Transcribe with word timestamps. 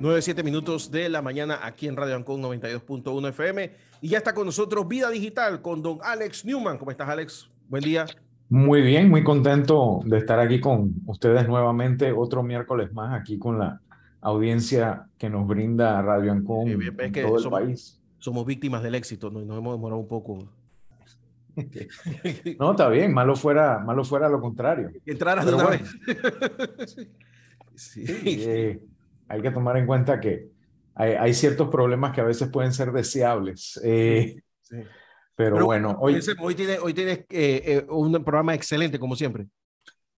9, 0.00 0.22
7 0.22 0.42
minutos 0.42 0.90
de 0.90 1.10
la 1.10 1.20
mañana 1.20 1.60
aquí 1.62 1.86
en 1.86 1.94
Radio 1.94 2.16
Ancon 2.16 2.42
92.1 2.42 3.28
FM. 3.28 3.70
Y 4.00 4.08
ya 4.08 4.16
está 4.16 4.32
con 4.32 4.46
nosotros 4.46 4.88
Vida 4.88 5.10
Digital 5.10 5.60
con 5.60 5.82
don 5.82 5.98
Alex 6.02 6.46
Newman. 6.46 6.78
¿Cómo 6.78 6.90
estás, 6.90 7.06
Alex? 7.10 7.50
Buen 7.68 7.84
día. 7.84 8.06
Muy 8.48 8.80
bien, 8.80 9.10
muy 9.10 9.22
contento 9.22 10.00
de 10.06 10.16
estar 10.16 10.40
aquí 10.40 10.58
con 10.58 10.94
ustedes 11.04 11.46
nuevamente. 11.46 12.12
Otro 12.12 12.42
miércoles 12.42 12.90
más 12.94 13.20
aquí 13.20 13.38
con 13.38 13.58
la 13.58 13.82
audiencia 14.20 15.06
que 15.18 15.30
nos 15.30 15.46
brinda 15.46 16.02
Radio 16.02 16.32
Ancon 16.32 16.68
en 16.68 17.12
todo 17.12 17.36
el 17.36 17.42
somos, 17.42 17.60
país. 17.60 18.00
Somos 18.18 18.46
víctimas 18.46 18.82
del 18.82 18.94
éxito, 18.94 19.30
¿no? 19.30 19.40
nos 19.40 19.58
hemos 19.58 19.76
demorado 19.76 20.00
un 20.00 20.08
poco. 20.08 20.48
no, 22.58 22.70
está 22.70 22.88
bien, 22.88 23.12
malo 23.12 23.34
fuera, 23.34 23.78
malo 23.78 24.04
fuera 24.04 24.28
lo 24.28 24.40
contrario. 24.40 24.90
Entraras 25.04 25.46
de 25.46 25.54
una 25.54 25.66
vez. 25.66 25.82
sí. 27.74 28.04
Eh, 28.06 28.80
hay 29.28 29.42
que 29.42 29.50
tomar 29.50 29.76
en 29.76 29.86
cuenta 29.86 30.20
que 30.20 30.48
hay, 30.94 31.32
ciertos 31.32 31.68
problemas 31.70 32.12
que 32.12 32.20
a 32.20 32.24
veces 32.24 32.48
pueden 32.50 32.72
ser 32.74 32.92
deseables. 32.92 33.80
Eh, 33.82 34.36
pero, 35.34 35.64
bueno, 35.64 35.96
hoy, 35.98 36.20
hoy 36.40 36.54
tienes, 36.54 36.78
hoy 36.80 36.92
tienes 36.92 37.24
eh, 37.30 37.86
un 37.88 38.12
programa 38.22 38.54
excelente, 38.54 38.98
como 38.98 39.16
siempre. 39.16 39.46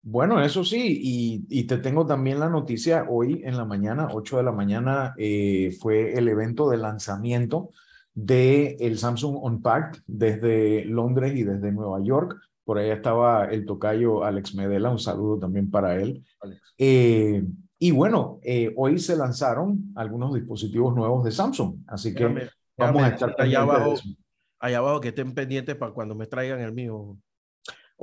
Bueno, 0.03 0.41
eso 0.41 0.63
sí, 0.63 0.99
y, 0.99 1.45
y, 1.47 1.65
te 1.65 1.77
tengo 1.77 2.05
también 2.05 2.39
la 2.39 2.49
noticia, 2.49 3.05
hoy 3.07 3.41
en 3.43 3.55
la 3.55 3.65
mañana, 3.65 4.07
8 4.11 4.37
de 4.37 4.43
la 4.43 4.51
mañana, 4.51 5.13
fue 5.79 6.13
el 6.17 6.27
evento 6.27 6.69
de 6.69 6.77
lanzamiento 6.77 7.69
del 8.13 8.77
el 8.79 8.97
Samsung 8.97 9.37
Unpacked 9.43 10.01
desde 10.07 10.85
Londres 10.85 11.35
y 11.35 11.43
desde 11.43 11.71
Nueva 11.71 12.03
York. 12.03 12.35
Por 12.63 12.79
ahí 12.79 12.89
estaba 12.89 13.45
el 13.45 13.65
tocayo 13.65 14.23
Alex 14.23 14.55
Medela, 14.55 14.89
un 14.89 14.99
saludo 14.99 15.37
también 15.37 15.69
para 15.69 15.95
él. 16.01 16.23
Y 17.83 17.89
bueno, 17.89 18.39
eh, 18.43 18.71
hoy 18.77 18.99
se 18.99 19.17
lanzaron 19.17 19.91
algunos 19.95 20.35
dispositivos 20.35 20.95
nuevos 20.95 21.23
de 21.25 21.31
Samsung, 21.31 21.77
así 21.87 22.13
que 22.13 22.47
vamos 22.77 23.01
a 23.01 23.07
estar 23.07 23.35
allá 23.39 23.61
abajo, 23.61 23.95
allá 24.59 24.77
abajo 24.77 25.01
que 25.01 25.07
estén 25.07 25.33
pendientes 25.33 25.75
para 25.75 25.91
cuando 25.91 26.13
me 26.13 26.27
traigan 26.27 26.59
el 26.59 26.73
mío. 26.73 27.17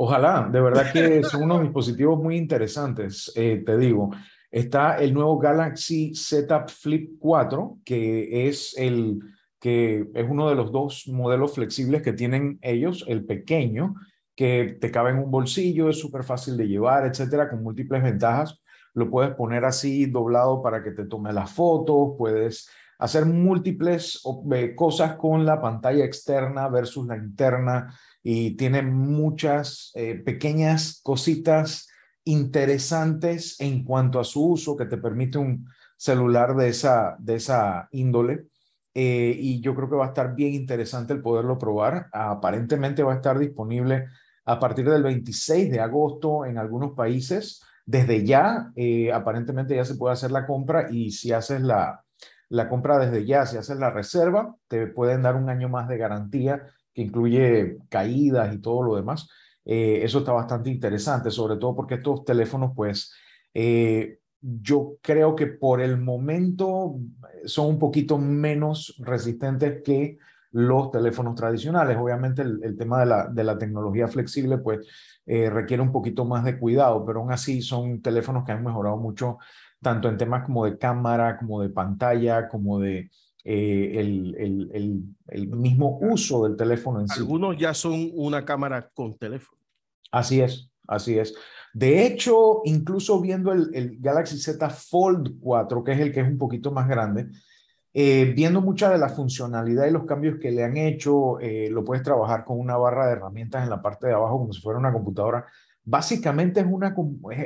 Ojalá, 0.00 0.48
de 0.50 0.60
verdad 0.60 0.92
que 0.92 1.22
son 1.24 1.42
unos 1.42 1.62
dispositivos 1.62 2.22
muy 2.22 2.36
interesantes, 2.36 3.32
eh, 3.34 3.62
te 3.64 3.76
digo. 3.76 4.10
Está 4.50 4.96
el 4.98 5.12
nuevo 5.12 5.38
Galaxy 5.38 6.14
Z 6.14 6.66
Flip 6.68 7.18
4, 7.18 7.78
que 7.84 8.48
es 8.48 8.74
el 8.78 9.18
que 9.60 10.08
es 10.14 10.26
uno 10.28 10.48
de 10.48 10.54
los 10.54 10.70
dos 10.70 11.08
modelos 11.08 11.54
flexibles 11.54 12.02
que 12.02 12.12
tienen 12.12 12.58
ellos, 12.62 13.04
el 13.08 13.24
pequeño, 13.24 13.96
que 14.36 14.78
te 14.80 14.92
cabe 14.92 15.10
en 15.10 15.18
un 15.18 15.32
bolsillo, 15.32 15.88
es 15.88 15.98
súper 15.98 16.22
fácil 16.22 16.56
de 16.56 16.68
llevar, 16.68 17.04
etcétera, 17.04 17.50
con 17.50 17.64
múltiples 17.64 18.02
ventajas 18.02 18.62
lo 18.98 19.10
puedes 19.10 19.34
poner 19.34 19.64
así 19.64 20.06
doblado 20.06 20.62
para 20.62 20.82
que 20.82 20.90
te 20.90 21.06
tome 21.06 21.32
las 21.32 21.50
fotos, 21.52 22.14
puedes 22.18 22.68
hacer 22.98 23.26
múltiples 23.26 24.20
eh, 24.52 24.74
cosas 24.74 25.14
con 25.16 25.46
la 25.46 25.60
pantalla 25.60 26.04
externa 26.04 26.68
versus 26.68 27.06
la 27.06 27.16
interna 27.16 27.94
y 28.30 28.56
tiene 28.56 28.82
muchas 28.82 29.90
eh, 29.94 30.14
pequeñas 30.14 31.00
cositas 31.02 31.88
interesantes 32.24 33.58
en 33.58 33.84
cuanto 33.84 34.20
a 34.20 34.24
su 34.24 34.50
uso 34.50 34.76
que 34.76 34.84
te 34.84 34.98
permite 34.98 35.38
un 35.38 35.66
celular 35.96 36.54
de 36.54 36.68
esa, 36.68 37.16
de 37.20 37.36
esa 37.36 37.88
índole. 37.90 38.44
Eh, 38.92 39.34
y 39.34 39.62
yo 39.62 39.74
creo 39.74 39.88
que 39.88 39.96
va 39.96 40.04
a 40.04 40.08
estar 40.08 40.34
bien 40.34 40.52
interesante 40.52 41.14
el 41.14 41.22
poderlo 41.22 41.56
probar. 41.56 42.08
Aparentemente 42.12 43.02
va 43.02 43.14
a 43.14 43.16
estar 43.16 43.38
disponible 43.38 44.08
a 44.44 44.58
partir 44.58 44.90
del 44.90 45.04
26 45.04 45.70
de 45.70 45.80
agosto 45.80 46.44
en 46.44 46.58
algunos 46.58 46.92
países 46.92 47.62
desde 47.86 48.26
ya, 48.26 48.72
eh, 48.76 49.10
aparentemente 49.10 49.74
ya 49.74 49.86
se 49.86 49.94
puede 49.94 50.12
hacer 50.12 50.32
la 50.32 50.46
compra 50.46 50.88
y 50.90 51.12
si 51.12 51.32
haces 51.32 51.62
la, 51.62 52.04
la 52.50 52.68
compra 52.68 52.98
desde 52.98 53.24
ya, 53.24 53.46
si 53.46 53.56
haces 53.56 53.78
la 53.78 53.88
reserva, 53.88 54.54
te 54.68 54.86
pueden 54.86 55.22
dar 55.22 55.34
un 55.34 55.48
año 55.48 55.70
más 55.70 55.88
de 55.88 55.96
garantía 55.96 56.66
que 56.98 57.04
incluye 57.04 57.78
caídas 57.88 58.52
y 58.52 58.58
todo 58.58 58.82
lo 58.82 58.96
demás. 58.96 59.28
Eh, 59.64 60.00
eso 60.02 60.18
está 60.18 60.32
bastante 60.32 60.68
interesante, 60.68 61.30
sobre 61.30 61.56
todo 61.56 61.76
porque 61.76 61.94
estos 61.94 62.24
teléfonos, 62.24 62.72
pues, 62.74 63.14
eh, 63.54 64.18
yo 64.40 64.96
creo 65.00 65.36
que 65.36 65.46
por 65.46 65.80
el 65.80 65.96
momento 65.96 66.96
son 67.44 67.68
un 67.68 67.78
poquito 67.78 68.18
menos 68.18 68.96
resistentes 68.98 69.80
que 69.84 70.18
los 70.50 70.90
teléfonos 70.90 71.36
tradicionales. 71.36 71.96
Obviamente 71.96 72.42
el, 72.42 72.76
tema 72.76 72.98
de 73.00 73.06
la, 73.06 73.28
de 73.28 73.44
la, 73.44 73.58
tecnología 73.58 74.08
flexible, 74.08 74.58
pues 74.58 74.84
eh, 75.24 75.50
requiere 75.50 75.82
un 75.84 75.92
poquito 75.92 76.24
más 76.24 76.44
de 76.44 76.58
cuidado, 76.58 77.04
pero 77.06 77.20
aún 77.20 77.30
así 77.30 77.62
son 77.62 78.02
teléfonos 78.02 78.44
que 78.44 78.52
han 78.52 78.64
mejorado 78.64 78.96
mucho, 78.96 79.38
tanto 79.80 80.08
en 80.08 80.16
temas 80.16 80.44
como 80.44 80.64
de 80.64 80.78
cámara, 80.78 81.36
como 81.38 81.62
de 81.62 81.68
pantalla, 81.70 82.48
como 82.48 82.80
de 82.80 83.08
eh, 83.50 83.98
el, 83.98 84.36
el, 84.74 85.04
el, 85.28 85.46
mismo 85.48 85.98
uso 86.02 86.44
del 86.44 86.54
teléfono 86.54 87.00
en 87.00 87.08
sí. 87.08 87.20
Algunos 87.20 87.56
ya 87.56 87.72
son 87.72 88.10
una 88.12 88.44
cámara 88.44 88.90
con 88.92 89.16
teléfono. 89.16 89.58
Así 90.12 90.42
es, 90.42 90.70
así 90.86 91.18
es. 91.18 91.34
De 91.72 92.04
hecho, 92.04 92.60
incluso 92.66 93.22
viendo 93.22 93.50
el, 93.52 93.96
Galaxy 94.00 94.36
Z 94.36 94.68
Fold 94.68 95.40
4, 95.40 95.82
que 95.82 95.92
es 95.92 96.00
el 96.00 96.12
que 96.12 96.20
es 96.20 96.28
un 96.28 96.36
poquito 96.36 96.72
más 96.72 96.86
grande, 96.88 97.28
eh, 97.94 98.34
viendo 98.36 98.60
mucha 98.60 98.90
de 98.90 98.98
la 98.98 99.08
funcionalidad 99.08 99.86
y 99.86 99.92
los 99.92 100.04
cambios 100.04 100.38
que 100.38 100.50
le 100.50 100.62
han 100.62 100.76
hecho, 100.76 101.40
eh, 101.40 101.70
lo 101.70 101.84
puedes 101.84 102.04
trabajar 102.04 102.44
con 102.44 102.60
una 102.60 102.76
barra 102.76 103.06
de 103.06 103.12
herramientas 103.12 103.64
en 103.64 103.70
la 103.70 103.80
parte 103.80 104.08
de 104.08 104.12
abajo 104.12 104.40
como 104.40 104.52
si 104.52 104.60
fuera 104.60 104.78
una 104.78 104.92
computadora. 104.92 105.46
Básicamente 105.84 106.60
es, 106.60 106.66
una, 106.68 106.94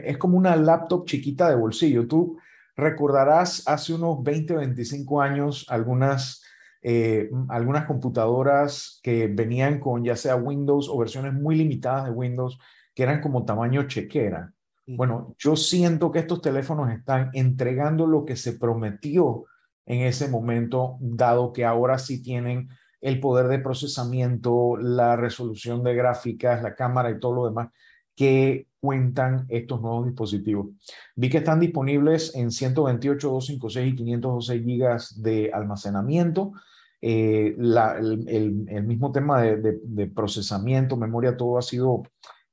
es 0.02 0.18
como 0.18 0.36
una 0.36 0.56
laptop 0.56 1.06
chiquita 1.06 1.48
de 1.48 1.54
bolsillo. 1.54 2.08
Tú 2.08 2.38
recordarás 2.76 3.62
hace 3.66 3.94
unos 3.94 4.22
20 4.22 4.54
o 4.54 4.58
25 4.58 5.20
años 5.20 5.66
algunas, 5.68 6.42
eh, 6.82 7.30
algunas 7.48 7.86
computadoras 7.86 9.00
que 9.02 9.28
venían 9.28 9.80
con 9.80 10.04
ya 10.04 10.16
sea 10.16 10.36
Windows 10.36 10.88
o 10.88 10.98
versiones 10.98 11.34
muy 11.34 11.56
limitadas 11.56 12.06
de 12.06 12.10
Windows 12.10 12.58
que 12.94 13.02
eran 13.02 13.20
como 13.20 13.44
tamaño 13.44 13.86
chequera. 13.86 14.52
Bueno, 14.86 15.34
yo 15.38 15.54
siento 15.54 16.10
que 16.10 16.18
estos 16.18 16.42
teléfonos 16.42 16.90
están 16.90 17.30
entregando 17.34 18.06
lo 18.06 18.24
que 18.24 18.36
se 18.36 18.54
prometió 18.54 19.44
en 19.86 20.00
ese 20.00 20.28
momento, 20.28 20.96
dado 21.00 21.52
que 21.52 21.64
ahora 21.64 21.98
sí 21.98 22.22
tienen 22.22 22.68
el 23.00 23.20
poder 23.20 23.48
de 23.48 23.58
procesamiento, 23.58 24.76
la 24.76 25.16
resolución 25.16 25.82
de 25.84 25.94
gráficas, 25.94 26.62
la 26.62 26.74
cámara 26.74 27.10
y 27.10 27.20
todo 27.20 27.34
lo 27.34 27.44
demás 27.46 27.68
que 28.14 28.66
cuentan 28.82 29.46
estos 29.48 29.80
nuevos 29.80 30.06
dispositivos. 30.06 30.66
Vi 31.14 31.30
que 31.30 31.38
están 31.38 31.60
disponibles 31.60 32.34
en 32.34 32.50
128, 32.50 33.28
256 33.28 33.92
y 33.92 33.96
512 33.96 34.58
gigas 34.60 35.22
de 35.22 35.52
almacenamiento. 35.52 36.52
Eh, 37.00 37.54
el, 37.56 38.84
mismo 38.84 39.12
tema 39.12 39.40
de, 39.40 40.06
procesamiento, 40.08 40.96
memoria, 40.96 41.36
todo 41.36 41.58
ha 41.58 41.62
sido 41.62 42.02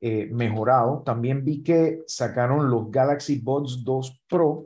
eh, 0.01 0.29
mejorado. 0.31 1.01
También 1.03 1.44
vi 1.44 1.63
que 1.63 2.03
sacaron 2.06 2.69
los 2.69 2.91
Galaxy 2.91 3.39
Buds 3.39 3.84
2 3.84 4.22
Pro, 4.29 4.66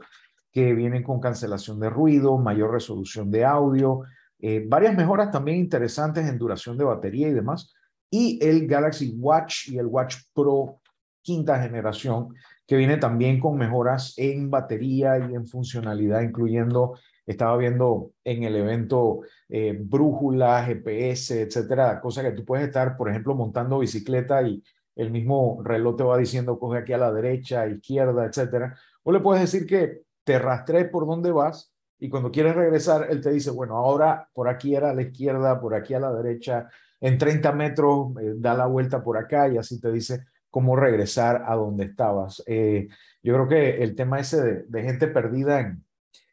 que 0.52 0.74
vienen 0.74 1.02
con 1.02 1.22
cancelación 1.22 1.80
de 1.80 1.90
ruido, 1.90 2.38
mayor 2.38 2.74
resolución 2.74 3.32
de 3.32 3.46
audio, 3.46 4.02
eh, 4.40 4.66
varias 4.68 4.98
mejoras 4.98 5.32
también 5.32 5.60
interesantes 5.60 6.28
en 6.28 6.38
duración 6.38 6.78
de 6.78 6.84
batería 6.84 7.30
y 7.30 7.34
demás, 7.34 7.74
y 8.12 8.38
el 8.46 8.68
Galaxy 8.68 9.16
Watch 9.18 9.70
y 9.70 9.78
el 9.78 9.86
Watch 9.86 10.18
Pro 10.34 10.82
quinta 11.24 11.60
generación, 11.62 12.36
que 12.68 12.76
viene 12.76 12.98
también 12.98 13.40
con 13.40 13.58
mejoras 13.58 14.14
en 14.18 14.50
batería 14.52 15.18
y 15.18 15.34
en 15.34 15.48
funcionalidad, 15.48 16.22
incluyendo, 16.22 16.98
estaba 17.26 17.58
viendo 17.58 18.12
en 18.24 18.44
el 18.44 18.56
evento 18.56 19.22
eh, 19.50 19.78
brújula, 19.80 20.64
GPS, 20.66 21.42
etcétera, 21.42 22.00
cosa 22.02 22.22
que 22.22 22.32
tú 22.32 22.46
puedes 22.46 22.68
estar, 22.68 22.98
por 22.98 23.10
ejemplo, 23.10 23.34
montando 23.36 23.80
bicicleta 23.80 24.42
y 24.44 24.62
el 24.96 25.10
mismo 25.10 25.62
reloj 25.64 25.96
te 25.96 26.04
va 26.04 26.18
diciendo 26.18 26.60
coge 26.60 26.80
aquí 26.80 26.94
a 26.94 26.98
la 26.98 27.12
derecha, 27.12 27.66
izquierda, 27.68 28.26
etcétera. 28.26 28.78
O 29.04 29.12
le 29.12 29.20
puedes 29.22 29.42
decir 29.42 29.66
que 29.66 30.02
te 30.24 30.38
rastrees 30.38 30.90
por 30.90 31.08
dónde 31.08 31.32
vas 31.32 31.74
y 32.00 32.10
cuando 32.10 32.32
quieres 32.32 32.56
regresar, 32.56 33.08
él 33.10 33.22
te 33.22 33.32
dice, 33.32 33.50
bueno, 33.52 33.78
ahora 33.78 34.28
por 34.34 34.50
aquí 34.50 34.76
era 34.76 34.92
a 34.92 34.94
la 34.94 35.04
izquierda, 35.04 35.60
por 35.60 35.74
aquí 35.74 35.94
a 35.94 36.00
la 36.00 36.14
derecha, 36.14 36.70
en 37.00 37.18
30 37.18 37.52
metros 37.54 38.12
eh, 38.22 38.34
da 38.36 38.54
la 38.54 38.66
vuelta 38.66 39.04
por 39.04 39.18
acá 39.18 39.48
y 39.48 39.58
así 39.58 39.80
te 39.80 39.92
dice 39.92 40.26
cómo 40.54 40.76
regresar 40.76 41.46
a 41.48 41.56
donde 41.56 41.86
estabas. 41.86 42.44
Eh, 42.46 42.88
yo 43.24 43.34
creo 43.34 43.48
que 43.48 43.84
el 43.84 43.96
tema 43.96 44.20
ese 44.20 44.66
de, 44.68 44.84
gente 44.84 45.08
perdida 45.08 45.60
en, 45.60 45.84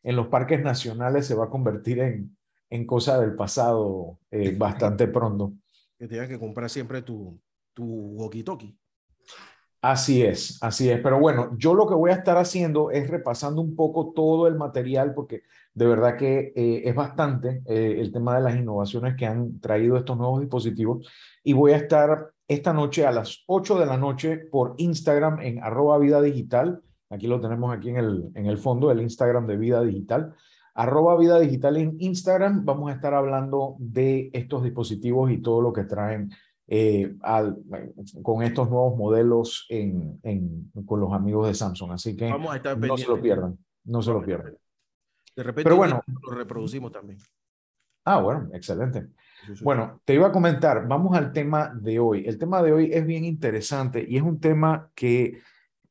en, 0.02 0.14
los 0.14 0.26
parques 0.26 0.62
nacionales 0.62 1.26
se 1.26 1.34
va 1.34 1.46
a 1.46 1.48
convertir 1.48 2.00
en, 2.00 2.36
en 2.68 2.86
cosa 2.86 3.18
del 3.18 3.34
pasado 3.34 4.18
eh, 4.30 4.54
bastante 4.54 5.08
pronto. 5.08 5.54
Que 5.98 6.06
tengas 6.06 6.28
que 6.28 6.38
comprar 6.38 6.68
siempre 6.68 7.00
tu, 7.00 7.40
tu 7.72 8.14
walkie-talkie. 8.18 8.76
Así 9.80 10.22
es, 10.22 10.62
así 10.62 10.90
es. 10.90 11.00
Pero 11.00 11.18
bueno, 11.18 11.56
yo 11.56 11.72
lo 11.72 11.88
que 11.88 11.94
voy 11.94 12.10
a 12.10 12.16
estar 12.16 12.36
haciendo 12.36 12.90
es 12.90 13.08
repasando 13.08 13.62
un 13.62 13.74
poco 13.74 14.12
todo 14.14 14.48
el 14.48 14.56
material 14.56 15.14
porque 15.14 15.44
De 15.72 15.86
verdad 15.86 16.18
que 16.18 16.52
eh, 16.54 16.82
es 16.84 16.94
bastante 16.94 17.62
eh, 17.64 17.96
el 18.00 18.12
tema 18.12 18.36
de 18.36 18.42
las 18.42 18.56
innovaciones 18.56 19.16
que 19.16 19.24
han 19.24 19.60
traído 19.60 19.96
estos 19.96 20.18
nuevos 20.18 20.40
dispositivos. 20.40 21.08
Y 21.42 21.54
voy 21.54 21.72
a 21.72 21.78
estar 21.78 22.32
esta 22.50 22.72
noche 22.72 23.06
a 23.06 23.12
las 23.12 23.44
8 23.46 23.78
de 23.78 23.86
la 23.86 23.96
noche 23.96 24.36
por 24.36 24.74
Instagram 24.78 25.38
en 25.40 25.62
arroba 25.62 25.98
vida 25.98 26.20
digital. 26.20 26.82
Aquí 27.08 27.28
lo 27.28 27.40
tenemos 27.40 27.72
aquí 27.72 27.90
en 27.90 27.96
el, 27.98 28.28
en 28.34 28.46
el 28.46 28.58
fondo, 28.58 28.90
el 28.90 29.00
Instagram 29.00 29.46
de 29.46 29.56
vida 29.56 29.80
digital. 29.84 30.34
Arroba 30.74 31.16
vida 31.16 31.38
digital 31.38 31.76
en 31.76 31.94
Instagram. 32.00 32.64
Vamos 32.64 32.90
a 32.90 32.94
estar 32.94 33.14
hablando 33.14 33.76
de 33.78 34.30
estos 34.32 34.64
dispositivos 34.64 35.30
y 35.30 35.38
todo 35.38 35.60
lo 35.60 35.72
que 35.72 35.84
traen 35.84 36.32
eh, 36.66 37.14
al, 37.22 37.56
con 38.20 38.42
estos 38.42 38.68
nuevos 38.68 38.96
modelos 38.96 39.66
en, 39.68 40.18
en, 40.24 40.72
con 40.84 40.98
los 40.98 41.12
amigos 41.12 41.46
de 41.46 41.54
Samsung. 41.54 41.92
Así 41.92 42.16
que 42.16 42.28
no 42.30 42.96
se 42.96 43.06
lo 43.06 43.22
pierdan. 43.22 43.56
No 43.84 44.02
se 44.02 44.12
lo 44.12 44.24
pierdan. 44.24 44.56
De 45.36 45.44
repente 45.44 45.62
Pero 45.62 45.76
bueno, 45.76 46.02
lo 46.20 46.34
reproducimos 46.34 46.90
también. 46.90 47.20
Ah, 48.04 48.20
bueno, 48.20 48.48
excelente. 48.52 49.06
Bueno, 49.62 50.00
te 50.04 50.14
iba 50.14 50.28
a 50.28 50.32
comentar, 50.32 50.86
vamos 50.86 51.16
al 51.16 51.32
tema 51.32 51.72
de 51.74 51.98
hoy. 51.98 52.24
El 52.26 52.38
tema 52.38 52.62
de 52.62 52.72
hoy 52.72 52.90
es 52.92 53.06
bien 53.06 53.24
interesante 53.24 54.04
y 54.08 54.16
es 54.16 54.22
un 54.22 54.40
tema 54.40 54.90
que 54.94 55.40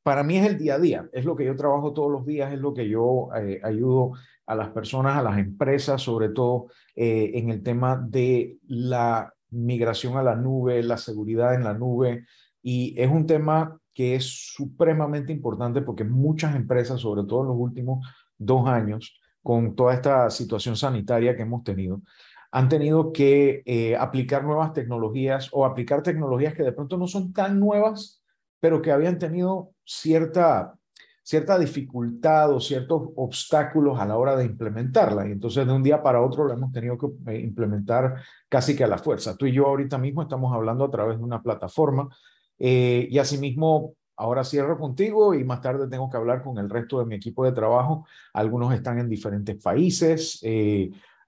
para 0.04 0.24
mí 0.24 0.38
es 0.38 0.46
el 0.46 0.58
día 0.58 0.76
a 0.76 0.80
día, 0.80 1.10
es 1.14 1.26
lo 1.26 1.36
que 1.36 1.46
yo 1.46 1.56
trabajo 1.56 1.94
todos 1.94 2.12
los 2.12 2.26
días, 2.26 2.52
es 2.52 2.60
lo 2.60 2.74
que 2.74 2.88
yo 2.88 3.30
eh, 3.36 3.60
ayudo 3.64 4.14
a 4.46 4.56
las 4.56 4.70
personas, 4.70 5.18
a 5.18 5.22
las 5.22 5.38
empresas, 5.38 6.02
sobre 6.02 6.30
todo 6.30 6.68
eh, 6.96 7.32
en 7.36 7.50
el 7.50 7.62
tema 7.62 7.96
de 7.98 8.58
la 8.68 9.34
migración 9.52 10.18
a 10.18 10.24
la 10.24 10.36
nube, 10.36 10.82
la 10.84 10.98
seguridad 10.98 11.54
en 11.54 11.64
la 11.64 11.74
nube. 11.74 12.26
Y 12.62 12.96
es 12.98 13.10
un 13.10 13.26
tema 13.28 13.80
que 13.94 14.16
es 14.16 14.26
supremamente 14.54 15.32
importante 15.32 15.82
porque 15.82 16.04
muchas 16.04 16.56
empresas, 16.56 17.02
sobre 17.02 17.24
todo 17.26 17.42
en 17.42 17.48
los 17.50 17.58
últimos 17.58 18.08
dos 18.38 18.68
años, 18.68 19.20
con 19.44 19.76
toda 19.76 19.94
esta 19.94 20.30
situación 20.30 20.76
sanitaria 20.76 21.36
que 21.36 21.44
hemos 21.44 21.64
tenido, 21.64 22.02
han 22.52 22.70
tenido 22.70 23.12
que 23.12 23.62
eh, 23.66 23.96
aplicar 23.96 24.44
nuevas 24.44 24.74
tecnologías 24.74 25.50
o 25.52 25.66
aplicar 25.66 26.02
tecnologías 26.02 26.54
que 26.54 26.64
de 26.64 26.72
pronto 26.72 26.98
no 26.98 27.08
son 27.08 27.32
tan 27.32 27.60
nuevas, 27.60 28.24
pero 28.60 28.82
que 28.82 28.92
habían 28.92 29.20
tenido 29.20 29.72
cierta, 29.86 30.74
cierta 31.22 31.60
dificultad 31.60 32.52
o 32.52 32.60
ciertos 32.60 33.10
obstáculos 33.16 34.00
a 34.00 34.06
la 34.06 34.18
hora 34.18 34.36
de 34.36 34.46
implementarla. 34.46 35.28
Y 35.28 35.32
entonces 35.32 35.66
de 35.66 35.74
un 35.74 35.84
día 35.84 36.02
para 36.02 36.22
otro 36.22 36.46
lo 36.46 36.54
hemos 36.54 36.72
tenido 36.72 36.98
que 36.98 37.08
eh, 37.32 37.40
implementar 37.40 38.16
casi 38.50 38.76
que 38.76 38.84
a 38.84 38.88
la 38.88 38.98
fuerza. 38.98 39.38
Tú 39.38 39.46
y 39.46 39.54
yo 39.54 39.68
ahorita 39.68 39.98
mismo 39.98 40.24
estamos 40.24 40.54
hablando 40.54 40.86
a 40.86 40.92
través 40.92 41.20
de 41.20 41.24
una 41.24 41.44
plataforma 41.44 42.10
eh, 42.58 43.08
y 43.10 43.20
asimismo 43.20 43.94
Ahora 44.22 44.44
cierro 44.44 44.78
contigo 44.78 45.34
y 45.34 45.46
más 45.46 45.62
tarde 45.62 45.88
tengo 45.88 46.10
que 46.10 46.18
hablar 46.18 46.44
con 46.44 46.58
el 46.58 46.70
resto 46.70 47.00
de 47.00 47.06
mi 47.06 47.16
equipo 47.16 47.46
de 47.46 47.54
trabajo. 47.54 48.06
Algunos 48.34 48.74
están 48.74 49.00
en 49.00 49.08
diferentes 49.08 49.56
países, 49.64 50.42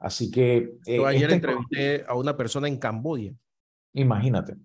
así 0.02 0.30
que... 0.30 0.74
Eh, 0.86 0.98
yo 0.98 1.06
ayer 1.06 1.24
este 1.24 1.36
entrevisté 1.36 2.04
a 2.08 2.16
una 2.16 2.36
persona 2.36 2.68
en 2.68 2.78
Camboya. 2.78 3.34
Imagínate. 3.94 4.58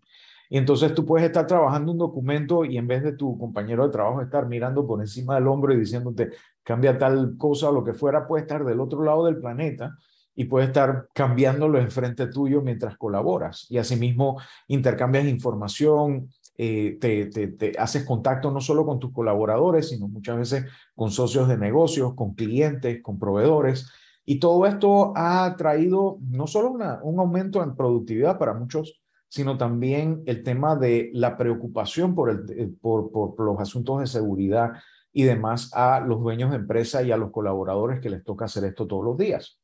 Y 0.48 0.58
entonces 0.58 0.94
tú 0.94 1.04
puedes 1.04 1.26
estar 1.26 1.46
trabajando 1.46 1.92
un 1.92 1.98
documento 1.98 2.64
y 2.64 2.78
en 2.78 2.86
vez 2.86 3.02
de 3.02 3.12
tu 3.12 3.36
compañero 3.38 3.84
de 3.86 3.92
trabajo 3.92 4.22
estar 4.22 4.46
mirando 4.46 4.86
por 4.86 5.00
encima 5.00 5.34
del 5.34 5.48
hombro 5.48 5.74
y 5.74 5.78
diciéndote 5.78 6.30
cambia 6.62 6.98
tal 6.98 7.36
cosa 7.36 7.68
o 7.68 7.72
lo 7.72 7.84
que 7.84 7.94
fuera, 7.94 8.26
puede 8.26 8.42
estar 8.42 8.64
del 8.64 8.80
otro 8.80 9.02
lado 9.02 9.26
del 9.26 9.38
planeta 9.38 9.96
y 10.34 10.44
puede 10.44 10.66
estar 10.66 11.08
cambiándolo 11.14 11.78
enfrente 11.78 12.26
tuyo 12.26 12.60
mientras 12.60 12.96
colaboras. 12.96 13.66
Y 13.70 13.78
asimismo 13.78 14.40
intercambias 14.68 15.26
información, 15.26 16.28
eh, 16.58 16.98
te, 17.00 17.26
te, 17.26 17.72
haces 17.78 18.04
contacto 18.04 18.50
no 18.50 18.60
solo 18.60 18.84
con 18.84 18.98
tus 18.98 19.12
colaboradores, 19.12 19.88
sino 19.88 20.08
muchas 20.08 20.36
veces 20.36 20.64
con 20.94 21.10
socios 21.10 21.48
de 21.48 21.56
negocios, 21.56 22.14
con 22.14 22.34
clientes, 22.34 23.02
con 23.02 23.18
proveedores. 23.18 23.90
Y 24.26 24.38
todo 24.38 24.66
esto 24.66 25.14
ha 25.16 25.54
traído 25.56 26.18
no 26.28 26.46
solo 26.46 26.72
una, 26.72 27.00
un 27.02 27.18
aumento 27.18 27.62
en 27.62 27.74
productividad 27.74 28.38
para 28.38 28.52
muchos, 28.52 29.00
sino 29.28 29.56
también 29.56 30.22
el 30.26 30.42
tema 30.42 30.76
de 30.76 31.10
la 31.14 31.36
preocupación 31.36 32.14
por, 32.14 32.30
el, 32.30 32.44
eh, 32.50 32.70
por, 32.80 33.10
por 33.10 33.40
los 33.40 33.58
asuntos 33.58 34.00
de 34.00 34.06
seguridad 34.06 34.72
y 35.12 35.22
demás 35.22 35.70
a 35.72 36.00
los 36.00 36.20
dueños 36.20 36.50
de 36.50 36.56
empresa 36.56 37.02
y 37.02 37.12
a 37.12 37.16
los 37.16 37.30
colaboradores 37.30 38.00
que 38.00 38.10
les 38.10 38.22
toca 38.22 38.44
hacer 38.44 38.64
esto 38.64 38.86
todos 38.86 39.04
los 39.04 39.16
días. 39.16 39.58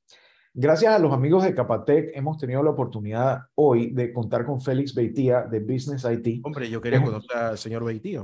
Gracias 0.54 0.94
a 0.94 0.98
los 0.98 1.12
amigos 1.14 1.44
de 1.44 1.54
Capatec 1.54 2.10
hemos 2.14 2.36
tenido 2.36 2.62
la 2.62 2.70
oportunidad 2.70 3.40
hoy 3.54 3.90
de 3.90 4.12
contar 4.12 4.44
con 4.44 4.60
Félix 4.60 4.94
Beitía 4.94 5.42
de 5.42 5.60
Business 5.60 6.04
IT. 6.04 6.44
Hombre, 6.44 6.68
yo 6.68 6.80
quería 6.80 7.02
conocer 7.02 7.36
al 7.36 7.58
señor 7.58 7.84
Beitía. 7.84 8.22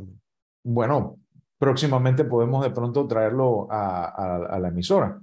Bueno, 0.62 1.16
próximamente 1.58 2.24
podemos 2.24 2.62
de 2.62 2.70
pronto 2.70 3.06
traerlo 3.06 3.66
a, 3.70 4.58
la 4.60 4.68
emisora. 4.68 5.18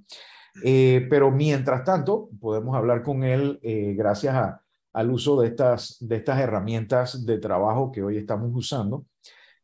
Eh, 0.64 1.08
pero 1.10 1.32
mientras 1.32 1.84
tanto, 1.84 2.30
podemos 2.40 2.76
hablar 2.76 3.04
con 3.04 3.24
él 3.24 3.60
eh, 3.62 3.94
gracias 3.98 4.36
al 4.94 5.12
uso 5.12 5.40
de 5.42 5.48
estas, 5.48 5.98
de 6.00 6.16
estas 6.16 6.40
herramientas 6.40 7.26
de 7.26 7.38
trabajo 7.38 7.92
que 7.92 8.02
hoy 8.02 8.18
estamos 8.18 8.52
usando 8.54 9.06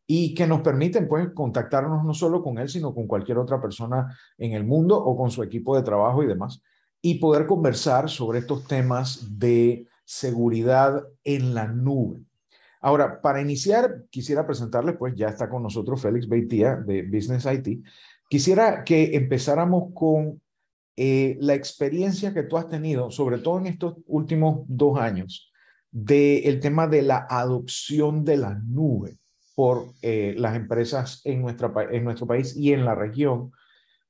y 0.05 0.33
que 0.33 0.45
nos 0.45 0.61
permiten 0.61 1.07
pues 1.07 1.29
contactarnos 1.33 2.03
no 2.03 2.13
solo 2.13 2.43
con 2.43 2.57
él, 2.57 2.67
sino 2.67 2.93
con 2.93 3.07
cualquier 3.07 3.37
otra 3.37 3.61
persona 3.61 4.17
en 4.37 4.51
el 4.51 4.65
mundo 4.65 4.97
o 4.97 5.15
con 5.15 5.31
su 5.31 5.41
equipo 5.41 5.75
de 5.77 5.83
trabajo 5.83 6.21
y 6.21 6.27
demás 6.27 6.61
y 7.01 7.15
poder 7.15 7.47
conversar 7.47 8.09
sobre 8.09 8.39
estos 8.39 8.67
temas 8.67 9.39
de 9.39 9.87
seguridad 10.05 11.03
en 11.23 11.53
la 11.53 11.67
nube. 11.67 12.21
Ahora, 12.81 13.21
para 13.21 13.41
iniciar, 13.41 14.05
quisiera 14.09 14.45
presentarles, 14.45 14.95
pues 14.97 15.13
ya 15.15 15.27
está 15.27 15.49
con 15.49 15.63
nosotros 15.63 16.01
Félix 16.01 16.27
Beitía 16.27 16.75
de 16.75 17.03
Business 17.03 17.45
IT. 17.45 17.83
Quisiera 18.29 18.83
que 18.83 19.15
empezáramos 19.15 19.93
con 19.93 20.41
eh, 21.03 21.35
la 21.39 21.55
experiencia 21.55 22.31
que 22.31 22.43
tú 22.43 22.57
has 22.57 22.69
tenido, 22.69 23.09
sobre 23.09 23.39
todo 23.39 23.57
en 23.57 23.65
estos 23.65 23.95
últimos 24.05 24.65
dos 24.67 24.99
años, 24.99 25.51
del 25.89 26.59
tema 26.59 26.87
de 26.87 27.01
la 27.01 27.25
adopción 27.27 28.23
de 28.23 28.37
la 28.37 28.53
nube 28.53 29.17
por 29.55 29.95
eh, 30.03 30.35
las 30.37 30.55
empresas 30.55 31.21
en, 31.23 31.41
nuestro 31.41 32.27
país 32.27 32.55
y 32.55 32.71
en 32.71 32.85
la 32.85 32.93
región, 32.93 33.51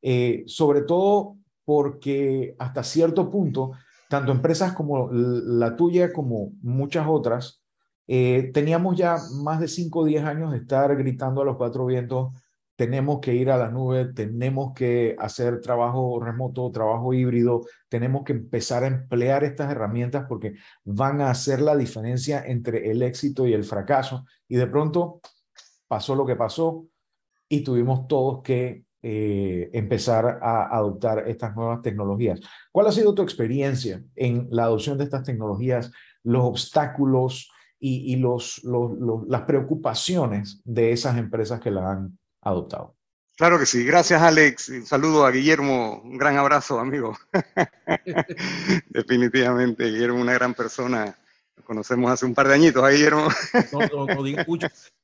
eh, 0.01 0.43
sobre 0.47 0.81
todo 0.81 1.37
porque 1.63 2.57
hasta 2.59 2.83
cierto 2.83 3.31
punto, 3.31 3.71
tanto 4.09 4.33
empresas 4.33 4.73
como 4.73 5.09
la 5.13 5.77
tuya 5.77 6.11
como 6.11 6.51
muchas 6.61 7.07
otras, 7.07 7.63
teníamos 8.05 8.97
ya 8.97 9.15
más 9.41 9.61
de 9.61 9.69
5 9.69 9.99
o 10.01 10.03
10 10.03 10.25
años 10.25 10.51
de 10.51 10.57
estar 10.57 10.93
gritando 10.97 11.41
a 11.41 11.45
los 11.45 11.55
cuatro 11.55 11.85
vientos, 11.85 12.33
tenemos 12.81 13.19
que 13.19 13.35
ir 13.35 13.51
a 13.51 13.57
la 13.57 13.69
nube, 13.69 14.05
tenemos 14.05 14.73
que 14.73 15.15
hacer 15.19 15.61
trabajo 15.61 16.19
remoto, 16.19 16.71
trabajo 16.71 17.13
híbrido, 17.13 17.61
tenemos 17.87 18.23
que 18.23 18.33
empezar 18.33 18.83
a 18.83 18.87
emplear 18.87 19.43
estas 19.43 19.69
herramientas 19.69 20.25
porque 20.27 20.55
van 20.83 21.21
a 21.21 21.29
hacer 21.29 21.61
la 21.61 21.77
diferencia 21.77 22.43
entre 22.43 22.89
el 22.89 23.03
éxito 23.03 23.45
y 23.45 23.53
el 23.53 23.65
fracaso. 23.65 24.25
Y 24.47 24.55
de 24.55 24.65
pronto 24.65 25.21
pasó 25.87 26.15
lo 26.15 26.25
que 26.25 26.35
pasó 26.35 26.87
y 27.47 27.61
tuvimos 27.63 28.07
todos 28.07 28.41
que 28.41 28.83
eh, 29.03 29.69
empezar 29.73 30.39
a 30.41 30.75
adoptar 30.75 31.29
estas 31.29 31.55
nuevas 31.55 31.83
tecnologías. 31.83 32.39
¿Cuál 32.71 32.87
ha 32.87 32.91
sido 32.91 33.13
tu 33.13 33.21
experiencia 33.21 34.03
en 34.15 34.47
la 34.49 34.63
adopción 34.63 34.97
de 34.97 35.03
estas 35.03 35.21
tecnologías, 35.21 35.91
los 36.23 36.45
obstáculos 36.45 37.51
y, 37.77 38.15
los, 38.15 38.59
las 39.27 39.41
preocupaciones 39.43 40.61
de 40.65 40.91
esas 40.91 41.19
empresas 41.19 41.59
que 41.59 41.69
la 41.69 41.91
han 41.91 42.17
adoptado? 42.41 42.95
Claro 43.37 43.57
que 43.57 43.65
sí. 43.65 43.83
Gracias, 43.83 44.21
Alex. 44.21 44.69
Un 44.69 44.85
saludo 44.85 45.25
a 45.25 45.31
Guillermo. 45.31 46.01
Un 46.03 46.17
gran 46.17 46.37
abrazo, 46.37 46.79
amigo. 46.79 47.17
Definitivamente, 48.89 49.85
Guillermo, 49.85 50.21
una 50.21 50.33
gran 50.33 50.53
persona 50.53 51.17
conocemos 51.71 52.11
hace 52.11 52.25
un 52.25 52.33
par 52.33 52.49
de 52.49 52.55
añitos 52.55 52.83
a 52.83 52.89
Guillermo. 52.89 53.27
No, 53.71 54.05
no, 54.05 54.23
digas 54.23 54.45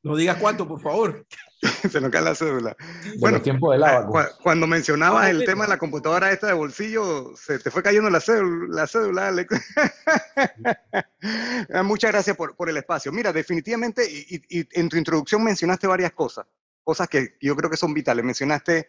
no 0.03 0.15
digas 0.15 0.38
cuánto, 0.38 0.67
por 0.67 0.82
favor. 0.82 1.25
Se 1.89 2.01
nos 2.01 2.12
cae 2.12 2.22
la 2.22 2.36
cédula. 2.36 2.75
bueno, 3.20 3.41
tiempo 3.41 3.72
de 3.72 3.79
lava. 3.79 4.29
cuando 4.44 4.67
mencionabas 4.67 5.25
ah, 5.25 5.29
el 5.29 5.46
tema 5.46 5.63
de 5.63 5.70
la 5.70 5.77
computadora 5.77 6.32
esta 6.32 6.48
de 6.48 6.53
bolsillo, 6.53 7.34
se 7.36 7.60
te 7.60 7.72
fue 7.72 7.82
cayendo 7.82 8.10
la 8.10 8.20
cédula, 8.20 8.67
la 8.70 8.86
cédula 8.86 9.29
Alex. 9.29 9.56
Muchas 11.84 12.12
gracias 12.12 12.36
por, 12.36 12.56
por, 12.56 12.70
el 12.70 12.77
espacio. 12.77 13.12
Mira, 13.12 13.34
definitivamente, 13.34 14.06
y, 14.06 14.41
y, 14.50 14.67
en 14.72 14.89
tu 14.89 14.98
introducción 14.98 15.44
mencionaste 15.44 15.88
varias 15.88 16.12
cosas, 16.12 16.46
cosas 16.88 17.10
que 17.10 17.36
yo 17.41 17.53
creo 17.58 17.70
que 17.70 17.75
son 17.75 17.94
vitales. 17.94 18.24
Mencionaste 18.24 18.88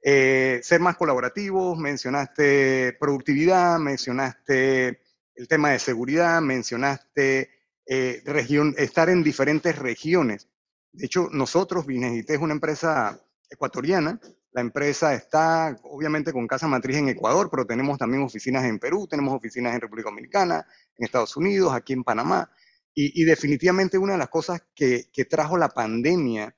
eh, 0.00 0.60
ser 0.62 0.80
más 0.80 0.96
colaborativos, 0.96 1.76
mencionaste 1.76 2.96
productividad, 3.00 3.80
mencionaste 3.80 5.00
el 5.34 5.48
tema 5.48 5.70
de 5.70 5.80
seguridad, 5.80 6.40
mencionaste 6.40 7.50
eh, 7.84 8.22
región, 8.24 8.76
estar 8.78 9.10
en 9.10 9.24
diferentes 9.24 9.76
regiones. 9.76 10.48
De 10.92 11.06
hecho, 11.06 11.28
nosotros, 11.32 11.84
Binegite 11.84 12.34
es 12.34 12.40
una 12.40 12.54
empresa 12.54 13.20
ecuatoriana. 13.50 14.20
La 14.52 14.60
empresa 14.60 15.12
está 15.12 15.76
obviamente 15.82 16.32
con 16.32 16.46
casa 16.46 16.68
matriz 16.68 16.98
en 16.98 17.08
Ecuador, 17.08 17.48
pero 17.50 17.66
tenemos 17.66 17.98
también 17.98 18.22
oficinas 18.22 18.64
en 18.66 18.78
Perú, 18.78 19.08
tenemos 19.08 19.34
oficinas 19.34 19.74
en 19.74 19.80
República 19.80 20.10
Dominicana, 20.10 20.64
en 20.96 21.04
Estados 21.04 21.36
Unidos, 21.36 21.74
aquí 21.74 21.92
en 21.92 22.04
Panamá. 22.04 22.52
Y, 22.94 23.24
definitivamente 23.24 23.96
una 23.96 24.12
de 24.12 24.18
las 24.18 24.28
cosas 24.28 24.62
que, 24.74 25.08
trajo 25.28 25.56
la 25.56 25.70
pandemia, 25.70 26.54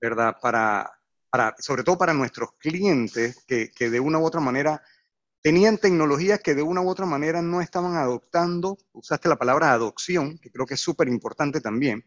¿verdad? 0.00 0.36
Para, 0.40 0.90
para, 1.30 1.54
sobre 1.58 1.82
todo 1.82 1.98
para 1.98 2.14
nuestros 2.14 2.50
clientes, 2.58 3.44
que, 3.46 3.70
que 3.70 3.90
de 3.90 4.00
una 4.00 4.18
u 4.18 4.24
otra 4.24 4.40
manera 4.40 4.82
tenían 5.42 5.78
tecnologías 5.78 6.40
que 6.40 6.54
de 6.54 6.62
una 6.62 6.80
u 6.80 6.88
otra 6.88 7.06
manera 7.06 7.40
no 7.40 7.60
estaban 7.60 7.94
adoptando, 7.96 8.78
usaste 8.92 9.28
la 9.28 9.36
palabra 9.36 9.72
adopción, 9.72 10.38
que 10.38 10.50
creo 10.50 10.66
que 10.66 10.74
es 10.74 10.80
súper 10.80 11.08
importante 11.08 11.60
también. 11.60 12.04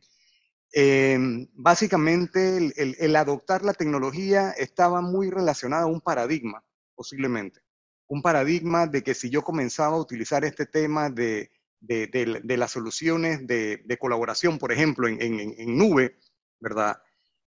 Em, 0.72 1.48
básicamente, 1.54 2.58
el, 2.76 3.16
adoptar 3.16 3.64
la 3.64 3.74
tecnología 3.74 4.52
estaba 4.52 5.02
muy 5.02 5.30
relacionado 5.30 5.86
a 5.88 5.92
un 5.92 6.02
paradigma, 6.02 6.64
posiblemente. 6.96 7.62
Un 8.08 8.22
paradigma 8.22 8.88
de 8.88 9.04
que 9.04 9.16
si 9.16 9.30
yo 9.30 9.44
comenzaba 9.44 9.96
a 9.96 10.00
utilizar 10.00 10.46
este 10.46 10.66
tema 10.66 11.10
de, 11.10 11.50
de, 11.80 12.58
las 12.58 12.72
soluciones 12.72 13.48
de, 13.48 13.98
colaboración, 14.00 14.60
por 14.60 14.72
ejemplo, 14.72 15.08
en, 15.08 15.78
nube, 15.78 16.18
¿verdad? 16.60 17.02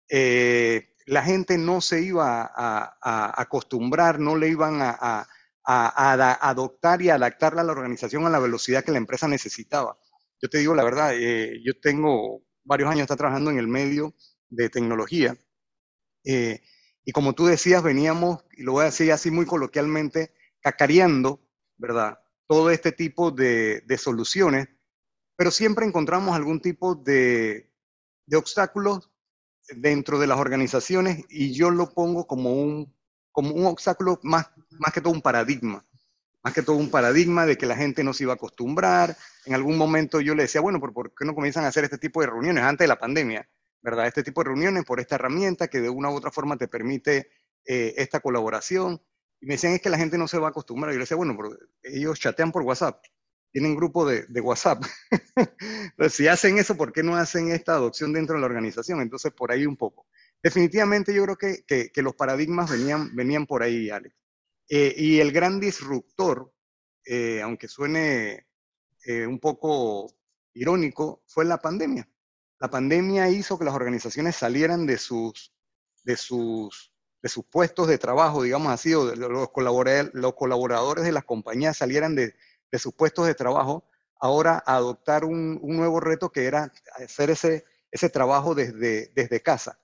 Eh, 0.10 0.96
la 1.06 1.24
gente 1.24 1.58
no 1.58 1.82
se 1.82 2.02
iba 2.02 2.52
a, 2.54 3.42
acostumbrar, 3.42 4.20
no 4.20 4.36
le 4.36 4.50
iban 4.50 4.80
a, 4.82 5.28
adoptar 5.64 7.02
y 7.02 7.10
adaptarla 7.10 7.62
a 7.62 7.66
la 7.66 7.72
organización 7.72 8.26
a 8.26 8.30
la 8.30 8.40
velocidad 8.40 8.84
que 8.84 8.92
la 8.92 8.98
empresa 8.98 9.28
necesitaba. 9.28 9.98
Yo 10.42 10.50
te 10.50 10.60
digo 10.60 10.76
la 10.76 10.84
verdad, 10.84 11.12
eh, 11.14 11.62
yo 11.66 11.74
tengo 11.82 12.44
varios 12.64 12.90
años 12.90 13.08
trabajando 13.08 13.52
en 13.52 13.60
el 13.60 13.68
medio 13.68 14.14
de 14.50 14.70
tecnología 14.70 15.38
eh, 16.24 16.62
y 17.06 17.12
como 17.14 17.34
tú 17.34 17.46
decías, 17.46 17.82
veníamos, 17.82 18.44
y 18.52 18.64
lo 18.64 18.74
voy 18.74 18.82
a 18.82 18.86
decir 18.86 19.12
así 19.14 19.32
muy 19.32 19.46
coloquialmente, 19.46 20.34
cacareando, 20.60 21.42
¿verdad? 21.78 22.20
todo 22.48 22.70
este 22.70 22.92
tipo 22.92 23.32
de, 23.32 23.84
soluciones, 23.98 24.68
pero 25.38 25.52
siempre 25.52 25.86
encontramos 25.86 26.36
algún 26.36 26.62
tipo 26.62 26.96
de, 26.96 27.72
obstáculos 28.36 29.10
dentro 29.76 30.20
de 30.20 30.28
las 30.28 30.40
organizaciones 30.40 31.24
y 31.30 31.54
yo 31.54 31.70
lo 31.70 31.90
pongo 31.90 32.28
como 32.28 32.54
un, 32.54 32.94
como 33.32 33.54
un 33.54 33.66
obstáculo 33.66 34.20
más, 34.24 34.50
más 34.72 34.94
que 34.94 35.02
todo 35.02 35.14
un 35.14 35.22
paradigma, 35.22 35.86
más 36.44 36.54
que 36.54 36.64
todo 36.64 36.78
un 36.78 36.90
paradigma 36.90 37.46
de 37.46 37.58
que 37.58 37.66
la 37.66 37.76
gente 37.76 38.04
no 38.04 38.14
se 38.14 38.24
iba 38.24 38.34
a 38.34 38.36
acostumbrar. 38.36 39.16
En 39.46 39.54
algún 39.54 39.78
momento 39.78 40.22
yo 40.22 40.36
le 40.36 40.44
decía, 40.44 40.62
bueno, 40.62 40.80
¿por, 40.80 41.14
qué 41.14 41.26
no 41.26 41.36
comienzan 41.36 41.66
a 41.66 41.68
hacer 41.68 41.84
este 41.84 41.98
tipo 41.98 42.22
de 42.22 42.28
reuniones 42.28 42.64
antes 42.64 42.86
de 42.86 42.90
la 42.90 43.00
pandemia? 43.00 43.50
¿Verdad? 43.82 44.08
Este 44.08 44.24
tipo 44.24 44.42
de 44.42 44.50
reuniones 44.50 44.86
por 44.86 45.00
esta 45.00 45.16
herramienta 45.16 45.68
que 45.68 45.82
de 45.82 45.90
una 45.90 46.10
u 46.10 46.16
otra 46.16 46.32
forma 46.32 46.58
te 46.58 46.68
permite 46.68 47.30
eh, 47.66 47.94
esta 47.98 48.20
colaboración. 48.20 49.02
Y 49.40 49.46
me 49.46 49.54
decían, 49.54 49.74
es 49.74 49.82
que 49.82 49.90
la 49.90 49.98
gente 49.98 50.18
no 50.18 50.28
se 50.28 50.40
va 50.40 50.48
a 50.48 50.50
acostumbrar. 50.50 50.92
Yo 50.92 50.98
le 50.98 51.04
decía, 51.04 51.18
bueno, 51.18 51.36
pero 51.38 51.56
ellos 51.84 52.20
chatean 52.20 52.52
por 52.52 52.64
WhatsApp, 52.64 53.04
tienen 53.52 53.76
grupo 53.76 54.06
de, 54.06 54.26
de 54.28 54.42
WhatsApp. 54.42 54.84
Entonces, 55.36 56.14
si 56.16 56.28
hacen 56.28 56.58
eso, 56.58 56.76
¿por 56.76 56.92
qué 56.92 57.04
no 57.04 57.16
hacen 57.16 57.50
esta 57.52 57.74
adopción 57.74 58.14
dentro 58.14 58.36
de 58.36 58.42
la 58.42 58.48
organización? 58.48 59.02
Entonces, 59.02 59.32
por 59.34 59.52
ahí 59.52 59.66
un 59.66 59.78
poco. 59.78 60.08
Definitivamente 60.42 61.14
yo 61.14 61.24
creo 61.24 61.38
que, 61.38 61.92
que, 61.92 62.02
los 62.02 62.16
paradigmas 62.16 62.70
venían, 62.70 63.16
venían 63.16 63.46
por 63.46 63.64
ahí, 63.64 63.90
Alex. 63.90 64.16
Eh, 64.70 64.94
y 64.98 65.20
el 65.20 65.32
gran 65.32 65.60
disruptor, 65.60 66.54
eh, 67.06 67.42
aunque 67.42 67.68
suene 67.68 68.48
eh, 69.06 69.26
un 69.26 69.40
poco 69.40 70.14
irónico, 70.54 71.24
fue 71.26 71.46
la 71.46 71.58
pandemia. 71.60 72.08
La 72.60 72.70
pandemia 72.70 73.30
hizo 73.30 73.58
que 73.58 73.66
las 73.66 73.76
organizaciones 73.76 74.36
salieran 74.36 74.86
de 74.86 74.98
sus, 74.98 75.54
de 76.04 76.18
sus 76.18 76.92
de 77.22 77.30
sus 77.30 77.46
puestos 77.46 77.88
de 77.88 77.98
trabajo, 77.98 78.44
digamos 78.44 78.72
así, 78.72 78.94
o 78.94 79.16
los, 79.16 79.50
colaboradores, 79.50 80.14
los 80.14 80.36
colaboradores 80.36 81.04
de 81.04 81.12
las 81.12 81.24
compañías 81.24 81.78
salieran 81.78 82.16
de, 82.16 82.36
sus 82.74 82.94
puestos 82.94 83.28
de 83.28 83.36
trabajo, 83.36 83.86
ahora 84.20 84.64
adoptar 84.66 85.26
un, 85.26 85.60
nuevo 85.62 86.00
reto 86.00 86.32
que 86.32 86.46
era 86.46 86.72
hacer 86.96 87.30
ese, 87.30 87.66
ese 87.92 88.10
trabajo 88.10 88.56
desde, 88.56 89.12
desde 89.16 89.42
casa. 89.42 89.80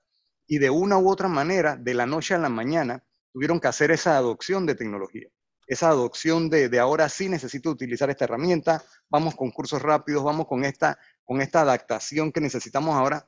Y 0.46 0.58
de 0.58 0.70
una 0.70 0.98
u 0.98 1.08
otra 1.08 1.28
manera, 1.28 1.76
de 1.76 1.94
la 1.94 2.06
noche 2.06 2.34
a 2.34 2.38
la 2.38 2.48
mañana, 2.48 3.02
tuvieron 3.32 3.60
que 3.60 3.68
hacer 3.68 3.90
esa 3.90 4.16
adopción 4.16 4.66
de 4.66 4.74
tecnología. 4.74 5.28
Esa 5.66 5.88
adopción 5.88 6.50
de, 6.50 6.68
de 6.68 6.78
ahora 6.78 7.08
sí 7.08 7.28
necesito 7.28 7.70
utilizar 7.70 8.10
esta 8.10 8.24
herramienta, 8.24 8.84
vamos 9.08 9.34
con 9.34 9.50
cursos 9.50 9.80
rápidos, 9.80 10.22
vamos 10.22 10.46
con 10.46 10.64
esta, 10.64 10.98
con 11.24 11.40
esta 11.40 11.62
adaptación 11.62 12.32
que 12.32 12.40
necesitamos 12.40 12.94
ahora 12.94 13.26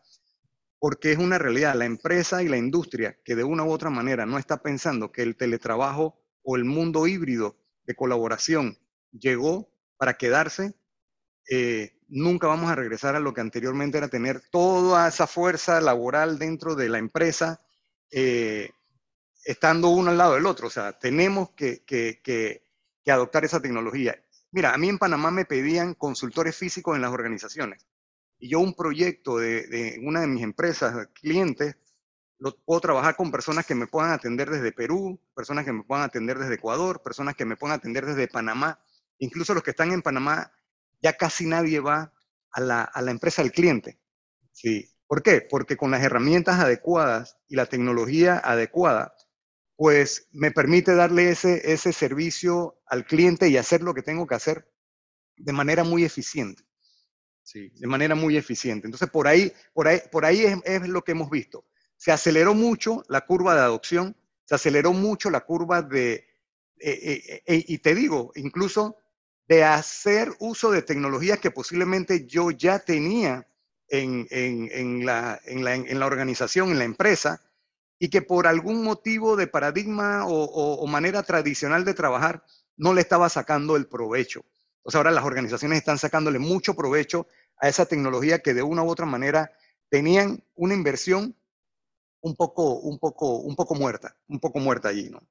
porque 0.79 1.13
es 1.13 1.19
una 1.19 1.39
realidad. 1.39 1.75
La 1.75 1.87
empresa 1.87 2.43
y 2.43 2.49
la 2.49 2.59
industria 2.59 3.19
que 3.25 3.35
de 3.35 3.45
una 3.45 3.65
u 3.65 3.71
otra 3.71 3.91
manera 3.91 4.27
no 4.27 4.39
está 4.39 4.63
pensando 4.63 5.13
que 5.13 5.23
el 5.23 5.37
teletrabajo 5.37 6.21
o 6.43 6.57
el 6.57 6.65
mundo 6.65 7.07
híbrido 7.07 7.57
de 7.85 7.95
colaboración 7.95 8.79
llegó 9.19 9.69
para 9.97 10.15
quedarse, 10.15 10.75
eh, 11.51 11.99
nunca 12.09 12.47
vamos 12.47 12.71
a 12.71 12.75
regresar 12.75 13.17
a 13.17 13.21
lo 13.21 13.35
que 13.35 13.41
anteriormente 13.41 13.99
era 13.99 14.09
tener 14.09 14.41
toda 14.51 15.09
esa 15.09 15.27
fuerza 15.27 15.81
laboral 15.81 16.39
dentro 16.39 16.75
de 16.75 16.89
la 16.89 16.99
empresa, 16.99 17.61
eh, 18.11 18.71
estando 19.45 19.89
uno 19.89 20.11
al 20.11 20.19
lado 20.19 20.35
del 20.35 20.47
otro. 20.47 20.69
O 20.69 20.71
sea, 20.71 20.99
tenemos 20.99 21.51
que, 21.51 21.85
que 21.85 22.63
adoptar 23.07 23.45
esa 23.45 23.61
tecnología. 23.61 24.21
Mira, 24.51 24.73
a 24.73 24.79
mí 24.79 24.89
en 24.89 24.99
Panamá 24.99 25.31
me 25.31 25.45
pedían 25.45 25.95
consultores 25.95 26.57
físicos 26.57 26.97
en 26.97 27.03
las 27.03 27.13
organizaciones 27.13 27.87
y 28.39 28.49
yo 28.49 28.61
un 28.61 28.75
proyecto 28.75 29.39
de, 29.39 29.99
una 30.03 30.21
de 30.21 30.27
mis 30.27 30.43
empresas, 30.43 31.09
clientes, 31.15 31.77
lo 32.39 32.55
puedo 32.57 32.81
trabajar 32.81 33.17
con 33.17 33.31
personas 33.31 33.65
que 33.65 33.75
me 33.75 33.87
puedan 33.87 34.13
atender 34.13 34.51
desde 34.51 34.73
Perú, 34.73 35.19
personas 35.35 35.65
que 35.65 35.73
me 35.73 35.83
puedan 35.85 36.05
atender 36.05 36.39
desde 36.39 36.55
Ecuador, 36.55 37.03
personas 37.03 37.35
que 37.35 37.47
me 37.47 37.57
puedan 37.57 37.79
atender 37.79 38.05
desde 38.05 38.29
Panamá. 38.29 38.79
Incluso 39.19 39.55
los 39.55 39.63
que 39.63 39.71
están 39.71 39.93
en 39.93 40.03
Panamá, 40.03 40.53
ya 41.03 41.17
casi 41.17 41.47
nadie 41.47 41.81
va 41.81 42.13
a 42.51 42.61
la, 42.61 42.83
a 42.83 43.03
la 43.03 43.11
empresa 43.11 43.43
del 43.43 43.53
cliente. 43.53 43.99
¿Sí? 44.53 44.91
¿Por 45.07 45.23
qué? 45.23 45.41
Porque 45.41 45.77
con 45.77 45.91
las 45.91 46.03
herramientas 46.03 46.59
adecuadas 46.59 47.39
y 47.49 47.57
la 47.57 47.67
tecnología 47.67 48.39
adecuada, 48.39 49.15
pues 49.77 50.29
me 50.33 50.51
permite 50.51 50.95
darle 50.95 51.31
ese, 51.31 51.73
ese 51.73 51.93
servicio 51.93 52.81
al 52.87 53.05
cliente 53.05 53.49
y 53.49 53.57
hacer 53.57 53.83
lo 53.83 53.95
que 53.95 54.03
tengo 54.03 54.27
que 54.27 54.35
hacer 54.35 54.69
de 55.37 55.53
manera 55.53 55.85
muy 55.85 56.05
eficiente. 56.05 56.65
Sí, 57.43 57.71
de 57.77 57.87
manera 57.87 58.17
muy 58.17 58.37
eficiente. 58.37 58.89
Entonces, 58.89 59.09
por 59.09 59.29
ahí, 59.29 59.53
por 59.73 59.87
ahí, 59.87 60.01
por 60.11 60.25
ahí 60.25 60.45
es, 60.65 60.89
lo 60.89 61.03
que 61.03 61.13
hemos 61.13 61.31
visto. 61.31 61.65
Se 61.97 62.11
aceleró 62.11 62.55
mucho 62.55 63.05
la 63.09 63.21
curva 63.21 63.55
de 63.55 63.61
adopción, 63.61 64.17
se 64.45 64.57
aceleró 64.57 64.93
mucho 64.93 65.31
la 65.31 65.43
curva 65.43 65.83
de, 65.83 66.15
eh, 66.15 66.25
eh, 66.81 67.43
eh, 67.47 67.65
y 67.69 67.79
te 67.79 67.95
digo, 67.95 68.33
incluso 68.35 68.97
de 69.49 69.65
hacer 69.65 70.35
uso 70.41 70.71
de 70.71 70.83
tecnologías 70.83 71.39
que 71.39 71.51
posiblemente 71.51 72.27
yo 72.27 72.51
ya 72.51 72.79
tenía 72.79 73.47
en, 73.89 74.27
en, 74.31 75.07
la, 75.07 75.41
en, 75.45 75.99
la, 75.99 76.07
organización, 76.07 76.71
en 76.71 76.79
la 76.79 76.85
empresa, 76.85 77.41
y 77.99 78.11
que 78.11 78.23
por 78.23 78.47
algún 78.47 78.83
motivo 78.83 79.37
de 79.37 79.47
paradigma 79.47 80.25
o, 80.27 80.87
manera 80.87 81.23
tradicional 81.23 81.85
de 81.85 81.95
trabajar 81.95 82.45
no 82.77 82.93
le 82.93 83.01
estaba 83.01 83.29
sacando 83.29 83.77
el 83.77 83.87
provecho. 83.87 84.45
O 84.83 84.91
sea, 84.91 84.99
ahora 84.99 85.11
las 85.11 85.25
organizaciones 85.25 85.79
están 85.79 85.99
sacándole 85.99 86.39
mucho 86.39 86.75
provecho 86.75 87.27
a 87.59 87.69
esa 87.69 87.87
tecnología 87.87 88.41
que 88.41 88.55
de 88.55 88.63
una 88.63 88.83
u 88.83 88.91
otra 88.91 89.07
manera 89.07 89.51
tenían 89.89 90.45
una 90.55 90.75
inversión 90.75 91.35
un 92.21 92.37
poco, 92.37 92.75
un 92.81 92.99
poco, 92.99 93.37
un 93.39 93.57
poco 93.57 93.75
muerta, 93.75 94.17
un 94.29 94.41
poco 94.41 94.59
muerta 94.59 94.89
allí, 94.89 95.09
¿no? 95.09 95.23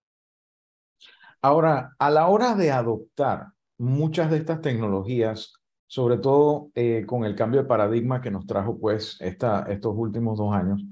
Ahora, 1.42 1.96
a 2.00 2.10
la 2.10 2.28
hora 2.28 2.56
de 2.56 2.72
adoptar 2.72 3.55
muchas 3.78 4.32
de 4.32 4.38
estas 4.38 4.62
tecnologías, 4.62 5.54
sobre 5.88 6.18
todo 6.18 6.72
eh, 6.76 7.06
con 7.06 7.26
el 7.26 7.36
cambio 7.36 7.62
de 7.62 7.68
paradigma 7.68 8.22
que 8.22 8.32
nos 8.32 8.46
trajo 8.46 8.80
pues 8.80 9.18
esta, 9.20 9.66
estos 9.70 9.94
últimos 9.96 10.38
dos 10.38 10.54
años, 10.54 10.84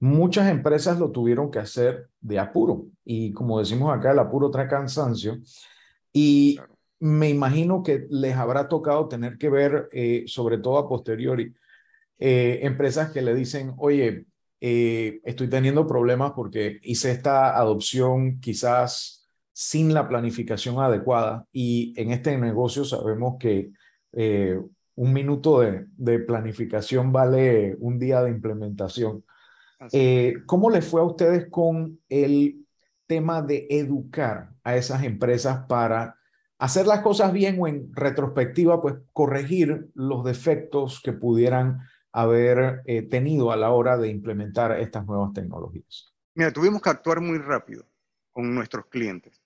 muchas 0.00 0.50
empresas 0.50 0.98
lo 0.98 1.10
tuvieron 1.10 1.50
que 1.50 1.58
hacer 1.58 2.08
de 2.20 2.38
apuro. 2.38 2.86
Y 3.04 3.32
como 3.32 3.58
decimos 3.58 3.96
acá, 3.96 4.12
el 4.12 4.18
apuro 4.18 4.50
trae 4.50 4.68
cansancio. 4.68 5.38
Y 6.12 6.58
me 7.00 7.28
imagino 7.28 7.82
que 7.82 8.06
les 8.10 8.36
habrá 8.36 8.68
tocado 8.68 9.08
tener 9.08 9.38
que 9.38 9.50
ver, 9.50 9.88
eh, 9.92 10.24
sobre 10.26 10.58
todo 10.58 10.78
a 10.78 10.88
posteriori, 10.88 11.54
eh, 12.18 12.60
empresas 12.62 13.10
que 13.12 13.22
le 13.22 13.34
dicen, 13.34 13.74
oye, 13.78 14.26
eh, 14.60 15.20
estoy 15.24 15.48
teniendo 15.50 15.86
problemas 15.86 16.32
porque 16.32 16.78
hice 16.82 17.10
esta 17.10 17.56
adopción 17.56 18.40
quizás 18.40 19.25
sin 19.58 19.94
la 19.94 20.06
planificación 20.06 20.78
adecuada 20.80 21.46
y 21.50 21.94
en 21.96 22.10
este 22.10 22.36
negocio 22.36 22.84
sabemos 22.84 23.36
que 23.40 23.70
un 24.94 25.12
minuto 25.14 25.60
de, 25.60 25.86
de, 25.96 26.18
planificación 26.18 27.10
vale 27.10 27.74
un 27.80 27.98
día 27.98 28.22
de 28.22 28.30
implementación. 28.30 29.24
¿Cómo 30.44 30.68
les 30.68 30.86
fue 30.86 31.00
a 31.00 31.04
ustedes 31.04 31.48
con 31.50 31.98
el 32.10 32.66
tema 33.06 33.40
de 33.40 33.66
educar 33.70 34.50
a 34.62 34.76
esas 34.76 35.04
empresas 35.04 35.64
para 35.66 36.16
hacer 36.58 36.86
las 36.86 37.00
cosas 37.00 37.32
bien 37.32 37.56
o 37.60 37.66
en 37.66 37.92
retrospectiva, 37.94 38.80
pues 38.80 38.96
corregir 39.12 39.88
los 39.94 40.24
defectos 40.24 41.00
que 41.02 41.12
pudieran 41.12 41.80
haber 42.12 42.82
eh, 42.86 43.02
tenido 43.02 43.52
a 43.52 43.56
la 43.56 43.70
hora 43.70 43.96
de 43.98 44.08
implementar 44.08 44.72
estas 44.80 45.06
nuevas 45.06 45.32
tecnologías? 45.32 46.14
Mira, 46.34 46.52
tuvimos 46.52 46.80
que 46.80 46.90
actuar 46.90 47.20
muy 47.20 47.38
rápido 47.38 47.86
con 48.32 48.54
nuestros 48.54 48.86
clientes. 48.86 49.42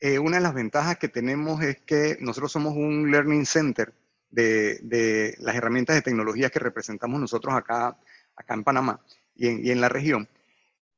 Eh, 0.00 0.18
una 0.18 0.36
de 0.36 0.42
las 0.42 0.54
ventajas 0.54 0.98
que 0.98 1.08
tenemos 1.08 1.62
es 1.62 1.80
que 1.82 2.18
nosotros 2.20 2.52
somos 2.52 2.74
un 2.74 3.10
learning 3.10 3.46
center 3.46 3.94
de, 4.30 5.34
las 5.38 5.56
herramientas 5.56 5.96
de 5.96 6.02
tecnología 6.02 6.50
que 6.50 6.58
representamos 6.58 7.18
nosotros 7.18 7.54
acá, 7.54 7.98
acá 8.36 8.54
en 8.54 8.64
Panamá 8.64 9.00
y 9.34 9.48
en, 9.48 9.64
y 9.64 9.70
en 9.70 9.80
la 9.80 9.88
región. 9.88 10.28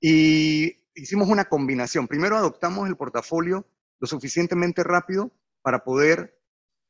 Y 0.01 0.79
hicimos 0.95 1.29
una 1.29 1.45
combinación. 1.45 2.09
Primero 2.09 2.37
adoptamos 2.37 2.89
el 2.89 2.97
portafolio 2.97 3.67
lo 4.01 4.07
suficientemente 4.07 4.83
rápido 4.83 5.33
para 5.63 5.85
poder 5.85 6.39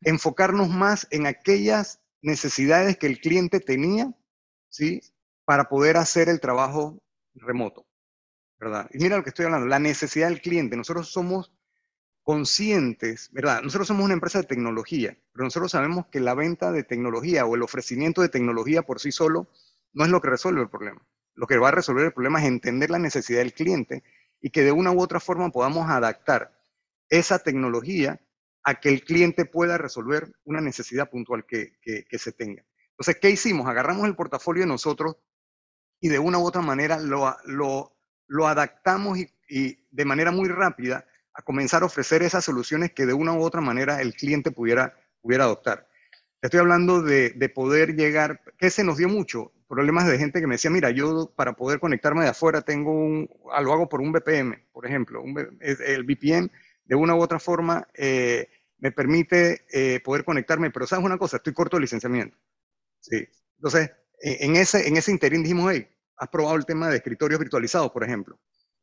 enfocarnos 0.03 0.69
más 0.69 1.07
en 1.11 1.27
aquellas 1.27 2.01
necesidades 2.23 2.97
que 2.97 3.07
el 3.07 3.21
cliente 3.21 3.61
tenía, 3.61 4.15
¿sí? 4.69 5.01
Para 5.45 5.69
poder 5.69 5.97
hacer 5.97 6.29
el 6.29 6.41
trabajo 6.41 7.03
remoto, 7.35 7.87
¿verdad? 8.59 8.89
Y 8.93 8.99
mira 8.99 9.17
lo 9.17 9.23
que 9.23 9.31
estoy 9.31 9.47
hablando, 9.47 9.67
la 9.67 9.79
necesidad 9.79 10.29
del 10.29 10.41
cliente. 10.41 10.77
Nosotros 10.77 11.11
somos 11.11 11.53
conscientes, 12.29 13.31
¿verdad? 13.33 13.63
Nosotros 13.63 13.89
somos 13.89 14.05
una 14.05 14.13
empresa 14.13 14.43
de 14.43 14.47
tecnología, 14.47 15.17
pero 15.33 15.45
nosotros 15.45 15.71
sabemos 15.71 16.09
que 16.09 16.21
la 16.21 16.35
venta 16.35 16.71
de 16.73 16.83
tecnología 16.83 17.47
o 17.47 17.55
el 17.55 17.63
ofrecimiento 17.63 18.21
de 18.21 18.29
tecnología 18.29 18.83
por 18.83 19.01
sí 19.01 19.13
solo 19.13 19.49
no 19.95 20.05
es 20.05 20.11
lo 20.11 20.21
que 20.21 20.29
resuelve 20.29 20.61
el 20.61 20.69
problema. 20.69 21.01
Lo 21.35 21.47
que 21.47 21.57
va 21.57 21.69
a 21.69 21.71
resolver 21.71 22.05
el 22.05 22.13
problema 22.13 22.43
es 22.43 22.47
entender 22.47 22.91
la 22.91 22.99
necesidad 22.99 23.39
del 23.39 23.55
cliente 23.55 24.05
y 24.43 24.51
que 24.51 24.63
de 24.63 24.73
una 24.73 24.93
u 24.93 25.01
otra 25.01 25.21
forma 25.21 25.49
podamos 25.49 25.89
adaptar 25.89 26.53
esa 27.09 27.39
tecnología 27.39 28.21
a 28.63 28.79
que 28.79 28.91
el 28.91 29.05
cliente 29.05 29.47
pueda 29.47 29.79
resolver 29.79 30.31
una 30.45 30.61
necesidad 30.61 31.09
puntual 31.09 31.47
que, 31.47 31.79
se 32.11 32.33
tenga. 32.33 32.63
Entonces, 32.91 33.17
¿qué 33.23 33.31
hicimos? 33.31 33.67
Agarramos 33.69 34.07
el 34.07 34.15
portafolio 34.15 34.65
de 34.65 34.69
nosotros 34.69 35.17
y 35.99 36.09
de 36.09 36.19
una 36.19 36.37
u 36.37 36.47
otra 36.47 36.61
manera 36.61 36.99
lo, 36.99 37.35
lo, 37.47 38.47
adaptamos 38.47 39.17
y 39.49 39.79
de 39.91 40.05
manera 40.05 40.31
muy 40.31 40.51
rápida 40.51 41.07
a 41.39 41.43
comenzar 41.43 41.85
a 41.85 41.87
ofrecer 41.87 42.25
esas 42.25 42.45
soluciones 42.45 42.93
que 42.93 43.07
de 43.07 43.15
una 43.15 43.33
u 43.33 43.43
otra 43.43 43.61
manera 43.61 44.03
el 44.03 44.13
cliente 44.15 44.51
pudiera, 44.51 44.99
pudiera 45.23 45.45
adoptar. 45.45 45.89
Estoy 46.43 46.59
hablando 46.59 47.01
de, 47.01 47.53
poder 47.55 47.95
llegar, 47.95 48.43
que 48.59 48.71
se 48.71 48.83
nos 48.83 48.97
dio 48.97 49.09
mucho, 49.09 49.53
problemas 49.69 50.09
de 50.09 50.19
gente 50.19 50.41
que 50.41 50.49
me 50.49 50.57
decía, 50.57 50.73
mira, 50.73 50.91
yo 50.91 51.33
para 51.37 51.53
poder 51.53 51.79
conectarme 51.79 52.25
de 52.25 52.31
afuera 52.31 52.63
tengo 52.63 52.91
un, 52.93 53.31
ah, 53.53 53.63
lo 53.63 53.73
hago 53.73 53.89
por 53.89 54.01
un 54.01 54.11
VPN, 54.11 54.67
por 54.73 54.85
ejemplo, 54.85 55.23
el 55.61 56.03
VPN 56.03 56.51
de 56.85 56.97
una 56.97 57.15
u 57.15 57.21
otra 57.21 57.39
forma 57.39 57.87
eh, 57.95 58.49
me 58.79 58.91
permite 58.91 59.65
eh, 59.71 60.01
poder 60.01 60.25
conectarme, 60.25 60.73
pero 60.73 60.89
sabes 60.89 61.05
una 61.05 61.19
cosa, 61.19 61.37
estoy 61.37 61.53
corto 61.53 61.77
de 61.77 61.83
licenciamiento. 61.83 62.37
Sí. 62.99 63.29
Entonces, 63.59 63.93
en 64.21 64.57
ese, 64.57 64.89
en 64.89 64.97
ese 64.97 65.13
interín 65.13 65.45
dijimos, 65.45 65.71
hey, 65.73 65.89
has 66.17 66.29
probado 66.31 66.57
el 66.57 66.67
tema 66.67 66.89
de 66.89 66.97
escritorios 66.97 67.39
virtualizados, 67.39 67.93
por 67.93 68.03
ejemplo 68.03 68.41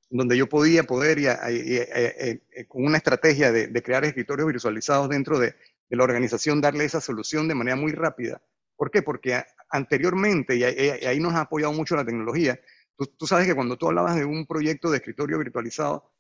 donde 0.09 0.37
yo 0.37 0.47
podía 0.47 0.83
poder, 0.83 1.19
y, 1.19 1.27
eh, 1.27 2.41
con 2.67 2.85
una 2.85 2.97
estrategia 2.97 3.51
de, 3.51 3.83
crear 3.83 4.05
escritorios 4.05 4.51
visualizados 4.51 5.09
dentro 5.09 5.39
de, 5.39 5.55
la 5.89 6.03
organización, 6.03 6.61
darle 6.61 6.83
esa 6.83 6.99
solución 6.99 7.47
de 7.47 7.55
manera 7.55 7.75
muy 7.75 7.91
rápida. 7.91 8.41
¿Por 8.75 8.91
qué? 8.91 9.01
Porque 9.01 9.43
anteriormente, 9.69 10.55
y 10.55 10.63
ahí, 10.63 11.19
nos 11.19 11.33
ha 11.35 11.41
apoyado 11.41 11.71
mucho 11.73 11.95
la 11.95 12.03
tecnología, 12.03 12.59
tú, 12.97 13.27
sabes 13.27 13.47
que 13.47 13.55
cuando 13.55 13.77
tú 13.77 13.87
hablabas 13.87 14.15
de 14.15 14.25
un 14.25 14.45
proyecto 14.45 14.89
de 14.89 14.97
escritorio 14.97 15.37
virtualizado, 15.37 16.11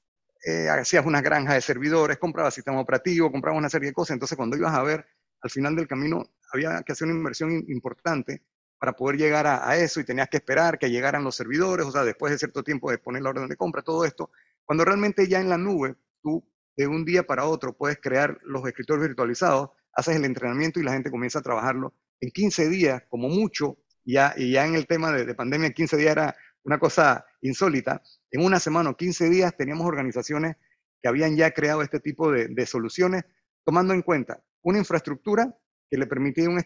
eh, 0.45 0.69
hacías 0.69 1.05
una 1.05 1.21
granja 1.21 1.55
de 1.55 1.61
servidores, 1.61 2.17
comprabas 2.19 2.53
sistema 2.53 2.79
operativo, 2.79 3.31
comprabas 3.31 3.57
una 3.57 3.69
serie 3.69 3.89
de 3.89 3.93
cosas, 3.93 4.13
entonces 4.13 4.37
cuando 4.37 4.55
ibas 4.55 4.73
a 4.73 4.83
ver, 4.83 5.05
al 5.41 5.49
final 5.49 5.75
del 5.75 5.87
camino 5.87 6.35
había 6.53 6.81
que 6.83 6.91
hacer 6.91 7.07
una 7.07 7.17
inversión 7.17 7.51
importante 7.67 8.43
para 8.85 8.95
poder 8.95 9.17
llegar 9.17 9.47
a, 9.47 9.75
eso 9.77 9.99
y 9.99 10.03
tenías 10.03 10.29
que 10.29 10.37
esperar 10.37 10.77
que 10.77 10.91
llegaran 10.91 11.23
los 11.23 11.35
servidores, 11.35 11.87
o 11.87 11.91
sea, 11.91 12.03
después 12.03 12.31
de 12.31 12.37
cierto 12.37 12.61
tiempo 12.61 12.91
de 12.91 12.99
poner 12.99 13.23
la 13.23 13.31
orden 13.31 13.47
de 13.47 13.57
compra, 13.57 13.81
todo 13.81 14.05
esto, 14.05 14.29
cuando 14.63 14.85
realmente 14.85 15.27
ya 15.27 15.41
en 15.41 15.49
la 15.49 15.57
nube, 15.57 15.95
tú 16.21 16.47
de 16.77 16.85
un 16.85 17.03
día 17.03 17.23
para 17.23 17.45
otro 17.45 17.75
puedes 17.75 17.97
crear 17.99 18.37
los 18.43 18.63
escritorios 18.67 19.07
virtualizados, 19.07 19.71
haces 19.91 20.17
el 20.17 20.25
entrenamiento 20.25 20.79
y 20.79 20.83
la 20.83 20.93
gente 20.93 21.09
comienza 21.09 21.39
a 21.39 21.41
trabajarlo 21.41 21.95
en 22.19 22.29
15 22.29 22.69
días, 22.69 23.01
como 23.09 23.27
mucho, 23.27 23.79
ya, 24.03 24.35
y 24.37 24.51
ya 24.51 24.67
en 24.67 24.75
el 24.75 24.85
tema 24.85 25.11
de, 25.11 25.25
de 25.25 25.33
pandemia, 25.33 25.71
15 25.71 25.97
días 25.97 26.11
era 26.11 26.35
una 26.63 26.77
cosa 26.77 27.25
insólita, 27.41 28.03
en 28.29 28.45
una 28.45 28.59
semana 28.59 28.91
o 28.91 28.95
15 28.95 29.31
días 29.31 29.57
teníamos 29.57 29.87
organizaciones 29.87 30.57
que 31.01 31.09
habían 31.09 31.35
ya 31.35 31.49
creado 31.49 31.81
este 31.81 31.99
tipo 31.99 32.31
de, 32.31 32.65
soluciones, 32.67 33.23
tomando 33.63 33.95
en 33.95 34.03
cuenta 34.03 34.43
una 34.61 34.77
infraestructura 34.77 35.57
que 35.89 35.97
le 35.97 36.05
permitía 36.05 36.47
una 36.49 36.61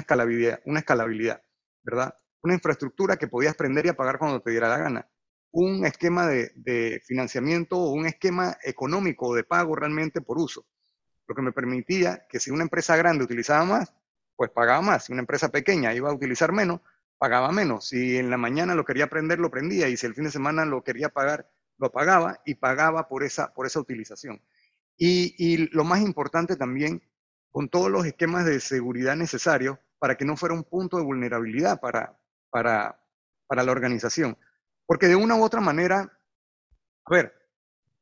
escalabilidad 0.00 1.40
¿verdad? 1.82 2.14
Una 2.42 2.54
infraestructura 2.54 3.16
que 3.16 3.28
podías 3.28 3.54
prender 3.54 3.86
y 3.86 3.90
apagar 3.90 4.18
cuando 4.18 4.40
te 4.40 4.50
diera 4.50 4.68
la 4.68 4.78
gana. 4.78 5.08
Un 5.52 5.84
esquema 5.84 6.26
de, 6.26 7.02
financiamiento 7.06 7.76
o 7.76 7.92
un 7.92 8.06
esquema 8.06 8.56
económico 8.62 9.34
de 9.34 9.44
pago 9.44 9.76
realmente 9.76 10.20
por 10.20 10.38
uso. 10.38 10.66
Lo 11.28 11.34
que 11.34 11.42
me 11.42 11.52
permitía 11.52 12.26
que 12.28 12.40
si 12.40 12.50
una 12.50 12.64
empresa 12.64 12.96
grande 12.96 13.24
utilizaba 13.24 13.64
más, 13.64 13.92
pues 14.34 14.50
pagaba 14.50 14.80
más. 14.80 15.04
Si 15.04 15.12
una 15.12 15.20
empresa 15.20 15.50
pequeña 15.50 15.94
iba 15.94 16.10
a 16.10 16.14
utilizar 16.14 16.52
menos, 16.52 16.80
pagaba 17.18 17.52
menos. 17.52 17.88
Si 17.88 18.16
en 18.16 18.30
la 18.30 18.38
mañana 18.38 18.74
lo 18.74 18.84
quería 18.84 19.08
prender, 19.08 19.38
lo 19.38 19.50
prendía. 19.50 19.88
Y 19.88 19.96
si 19.96 20.06
el 20.06 20.14
fin 20.14 20.24
de 20.24 20.30
semana 20.30 20.64
lo 20.64 20.82
quería 20.82 21.10
pagar, 21.10 21.48
lo 21.78 21.92
pagaba 21.92 22.40
y 22.44 22.54
pagaba 22.54 23.08
por 23.08 23.22
esa, 23.22 23.52
por 23.54 23.66
esa 23.66 23.78
utilización. 23.78 24.42
Y, 24.96 25.34
y 25.38 25.68
lo 25.68 25.84
más 25.84 26.00
importante 26.00 26.56
también, 26.56 27.02
con 27.50 27.68
todos 27.68 27.90
los 27.90 28.06
esquemas 28.06 28.46
de 28.46 28.58
seguridad 28.60 29.14
necesarios, 29.14 29.78
para 30.02 30.16
que 30.16 30.24
no 30.24 30.36
fuera 30.36 30.52
un 30.52 30.64
punto 30.64 30.96
de 30.96 31.04
vulnerabilidad 31.04 31.78
para, 31.78 32.18
para, 32.50 33.00
para 33.46 33.62
la 33.62 33.70
organización. 33.70 34.36
Porque 34.84 35.06
de 35.06 35.14
una 35.14 35.36
u 35.36 35.44
otra 35.44 35.60
manera, 35.60 36.18
a 37.04 37.14
ver, 37.14 37.32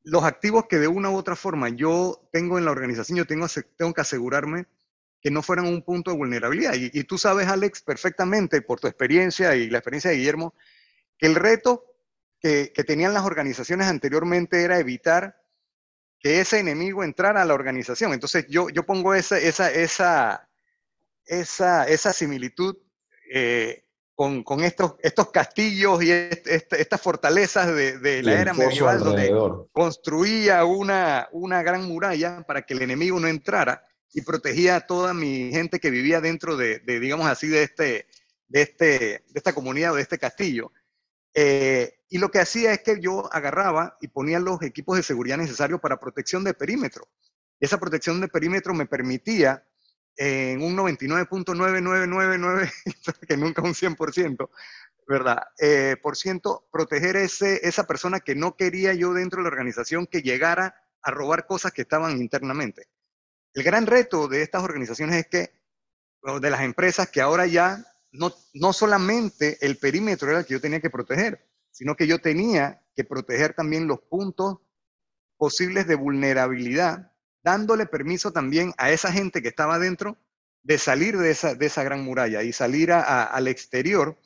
los 0.05 0.25
activos 0.25 0.65
que 0.67 0.79
de 0.79 0.89
una 0.89 1.11
u 1.11 1.17
otra 1.17 1.37
forma 1.37 1.69
yo 1.69 2.27
tengo 2.33 2.57
en 2.57 2.65
la 2.65 2.71
organización, 2.71 3.19
yo 3.19 3.27
tengo, 3.27 3.47
tengo 3.77 3.93
que 3.93 4.01
asegurarme 4.01 4.65
que 5.21 5.31
no 5.31 5.43
fueran 5.43 5.67
un 5.67 5.83
punto 5.83 6.11
de 6.11 6.17
vulnerabilidad. 6.17 6.73
Y, 6.75 7.05
tú 7.05 7.19
sabes, 7.19 7.49
Alex, 7.49 7.83
perfectamente 7.83 8.63
por 8.63 8.81
tu 8.81 8.87
experiencia 8.87 9.55
y 9.55 9.69
la 9.69 9.77
experiencia 9.77 10.11
de 10.11 10.17
Guillermo, 10.17 10.55
que 11.19 11.27
el 11.27 11.35
reto 11.35 11.85
que, 12.41 12.73
que 12.75 12.83
tenían 12.83 13.13
las 13.13 13.27
organizaciones 13.27 13.89
anteriormente 13.89 14.63
era 14.63 14.79
evitar 14.79 15.39
que 16.19 16.41
ese 16.41 16.61
enemigo 16.61 17.05
entrara 17.05 17.43
a 17.43 17.45
la 17.45 17.53
organización. 17.53 18.15
Entonces 18.15 18.47
yo, 18.49 18.71
yo 18.71 18.87
pongo 18.87 19.13
esa, 19.13 19.37
esa, 19.37 19.71
esa, 19.71 20.50
esa, 21.31 21.87
esa 21.87 22.13
similitud 22.13 22.77
eh, 23.33 23.85
con, 24.17 24.43
con, 24.43 24.65
estos, 24.65 24.97
estos 25.01 25.31
castillos 25.31 26.03
y 26.03 26.11
estas 26.11 27.01
fortalezas 27.01 27.69
de, 27.69 27.99
de 27.99 28.23
la 28.23 28.41
era 28.41 28.53
medieval, 28.53 28.99
donde 28.99 29.33
construía 29.73 30.65
una, 30.65 31.29
una 31.33 31.63
gran 31.63 31.87
muralla 31.87 32.43
para 32.43 32.63
que 32.63 32.75
el 32.75 32.83
enemigo 32.83 33.19
no 33.19 33.29
entrara 33.29 33.83
y 34.13 34.23
protegía 34.23 34.77
a 34.77 34.81
toda 34.81 35.15
mi 35.15 35.51
gente 35.53 35.79
que 35.79 35.91
vivía 35.91 36.21
dentro 36.21 36.57
de, 36.57 36.81
de 36.81 36.99
digamos 36.99 37.29
así, 37.29 37.47
de, 37.47 37.63
este, 37.63 38.07
de, 38.49 38.63
este, 38.63 38.87
de 38.87 39.25
esta 39.35 39.55
comunidad 39.55 39.93
o 39.93 39.97
de 39.97 40.03
este 40.03 40.19
castillo. 40.19 40.73
Eh, 41.33 42.01
y 42.09 42.19
lo 42.19 42.31
que 42.31 42.41
hacía 42.41 42.73
es 42.73 42.81
que 42.83 43.01
yo 43.01 43.33
agarraba 43.33 43.97
y 44.01 44.09
ponía 44.09 44.41
los 44.41 44.61
equipos 44.63 44.97
de 44.97 45.05
seguridad 45.05 45.37
necesarios 45.37 45.81
para 45.81 46.01
protección 46.01 46.43
de 46.43 46.55
perímetro. 46.55 47.09
Esa 47.61 47.79
protección 47.79 48.21
de 48.21 48.27
perímetro 48.27 48.75
me 48.75 48.87
permitía 48.87 49.65
en 50.17 50.63
un 50.63 50.77
99.9999, 50.77 52.73
que 53.29 53.37
nunca 53.37 53.63
un 53.63 53.75
100%, 53.75 54.51
¿verdad? 55.07 55.43
Eh, 55.59 55.97
por 56.03 56.17
ciento, 56.17 56.69
proteger 56.71 57.17
ese, 57.17 57.67
esa 57.67 57.87
persona 57.87 58.21
que 58.21 58.35
no 58.35 58.57
quería 58.57 58.95
yo 58.95 59.13
dentro 59.13 59.39
de 59.39 59.45
la 59.45 59.51
organización 59.51 60.07
que 60.07 60.23
llegara 60.23 60.75
a 61.03 61.11
robar 61.11 61.47
cosas 61.47 61.73
que 61.73 61.83
estaban 61.83 62.19
internamente. 62.19 62.89
El 63.55 63.63
gran 63.65 63.87
reto 63.87 64.29
de 64.29 64.43
estas 64.43 64.63
organizaciones 64.63 65.17
es 65.17 65.27
que, 65.27 65.53
de 66.41 66.51
las 66.51 66.61
empresas, 66.61 67.09
que 67.09 67.21
ahora 67.21 67.47
ya 67.47 67.85
no, 68.13 68.33
no 68.55 68.73
solamente 68.73 69.59
el 69.63 69.79
perímetro 69.79 70.29
era 70.31 70.41
el 70.41 70.47
que 70.47 70.55
yo 70.55 70.61
tenía 70.61 70.81
que 70.81 70.91
proteger, 70.91 71.49
sino 71.71 71.97
que 71.97 72.07
yo 72.07 72.21
tenía 72.21 72.85
que 72.95 73.05
proteger 73.05 73.55
también 73.55 73.87
los 73.87 74.01
puntos 74.01 74.59
posibles 75.37 75.87
de 75.87 75.95
vulnerabilidad 75.95 77.10
dándole 77.43 77.87
permiso 77.87 78.33
también 78.33 78.75
a 78.77 78.91
esa 78.91 79.13
gente 79.13 79.43
que 79.43 79.49
estaba 79.49 79.79
dentro 79.79 80.17
de 80.63 80.79
salir 80.79 81.17
de 81.17 81.31
esa, 81.31 81.55
de 81.55 81.67
esa 81.67 81.83
gran 81.83 82.03
muralla 82.03 82.43
y 82.43 82.53
salir 82.53 82.93
al 82.93 83.49
exterior 83.49 84.19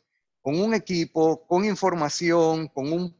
con 0.43 0.61
un 0.61 0.75
equipo, 0.75 1.47
con 1.47 1.65
información, 1.65 2.69
con 2.69 3.17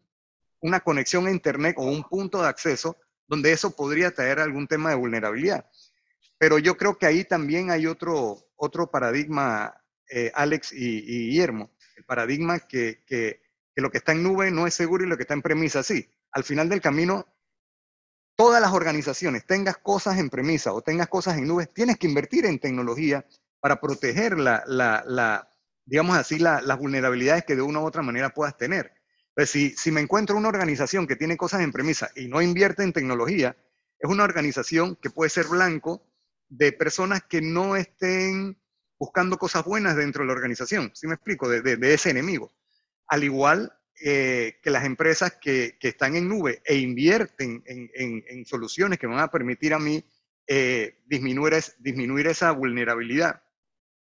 una 0.61 0.81
conexión 0.81 1.27
a 1.27 1.31
Internet 1.31 1.77
o 1.79 1.85
un 1.85 2.05
punto 2.05 2.43
de 2.43 2.49
acceso 2.49 2.97
donde 3.27 3.53
eso 3.53 3.75
podría 3.75 4.11
traer 4.11 4.41
algún 4.41 4.67
tema 4.67 4.91
de 4.91 4.97
vulnerabilidad. 4.97 5.71
Pero 6.37 6.59
yo 6.59 6.77
creo 6.77 6.99
que 6.99 7.07
ahí 7.07 7.25
también 7.25 7.71
hay 7.71 7.87
otro, 7.87 8.47
otro 8.57 8.91
paradigma, 8.91 9.81
eh, 10.11 10.31
Alex 10.35 10.73
y, 10.73 11.01
Guillermo, 11.29 11.71
el 11.97 12.05
paradigma 12.05 12.59
que, 12.59 13.03
que 13.07 13.41
lo 13.77 13.91
que 13.91 13.99
está 13.99 14.13
en 14.13 14.23
nube 14.23 14.51
no 14.51 14.67
es 14.67 14.75
seguro 14.75 15.05
y 15.05 15.09
lo 15.09 15.17
que 15.17 15.23
está 15.23 15.35
en 15.35 15.43
premisa 15.43 15.83
sí. 15.83 16.11
Al 16.33 16.45
final 16.45 16.69
del 16.69 16.81
camino 16.81 17.27
todas 18.37 18.61
las 18.61 18.73
organizaciones, 18.73 19.47
tengas 19.47 19.77
cosas 19.79 20.19
en 20.19 20.31
premisa 20.31 20.73
o 20.73 20.83
tengas 20.83 21.09
cosas 21.09 21.39
en 21.39 21.47
nubes, 21.47 21.73
tienes 21.73 21.99
que 21.99 22.07
invertir 22.07 22.47
en 22.47 22.59
tecnología 22.59 23.25
para 23.61 23.81
proteger 23.81 24.39
la, 24.39 25.49
digamos 25.87 26.17
así, 26.17 26.39
las 26.39 26.79
vulnerabilidades 26.79 27.45
que 27.45 27.57
de 27.57 27.63
una 27.63 27.81
u 27.81 27.87
otra 27.87 28.03
manera 28.03 28.31
puedas 28.31 28.57
tener. 28.57 28.93
Pues 29.35 29.51
si, 29.51 29.91
me 29.91 30.01
encuentro 30.01 30.37
una 30.37 30.49
organización 30.49 31.07
que 31.07 31.17
tiene 31.17 31.37
cosas 31.37 31.63
en 31.63 31.73
premisa 31.73 32.11
y 32.15 32.29
no 32.29 32.41
invierte 32.41 32.85
en 32.85 32.93
tecnología, 32.93 33.57
es 33.99 34.09
una 34.09 34.25
organización 34.25 34.97
que 34.97 35.11
puede 35.11 35.31
ser 35.31 35.47
blanco 35.47 36.07
de 36.49 36.73
personas 36.73 37.23
que 37.25 37.41
no 37.41 37.75
estén 37.75 38.57
buscando 38.99 39.37
cosas 39.39 39.65
buenas 39.65 39.97
dentro 39.97 40.23
de 40.23 40.29
la 40.29 40.35
organización. 40.35 40.93
¿Sí 40.95 41.07
me 41.07 41.15
explico? 41.15 41.49
De, 41.49 41.95
ese 41.95 42.11
enemigo. 42.11 42.53
Al 43.09 43.25
igual 43.25 43.73
eh, 44.07 44.59
que 44.63 44.69
las 44.69 44.85
empresas 44.85 45.39
que, 45.41 45.79
que, 45.81 45.89
están 45.89 46.15
en 46.15 46.29
nube 46.29 46.61
e 46.67 46.77
invierten 46.77 47.63
en, 47.65 47.91
en, 47.95 48.23
en, 48.29 48.45
soluciones 48.45 48.99
que 48.99 49.07
van 49.07 49.21
a 49.21 49.31
permitir 49.31 49.73
a 49.73 49.79
mí 49.79 50.05
eh, 50.47 50.99
disminuir, 51.07 51.55
es, 51.55 51.83
disminuir 51.83 52.27
esa 52.27 52.53
vulnerabilidad, 52.53 53.43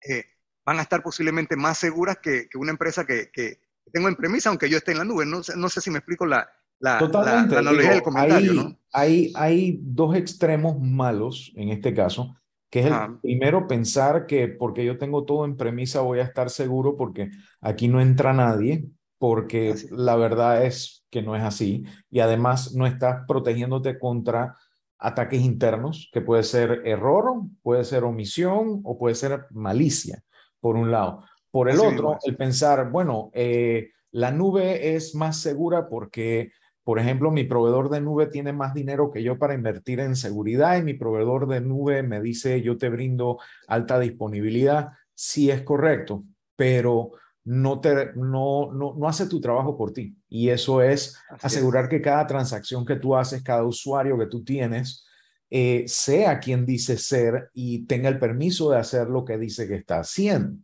eh, 0.07 0.23
van 0.65 0.79
a 0.79 0.83
estar 0.83 1.03
posiblemente 1.03 1.57
más 1.57 1.77
seguras 1.77 2.19
que, 2.19 2.47
que 2.47 2.57
una 2.57 2.71
empresa 2.71 3.05
que, 3.05 3.31
que, 3.33 3.59
tengo 3.91 4.07
en 4.07 4.15
premisa, 4.15 4.47
aunque 4.47 4.69
yo 4.69 4.77
esté 4.77 4.93
en 4.93 4.99
la 4.99 5.03
nube. 5.03 5.25
No, 5.25 5.41
no 5.57 5.67
sé 5.67 5.81
si 5.81 5.91
me 5.91 5.97
explico 5.97 6.25
la, 6.25 6.49
la, 6.79 6.97
Totalmente. 6.97 7.55
la, 7.55 7.59
analogía 7.59 7.91
del 7.91 8.01
comentario. 8.01 8.51
Hay, 8.51 8.57
¿no? 8.57 8.79
hay, 8.93 9.33
hay 9.35 9.79
dos 9.81 10.15
extremos 10.15 10.79
malos 10.79 11.51
en 11.57 11.67
este 11.67 11.93
caso 11.93 12.33
que 12.69 12.79
es 12.79 12.85
el 12.85 13.19
primero 13.21 13.67
pensar 13.67 14.25
que 14.25 14.47
porque 14.47 14.85
yo 14.85 14.97
tengo 14.97 15.25
todo 15.25 15.43
en 15.43 15.57
premisa 15.57 15.99
voy 15.99 16.19
a 16.19 16.23
estar 16.23 16.49
seguro 16.49 16.95
porque 16.95 17.29
aquí 17.59 17.89
no 17.89 17.99
entra 17.99 18.31
nadie, 18.31 18.89
porque 19.21 19.75
la 19.91 20.15
verdad 20.15 20.65
es 20.65 21.05
que 21.11 21.21
no 21.21 21.35
es 21.35 21.43
así 21.43 21.85
y 22.09 22.21
además 22.21 22.73
no 22.73 22.87
estás 22.87 23.23
protegiéndote 23.27 23.99
contra 23.99 24.57
ataques 24.97 25.39
internos, 25.41 26.09
que 26.11 26.21
puede 26.21 26.41
ser 26.41 26.81
error, 26.85 27.43
puede 27.61 27.83
ser 27.83 28.03
omisión 28.03 28.81
o 28.83 28.97
puede 28.97 29.13
ser 29.13 29.45
malicia, 29.51 30.23
por 30.59 30.75
un 30.75 30.89
lado. 30.89 31.23
Por 31.51 31.69
el 31.69 31.79
otro, 31.81 32.17
el 32.23 32.35
pensar, 32.35 32.89
bueno, 32.89 33.29
eh, 33.35 33.91
la 34.09 34.31
nube 34.31 34.95
es 34.95 35.13
más 35.13 35.37
segura 35.37 35.87
porque 35.87 36.51
por 36.83 36.97
ejemplo, 36.97 37.29
mi 37.29 37.43
proveedor 37.43 37.91
de 37.91 38.01
nube 38.01 38.25
tiene 38.25 38.53
más 38.53 38.73
dinero 38.73 39.11
que 39.11 39.21
yo 39.21 39.37
para 39.37 39.53
invertir 39.53 39.99
en 39.99 40.15
seguridad 40.15 40.77
y 40.77 40.81
mi 40.81 40.95
proveedor 40.95 41.47
de 41.47 41.61
nube 41.61 42.01
me 42.01 42.19
dice 42.19 42.63
yo 42.63 42.75
te 42.75 42.89
brindo 42.89 43.37
alta 43.67 43.99
disponibilidad. 43.99 44.89
Sí 45.13 45.51
es 45.51 45.61
correcto, 45.61 46.23
pero 46.55 47.11
no, 47.43 47.79
te, 47.79 48.13
no, 48.15 48.71
no, 48.71 48.95
no 48.97 49.07
hace 49.07 49.27
tu 49.27 49.41
trabajo 49.41 49.77
por 49.77 49.93
ti. 49.93 50.15
Y 50.29 50.49
eso 50.49 50.81
es 50.81 51.17
asegurar 51.41 51.89
que 51.89 52.01
cada 52.01 52.25
transacción 52.27 52.85
que 52.85 52.95
tú 52.97 53.15
haces, 53.15 53.43
cada 53.43 53.63
usuario 53.63 54.17
que 54.17 54.27
tú 54.27 54.43
tienes, 54.43 55.05
eh, 55.49 55.83
sea 55.87 56.39
quien 56.39 56.65
dice 56.65 56.97
ser 56.97 57.49
y 57.53 57.85
tenga 57.85 58.07
el 58.09 58.19
permiso 58.19 58.71
de 58.71 58.77
hacer 58.77 59.07
lo 59.09 59.25
que 59.25 59.37
dice 59.37 59.67
que 59.67 59.75
está 59.75 59.99
haciendo. 59.99 60.57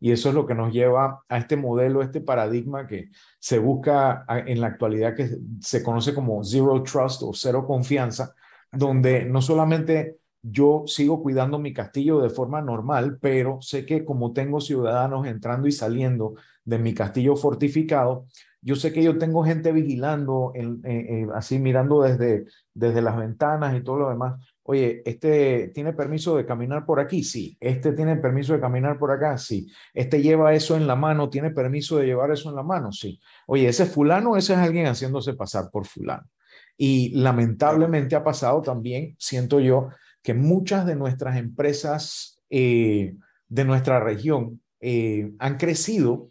Y 0.00 0.10
eso 0.12 0.28
es 0.28 0.34
lo 0.34 0.46
que 0.46 0.54
nos 0.54 0.70
lleva 0.70 1.24
a 1.28 1.38
este 1.38 1.56
modelo, 1.56 2.02
este 2.02 2.20
paradigma 2.20 2.86
que 2.86 3.08
se 3.38 3.58
busca 3.58 4.26
en 4.28 4.60
la 4.60 4.66
actualidad, 4.66 5.14
que 5.14 5.30
se 5.60 5.82
conoce 5.82 6.12
como 6.12 6.44
Zero 6.44 6.82
Trust 6.82 7.22
o 7.22 7.32
cero 7.32 7.64
confianza, 7.66 8.34
donde 8.70 9.24
no 9.24 9.40
solamente 9.40 10.18
yo 10.46 10.84
sigo 10.86 11.22
cuidando 11.22 11.58
mi 11.58 11.72
castillo 11.72 12.20
de 12.20 12.28
forma 12.28 12.60
normal, 12.60 13.16
pero 13.18 13.58
sé 13.62 13.86
que 13.86 14.04
como 14.04 14.34
tengo 14.34 14.60
ciudadanos 14.60 15.26
entrando 15.26 15.66
y 15.66 15.72
saliendo 15.72 16.34
de 16.64 16.78
mi 16.78 16.92
castillo 16.92 17.34
fortificado, 17.34 18.26
yo 18.60 18.76
sé 18.76 18.92
que 18.92 19.02
yo 19.02 19.16
tengo 19.16 19.42
gente 19.42 19.72
vigilando, 19.72 20.52
así 21.34 21.58
mirando 21.58 22.02
desde, 22.02 22.44
desde 22.74 23.00
las 23.00 23.16
ventanas 23.16 23.74
y 23.74 23.82
todo 23.82 24.00
lo 24.00 24.08
demás. 24.10 24.38
Oye, 24.62 25.02
este 25.04 25.68
tiene 25.68 25.92
permiso 25.94 26.36
de 26.36 26.46
caminar 26.46 26.84
por 26.84 27.00
aquí, 27.00 27.24
sí, 27.24 27.56
este 27.60 27.92
tiene 27.92 28.16
permiso 28.16 28.52
de 28.52 28.60
caminar 28.60 28.98
por 28.98 29.12
acá, 29.12 29.36
sí, 29.38 29.70
este 29.92 30.22
lleva 30.22 30.54
eso 30.54 30.76
en 30.76 30.86
la 30.86 30.96
mano, 30.96 31.28
tiene 31.30 31.50
permiso 31.50 31.98
de 31.98 32.06
llevar 32.06 32.30
eso 32.30 32.50
en 32.50 32.56
la 32.56 32.62
mano, 32.62 32.92
sí. 32.92 33.18
Oye, 33.46 33.68
ese 33.68 33.86
fulano, 33.86 34.36
ese 34.36 34.54
es 34.54 34.58
alguien 34.58 34.86
haciéndose 34.86 35.34
pasar 35.34 35.70
por 35.70 35.86
fulano. 35.86 36.26
Y 36.76 37.10
lamentablemente 37.14 38.16
ha 38.16 38.24
pasado 38.24 38.62
también, 38.62 39.14
siento 39.18 39.60
yo, 39.60 39.90
que 40.24 40.32
muchas 40.32 40.86
de 40.86 40.96
nuestras 40.96 41.36
empresas 41.36 42.40
eh, 42.48 43.14
de 43.46 43.64
nuestra 43.64 44.00
región 44.00 44.62
eh, 44.80 45.32
han 45.38 45.58
crecido, 45.58 46.30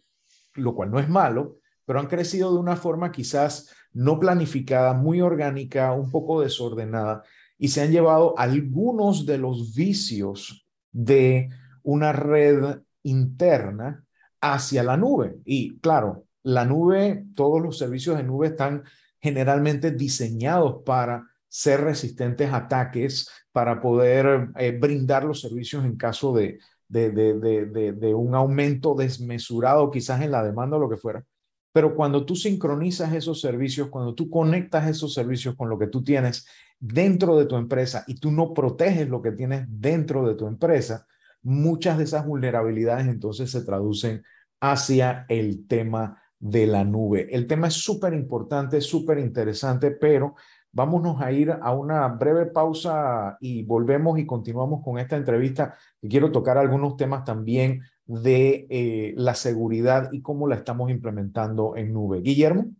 lo 0.56 0.74
cual 0.74 0.90
no 0.90 1.00
es 1.00 1.08
malo, 1.08 1.60
pero 1.86 2.00
han 2.00 2.08
crecido 2.08 2.52
de 2.52 2.60
una 2.60 2.76
forma 2.76 3.12
quizás 3.12 3.72
no 3.94 4.20
planificada, 4.20 4.96
muy 4.96 5.22
orgánica, 5.22 5.94
un 5.94 6.10
poco 6.10 6.42
desordenada, 6.42 7.24
y 7.60 7.68
se 7.68 7.82
han 7.82 7.92
llevado 7.92 8.34
algunos 8.38 9.28
de 9.28 9.38
los 9.38 9.76
vicios 9.76 10.66
de 10.92 11.50
una 11.84 12.14
red 12.14 12.80
interna 13.04 14.04
hacia 14.42 14.82
la 14.82 14.98
nube. 14.98 15.38
Y 15.46 15.78
claro, 15.80 16.26
la 16.42 16.66
nube, 16.66 17.26
todos 17.36 17.62
los 17.62 17.78
servicios 17.78 18.18
de 18.18 18.24
nube 18.24 18.48
están 18.48 18.84
generalmente 19.22 19.92
diseñados 19.92 20.82
para 20.84 21.28
ser 21.48 21.82
resistentes 21.82 22.52
a 22.52 22.58
ataques, 22.58 23.30
para 23.54 23.80
poder 23.80 24.50
eh, 24.58 24.72
brindar 24.78 25.24
los 25.24 25.40
servicios 25.40 25.86
en 25.86 25.96
caso 25.96 26.34
de, 26.34 26.60
de, 26.90 27.12
de, 27.12 27.94
de, 27.94 28.14
un 28.14 28.36
aumento 28.36 28.96
desmesurado 28.96 29.90
quizás 29.90 30.22
en 30.22 30.32
la 30.32 30.44
demanda 30.44 30.76
o 30.76 30.80
lo 30.80 30.90
que 30.90 30.98
fuera. 30.98 31.24
Pero 31.72 31.96
cuando 31.96 32.26
tú 32.26 32.36
sincronizas 32.36 33.14
esos 33.14 33.40
servicios, 33.40 33.90
cuando 33.90 34.14
tú 34.14 34.30
conectas 34.30 34.88
esos 34.88 35.14
servicios 35.14 35.56
con 35.56 35.70
lo 35.70 35.80
que 35.80 35.88
tú 35.88 36.04
tienes 36.04 36.46
dentro 36.80 37.38
de 37.38 37.46
tu 37.46 37.56
empresa 37.56 38.04
y 38.08 38.16
tú 38.16 38.32
no 38.32 38.54
proteges 38.54 39.08
lo 39.08 39.22
que 39.22 39.32
tienes 39.32 39.66
dentro 39.70 40.28
de 40.28 40.36
tu 40.36 40.48
empresa, 40.48 41.08
muchas 41.44 41.98
de 41.98 42.04
esas 42.06 42.26
vulnerabilidades 42.26 43.08
entonces 43.08 43.52
se 43.52 43.64
traducen 43.64 44.24
hacia 44.60 45.26
el 45.30 45.68
tema 45.68 46.22
de 46.40 46.68
la 46.68 46.84
nube. 46.84 47.28
El 47.32 47.48
tema 47.48 47.68
es 47.68 47.76
súper 47.76 48.14
importante, 48.14 48.82
súper 48.82 49.20
interesante, 49.20 49.92
pero 49.92 50.36
vámonos 50.74 51.22
a 51.22 51.32
ir 51.32 51.52
a 51.52 51.72
una 51.72 52.08
breve 52.10 52.48
pausa 52.48 53.38
y 53.40 53.64
volvemos 53.64 54.20
y 54.20 54.26
continuamos 54.26 54.84
con 54.84 54.98
esta 54.98 55.16
entrevista. 55.16 55.78
Quiero 56.02 56.32
tocar 56.32 56.58
algunos 56.58 56.98
temas 56.98 57.24
también 57.24 57.82
de 58.06 58.68
eh, 58.70 59.14
la 59.16 59.36
seguridad 59.36 60.10
y 60.12 60.22
cómo 60.22 60.48
la 60.48 60.56
estamos 60.56 60.90
implementando 60.90 61.78
en 61.78 61.94
nube. 61.94 62.22
Guillermo. 62.22 62.72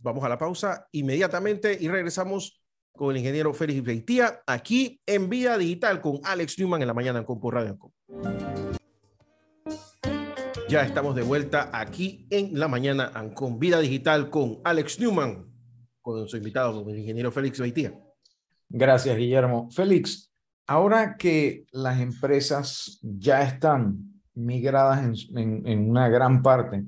Vamos 0.00 0.24
a 0.24 0.28
la 0.28 0.38
pausa 0.38 0.88
inmediatamente 0.92 1.76
y 1.78 1.88
regresamos 1.88 2.62
con 2.92 3.10
el 3.10 3.18
ingeniero 3.18 3.52
Félix 3.52 3.82
Beitía 3.84 4.42
aquí 4.46 5.00
en 5.06 5.28
Vida 5.28 5.58
Digital 5.58 6.00
con 6.00 6.20
Alex 6.24 6.58
Newman 6.58 6.80
en 6.82 6.88
la 6.88 6.94
mañana 6.94 7.18
en 7.18 7.24
Compo 7.24 7.50
Radio. 7.50 7.78
Ya 10.68 10.82
estamos 10.82 11.16
de 11.16 11.22
vuelta 11.22 11.70
aquí 11.72 12.26
en 12.28 12.58
la 12.58 12.68
mañana 12.68 13.10
con 13.32 13.58
Vida 13.58 13.80
Digital 13.80 14.28
con 14.28 14.58
Alex 14.64 15.00
Newman, 15.00 15.46
con 16.02 16.28
su 16.28 16.36
invitado, 16.36 16.84
con 16.84 16.92
el 16.92 16.98
ingeniero 16.98 17.32
Félix 17.32 17.58
Beitía. 17.58 17.98
Gracias, 18.68 19.16
Guillermo. 19.16 19.70
Félix, 19.70 20.30
ahora 20.66 21.16
que 21.16 21.64
las 21.72 21.98
empresas 22.00 22.98
ya 23.02 23.42
están 23.44 24.20
migradas 24.34 25.26
en, 25.34 25.66
en 25.66 25.88
una 25.88 26.10
gran 26.10 26.42
parte 26.42 26.84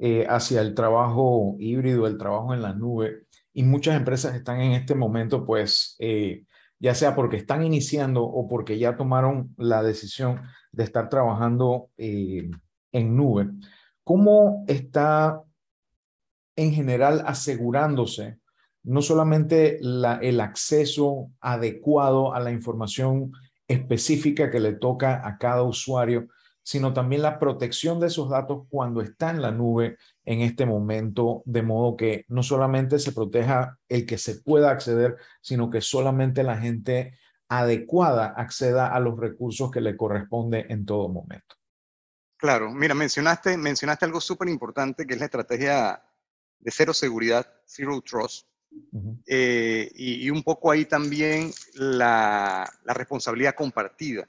eh, 0.00 0.26
hacia 0.28 0.60
el 0.60 0.74
trabajo 0.74 1.54
híbrido, 1.60 2.08
el 2.08 2.18
trabajo 2.18 2.52
en 2.52 2.62
la 2.62 2.74
nube. 2.74 3.26
Y 3.52 3.62
muchas 3.62 3.94
empresas 3.94 4.34
están 4.34 4.60
en 4.60 4.72
este 4.72 4.96
momento, 4.96 5.46
pues, 5.46 5.94
eh, 6.00 6.46
ya 6.80 6.96
sea 6.96 7.14
porque 7.14 7.36
están 7.36 7.62
iniciando 7.62 8.24
o 8.24 8.48
porque 8.48 8.76
ya 8.76 8.96
tomaron 8.96 9.54
la 9.56 9.84
decisión 9.84 10.40
de 10.72 10.82
estar 10.82 11.08
trabajando 11.08 11.90
eh, 11.96 12.50
en 12.92 13.16
nube. 13.16 13.50
¿Cómo 14.04 14.64
está 14.66 15.42
en 16.56 16.72
general 16.72 17.22
asegurándose 17.26 18.38
no 18.82 19.02
solamente 19.02 19.78
la, 19.80 20.16
el 20.16 20.40
acceso 20.40 21.30
adecuado 21.40 22.34
a 22.34 22.40
la 22.40 22.50
información 22.50 23.32
específica 23.68 24.50
que 24.50 24.60
le 24.60 24.72
toca 24.72 25.26
a 25.26 25.38
cada 25.38 25.62
usuario, 25.62 26.28
sino 26.62 26.92
también 26.92 27.22
la 27.22 27.38
protección 27.38 28.00
de 28.00 28.08
esos 28.08 28.28
datos 28.28 28.66
cuando 28.68 29.00
está 29.00 29.30
en 29.30 29.42
la 29.42 29.50
nube 29.50 29.96
en 30.24 30.40
este 30.40 30.66
momento, 30.66 31.42
de 31.44 31.62
modo 31.62 31.96
que 31.96 32.24
no 32.28 32.42
solamente 32.42 32.98
se 32.98 33.12
proteja 33.12 33.78
el 33.88 34.06
que 34.06 34.18
se 34.18 34.40
pueda 34.40 34.70
acceder, 34.70 35.16
sino 35.40 35.70
que 35.70 35.80
solamente 35.80 36.42
la 36.42 36.58
gente 36.58 37.14
adecuada 37.48 38.26
acceda 38.36 38.94
a 38.94 39.00
los 39.00 39.18
recursos 39.18 39.70
que 39.70 39.80
le 39.80 39.96
corresponde 39.96 40.66
en 40.68 40.84
todo 40.84 41.08
momento. 41.08 41.59
Claro, 42.40 42.70
mira, 42.70 42.94
mencionaste, 42.94 43.56
mencionaste 43.56 44.04
algo 44.06 44.20
súper 44.20 44.48
importante 44.48 45.06
que 45.06 45.14
es 45.14 45.20
la 45.20 45.26
estrategia 45.26 46.02
de 46.58 46.70
cero 46.70 46.94
seguridad, 46.94 47.46
zero 47.66 48.00
trust, 48.00 48.46
eh, 49.26 49.90
y, 49.94 50.26
y, 50.26 50.30
un 50.30 50.42
poco 50.42 50.70
ahí 50.70 50.84
también 50.84 51.50
la, 51.74 52.70
la 52.84 52.94
responsabilidad 52.94 53.54
compartida 53.54 54.28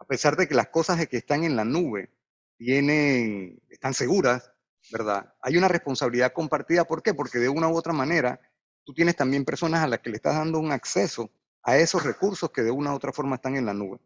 a 0.00 0.04
pesar 0.06 0.36
de 0.36 0.48
que 0.48 0.54
las 0.54 0.68
cosas 0.68 1.06
que 1.06 1.18
están 1.18 1.44
en 1.44 1.54
la 1.54 1.64
nube 1.64 2.10
tienen, 2.56 3.62
están 3.68 3.94
seguras, 3.94 4.50
¿verdad? 4.90 5.34
Hay 5.42 5.56
una 5.56 5.68
responsabilidad 5.68 6.32
compartida. 6.32 6.84
¿Por 6.84 7.02
qué? 7.02 7.14
Porque 7.14 7.38
de 7.38 7.48
una 7.48 7.68
u 7.68 7.76
otra 7.76 7.92
manera 7.92 8.40
tú 8.84 8.94
tienes 8.94 9.14
también 9.14 9.44
personas 9.44 9.84
a 9.84 9.86
las 9.86 10.00
que 10.00 10.10
le 10.10 10.16
estás 10.16 10.34
dando 10.34 10.58
un 10.58 10.72
acceso 10.72 11.30
a 11.62 11.76
esos 11.76 12.02
recursos 12.02 12.50
que 12.50 12.62
de 12.62 12.70
una 12.70 12.92
u 12.92 12.96
otra 12.96 13.12
forma 13.12 13.36
están 13.36 13.56
en 13.56 13.66
la 13.66 13.74
nube, 13.74 13.98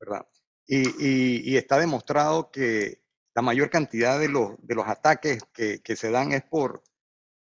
¿verdad? 0.00 0.26
Y, 0.70 1.56
está 1.56 1.78
demostrado 1.78 2.50
que 2.50 3.00
la 3.34 3.42
mayor 3.42 3.70
cantidad 3.70 4.20
de 4.20 4.28
los, 4.28 4.52
de 4.58 4.74
los 4.74 4.86
ataques 4.86 5.42
que, 5.52 5.96
se 5.96 6.10
dan 6.10 6.32
es 6.32 6.42
por, 6.42 6.84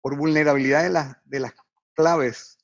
por 0.02 0.18
vulnerabilidad 0.18 0.84
de 0.84 0.90
las, 0.90 1.18
de 1.24 1.40
las 1.40 1.54
claves 1.94 2.58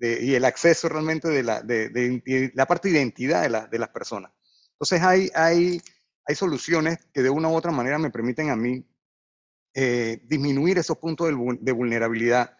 y 0.00 0.34
el 0.34 0.44
acceso 0.44 0.88
realmente 0.88 1.28
de 1.28 1.42
la, 1.42 1.62
de, 1.62 2.52
la 2.54 2.66
parte 2.66 2.88
de 2.88 2.98
identidad 2.98 3.42
de, 3.42 3.68
de 3.68 3.78
las 3.78 3.88
personas. 3.88 4.32
Entonces 4.74 5.02
hay, 5.02 5.30
hay 5.34 5.82
hay 6.26 6.34
soluciones 6.34 6.98
que 7.12 7.22
de 7.22 7.30
una 7.30 7.48
u 7.48 7.54
otra 7.54 7.72
manera 7.72 7.98
me 7.98 8.10
permiten 8.10 8.50
a 8.50 8.56
mí 8.56 8.86
eh, 9.74 10.20
disminuir 10.24 10.78
esos 10.78 10.98
puntos 10.98 11.28
de, 11.28 11.72
vulnerabilidad. 11.72 12.56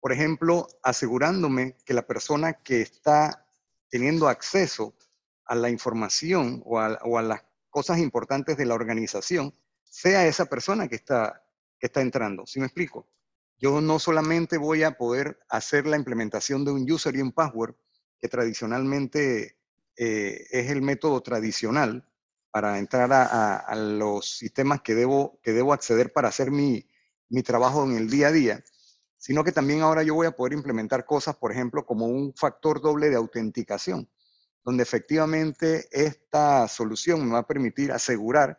Por 0.00 0.12
ejemplo, 0.12 0.68
asegurándome 0.82 1.76
que 1.84 1.94
la 1.94 2.06
persona 2.06 2.54
que 2.54 2.82
está 2.82 3.46
teniendo 3.88 4.28
acceso 4.28 4.94
a 5.50 5.56
la 5.56 5.68
información 5.68 6.62
o 6.64 6.78
a, 6.78 7.22
las 7.22 7.42
cosas 7.70 7.98
importantes 7.98 8.56
de 8.56 8.66
la 8.66 8.74
organización 8.74 9.52
sea 9.82 10.24
esa 10.24 10.46
persona 10.46 10.86
que 10.86 10.94
está, 10.94 11.42
entrando. 11.80 12.46
¿Sí 12.46 12.60
me 12.60 12.66
explico? 12.66 13.08
Yo 13.58 13.80
no 13.80 13.98
solamente 13.98 14.58
voy 14.58 14.84
a 14.84 14.96
poder 14.96 15.40
hacer 15.48 15.88
la 15.88 15.96
implementación 15.96 16.64
de 16.64 16.70
un 16.70 16.88
user 16.88 17.16
y 17.16 17.20
un 17.20 17.32
password, 17.32 17.74
que 18.20 18.28
tradicionalmente 18.28 19.56
eh, 19.96 20.46
es 20.52 20.70
el 20.70 20.82
método 20.82 21.20
tradicional 21.20 22.06
para 22.52 22.78
entrar 22.78 23.10
a, 23.12 23.74
los 23.74 24.30
sistemas 24.30 24.82
que 24.82 24.94
debo, 24.94 25.40
que 25.42 25.52
debo 25.52 25.72
acceder 25.72 26.12
para 26.12 26.28
hacer 26.28 26.52
mi, 26.52 26.86
mi 27.28 27.42
trabajo 27.42 27.82
en 27.82 27.96
el 27.96 28.08
día 28.08 28.28
a 28.28 28.32
día, 28.32 28.64
sino 29.16 29.42
que 29.42 29.50
también 29.50 29.80
ahora 29.80 30.04
yo 30.04 30.14
voy 30.14 30.28
a 30.28 30.36
poder 30.36 30.52
implementar 30.52 31.04
cosas, 31.04 31.34
por 31.34 31.50
ejemplo, 31.50 31.84
como 31.84 32.06
un 32.06 32.34
factor 32.36 32.80
doble 32.80 33.10
de 33.10 33.16
autenticación, 33.16 34.08
donde 34.64 34.82
efectivamente 34.82 35.88
esta 35.90 36.68
solución 36.68 37.24
me 37.24 37.32
va 37.32 37.38
a 37.40 37.46
permitir 37.46 37.92
asegurar 37.92 38.58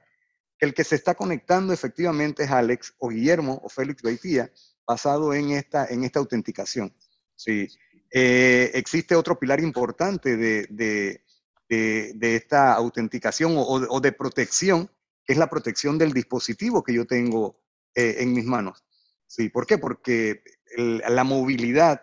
que 0.58 0.66
el 0.66 0.74
que 0.74 0.84
se 0.84 0.96
está 0.96 1.16
conectando 1.16 1.74
efectivamente 1.74 2.44
es 2.44 2.52
Alex 2.52 2.94
o 3.00 3.10
Guillermo 3.10 3.60
o 3.64 3.70
Félix 3.70 4.02
Beitía, 4.02 4.52
basado 4.86 5.34
en 5.34 5.52
esta, 5.52 5.86
en 5.88 6.04
esta 6.04 6.20
autenticación. 6.20 6.94
Sí. 7.36 7.68
Eh, 8.12 8.72
existe 8.74 9.16
otro 9.16 9.40
pilar 9.40 9.60
importante 9.62 10.36
de, 10.36 10.68
de, 10.70 11.24
de, 11.70 12.36
esta 12.36 12.74
autenticación 12.74 13.54
o, 13.56 14.02
de 14.02 14.12
protección, 14.12 14.92
que 15.24 15.34
es 15.34 15.40
la 15.40 15.50
protección 15.50 15.98
del 15.98 16.12
dispositivo 16.12 16.84
que 16.84 16.94
yo 16.94 17.06
tengo 17.06 17.62
eh, 17.96 18.18
en 18.20 18.34
mis 18.34 18.46
manos. 18.46 18.84
Sí, 19.28 19.50
¿Por 19.50 19.66
qué? 19.66 19.78
Porque 19.78 20.44
la 20.76 21.24
movilidad, 21.24 22.02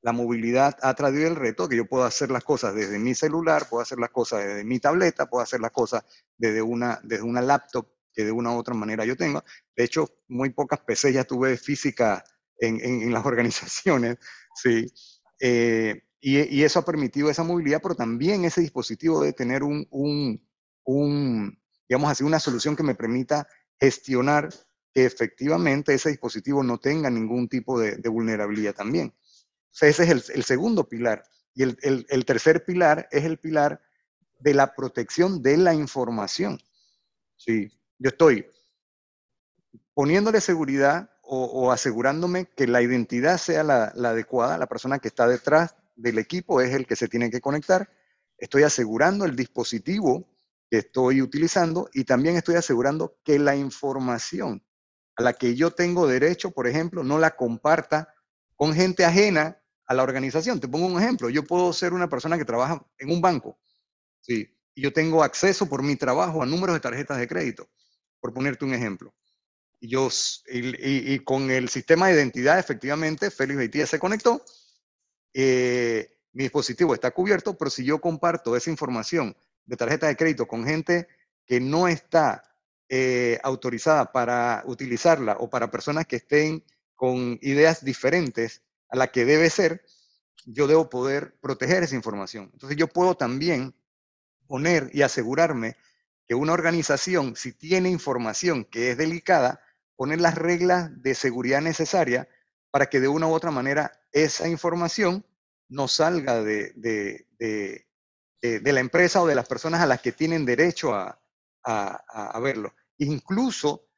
la 0.00 0.12
movilidad 0.12 0.76
ha 0.82 0.94
traído 0.94 1.26
el 1.26 1.36
reto 1.36 1.68
que 1.68 1.76
yo 1.76 1.86
puedo 1.86 2.04
hacer 2.04 2.30
las 2.30 2.44
cosas 2.44 2.74
desde 2.74 2.98
mi 2.98 3.14
celular, 3.14 3.68
puedo 3.68 3.82
hacer 3.82 3.98
las 3.98 4.10
cosas 4.10 4.44
desde 4.44 4.64
mi 4.64 4.78
tableta, 4.78 5.26
puedo 5.26 5.42
hacer 5.42 5.60
las 5.60 5.72
cosas 5.72 6.04
desde 6.36 6.62
una, 6.62 7.00
desde 7.02 7.24
una 7.24 7.40
laptop 7.40 7.88
que 8.12 8.24
de 8.24 8.32
una 8.32 8.52
u 8.52 8.58
otra 8.58 8.74
manera 8.74 9.04
yo 9.04 9.16
tengo. 9.16 9.44
De 9.76 9.84
hecho, 9.84 10.08
muy 10.28 10.50
pocas 10.50 10.80
PCs 10.80 11.14
ya 11.14 11.24
tuve 11.24 11.56
física 11.56 12.24
en, 12.58 12.80
en, 12.80 13.12
las 13.12 13.24
organizaciones, 13.26 14.18
sí. 14.54 14.86
Eh, 15.40 16.02
y, 16.20 16.38
y, 16.56 16.64
eso 16.64 16.80
ha 16.80 16.84
permitido 16.84 17.30
esa 17.30 17.44
movilidad, 17.44 17.80
pero 17.80 17.94
también 17.94 18.44
ese 18.44 18.60
dispositivo 18.60 19.22
de 19.22 19.32
tener 19.32 19.62
un, 19.62 19.86
un, 19.90 20.44
un, 20.84 21.60
digamos 21.88 22.10
así, 22.10 22.24
una 22.24 22.40
solución 22.40 22.74
que 22.74 22.82
me 22.82 22.96
permita 22.96 23.46
gestionar 23.78 24.48
que 24.92 25.04
efectivamente 25.04 25.94
ese 25.94 26.08
dispositivo 26.08 26.64
no 26.64 26.78
tenga 26.78 27.08
ningún 27.08 27.48
tipo 27.48 27.78
de, 27.78 27.96
de 27.96 28.08
vulnerabilidad 28.08 28.74
también. 28.74 29.14
O 29.70 29.74
sea, 29.78 29.88
ese 29.88 30.04
es 30.04 30.10
el, 30.10 30.36
el 30.36 30.44
segundo 30.44 30.88
pilar. 30.88 31.24
Y 31.58 31.64
el, 31.64 32.24
tercer 32.24 32.64
pilar 32.64 33.08
es 33.10 33.24
el 33.24 33.36
pilar 33.36 33.82
de 34.38 34.54
la 34.54 34.76
protección 34.76 35.42
de 35.42 35.56
la 35.56 35.74
información. 35.74 36.60
Sí, 37.36 37.68
yo 37.98 38.10
estoy 38.10 38.46
poniéndole 39.92 40.40
seguridad 40.40 41.10
o, 41.20 41.72
asegurándome 41.72 42.46
que 42.46 42.68
la 42.68 42.80
identidad 42.80 43.38
sea 43.38 43.64
la, 43.64 43.86
adecuada, 43.86 44.56
la 44.56 44.68
persona 44.68 45.00
que 45.00 45.08
está 45.08 45.26
detrás 45.26 45.74
del 45.96 46.20
equipo 46.20 46.60
es 46.60 46.72
el 46.72 46.86
que 46.86 46.94
se 46.94 47.08
tiene 47.08 47.28
que 47.28 47.40
conectar. 47.40 47.90
Estoy 48.38 48.62
asegurando 48.62 49.24
el 49.24 49.34
dispositivo 49.34 50.28
que 50.70 50.78
estoy 50.78 51.20
utilizando 51.22 51.90
y 51.92 52.04
también 52.04 52.36
estoy 52.36 52.54
asegurando 52.54 53.18
que 53.24 53.40
la 53.40 53.56
información 53.56 54.64
a 55.16 55.24
la 55.24 55.32
que 55.32 55.56
yo 55.56 55.72
tengo 55.72 56.06
derecho, 56.06 56.52
por 56.52 56.68
ejemplo, 56.68 57.02
no 57.02 57.18
la 57.18 57.34
comparta 57.34 58.14
con 58.54 58.74
gente 58.74 59.04
ajena 59.04 59.57
a 59.88 59.94
la 59.94 60.02
organización. 60.02 60.60
Te 60.60 60.68
pongo 60.68 60.86
un 60.86 61.02
ejemplo. 61.02 61.30
Yo 61.30 61.42
puedo 61.44 61.72
ser 61.72 61.92
una 61.92 62.08
persona 62.08 62.38
que 62.38 62.44
trabaja 62.44 62.86
en 62.98 63.10
un 63.10 63.20
banco, 63.20 63.58
¿sí? 64.20 64.54
Y 64.74 64.82
yo 64.82 64.92
tengo 64.92 65.24
acceso 65.24 65.68
por 65.68 65.82
mi 65.82 65.96
trabajo 65.96 66.42
a 66.42 66.46
números 66.46 66.76
de 66.76 66.80
tarjetas 66.80 67.18
de 67.18 67.26
crédito 67.26 67.68
por 68.20 68.32
ponerte 68.32 68.64
un 68.64 68.74
ejemplo. 68.74 69.14
Y, 69.80 69.88
yo, 69.88 70.08
y, 70.48 71.18
con 71.20 71.50
el 71.50 71.68
sistema 71.68 72.08
de 72.08 72.14
identidad, 72.14 72.58
efectivamente, 72.58 73.30
Félix 73.30 73.58
Beitía 73.58 73.86
se 73.86 73.98
conectó. 73.98 74.44
Eh, 75.34 76.18
mi 76.32 76.44
dispositivo 76.44 76.94
está 76.94 77.10
cubierto, 77.12 77.56
pero 77.56 77.70
si 77.70 77.84
yo 77.84 78.00
comparto 78.00 78.56
esa 78.56 78.70
información 78.70 79.36
de 79.66 79.76
tarjeta 79.76 80.06
de 80.06 80.16
crédito 80.16 80.46
con 80.46 80.64
gente 80.64 81.08
que 81.46 81.60
no 81.60 81.88
está 81.88 82.42
eh, 82.88 83.38
autorizada 83.42 84.12
para 84.12 84.62
utilizarla 84.66 85.36
o 85.40 85.48
para 85.48 85.70
personas 85.70 86.06
que 86.06 86.16
estén 86.16 86.64
con 86.94 87.38
ideas 87.40 87.84
diferentes 87.84 88.62
a 88.88 88.96
la 88.96 89.08
que 89.08 89.24
debe 89.24 89.50
ser, 89.50 89.84
yo 90.46 90.66
debo 90.66 90.88
poder 90.88 91.36
proteger 91.40 91.82
esa 91.82 91.94
información. 91.94 92.50
Entonces 92.52 92.76
yo 92.76 92.88
puedo 92.88 93.16
también 93.16 93.74
poner 94.46 94.90
y 94.92 95.02
asegurarme 95.02 95.76
que 96.26 96.34
una 96.34 96.52
organización, 96.52 97.36
si 97.36 97.52
tiene 97.52 97.90
información 97.90 98.64
que 98.64 98.90
es 98.90 98.98
delicada, 98.98 99.60
poner 99.96 100.20
las 100.20 100.36
reglas 100.36 100.90
de 101.02 101.14
seguridad 101.14 101.60
necesarias 101.60 102.26
para 102.70 102.86
que 102.86 103.00
de 103.00 103.08
una 103.08 103.26
u 103.26 103.32
otra 103.32 103.50
manera 103.50 104.00
esa 104.12 104.48
información 104.48 105.24
no 105.68 105.88
salga 105.88 106.42
de, 106.42 106.72
de, 106.76 107.26
de, 108.40 108.72
la 108.72 108.80
empresa 108.80 109.22
o 109.22 109.26
de 109.26 109.34
las 109.34 109.48
personas 109.48 109.80
a 109.80 109.86
las 109.86 110.00
que 110.00 110.12
tienen 110.12 110.44
derecho 110.44 110.94
a, 110.94 111.20
a, 111.64 112.40
verlo. 112.40 112.74
Incluso, 112.98 113.88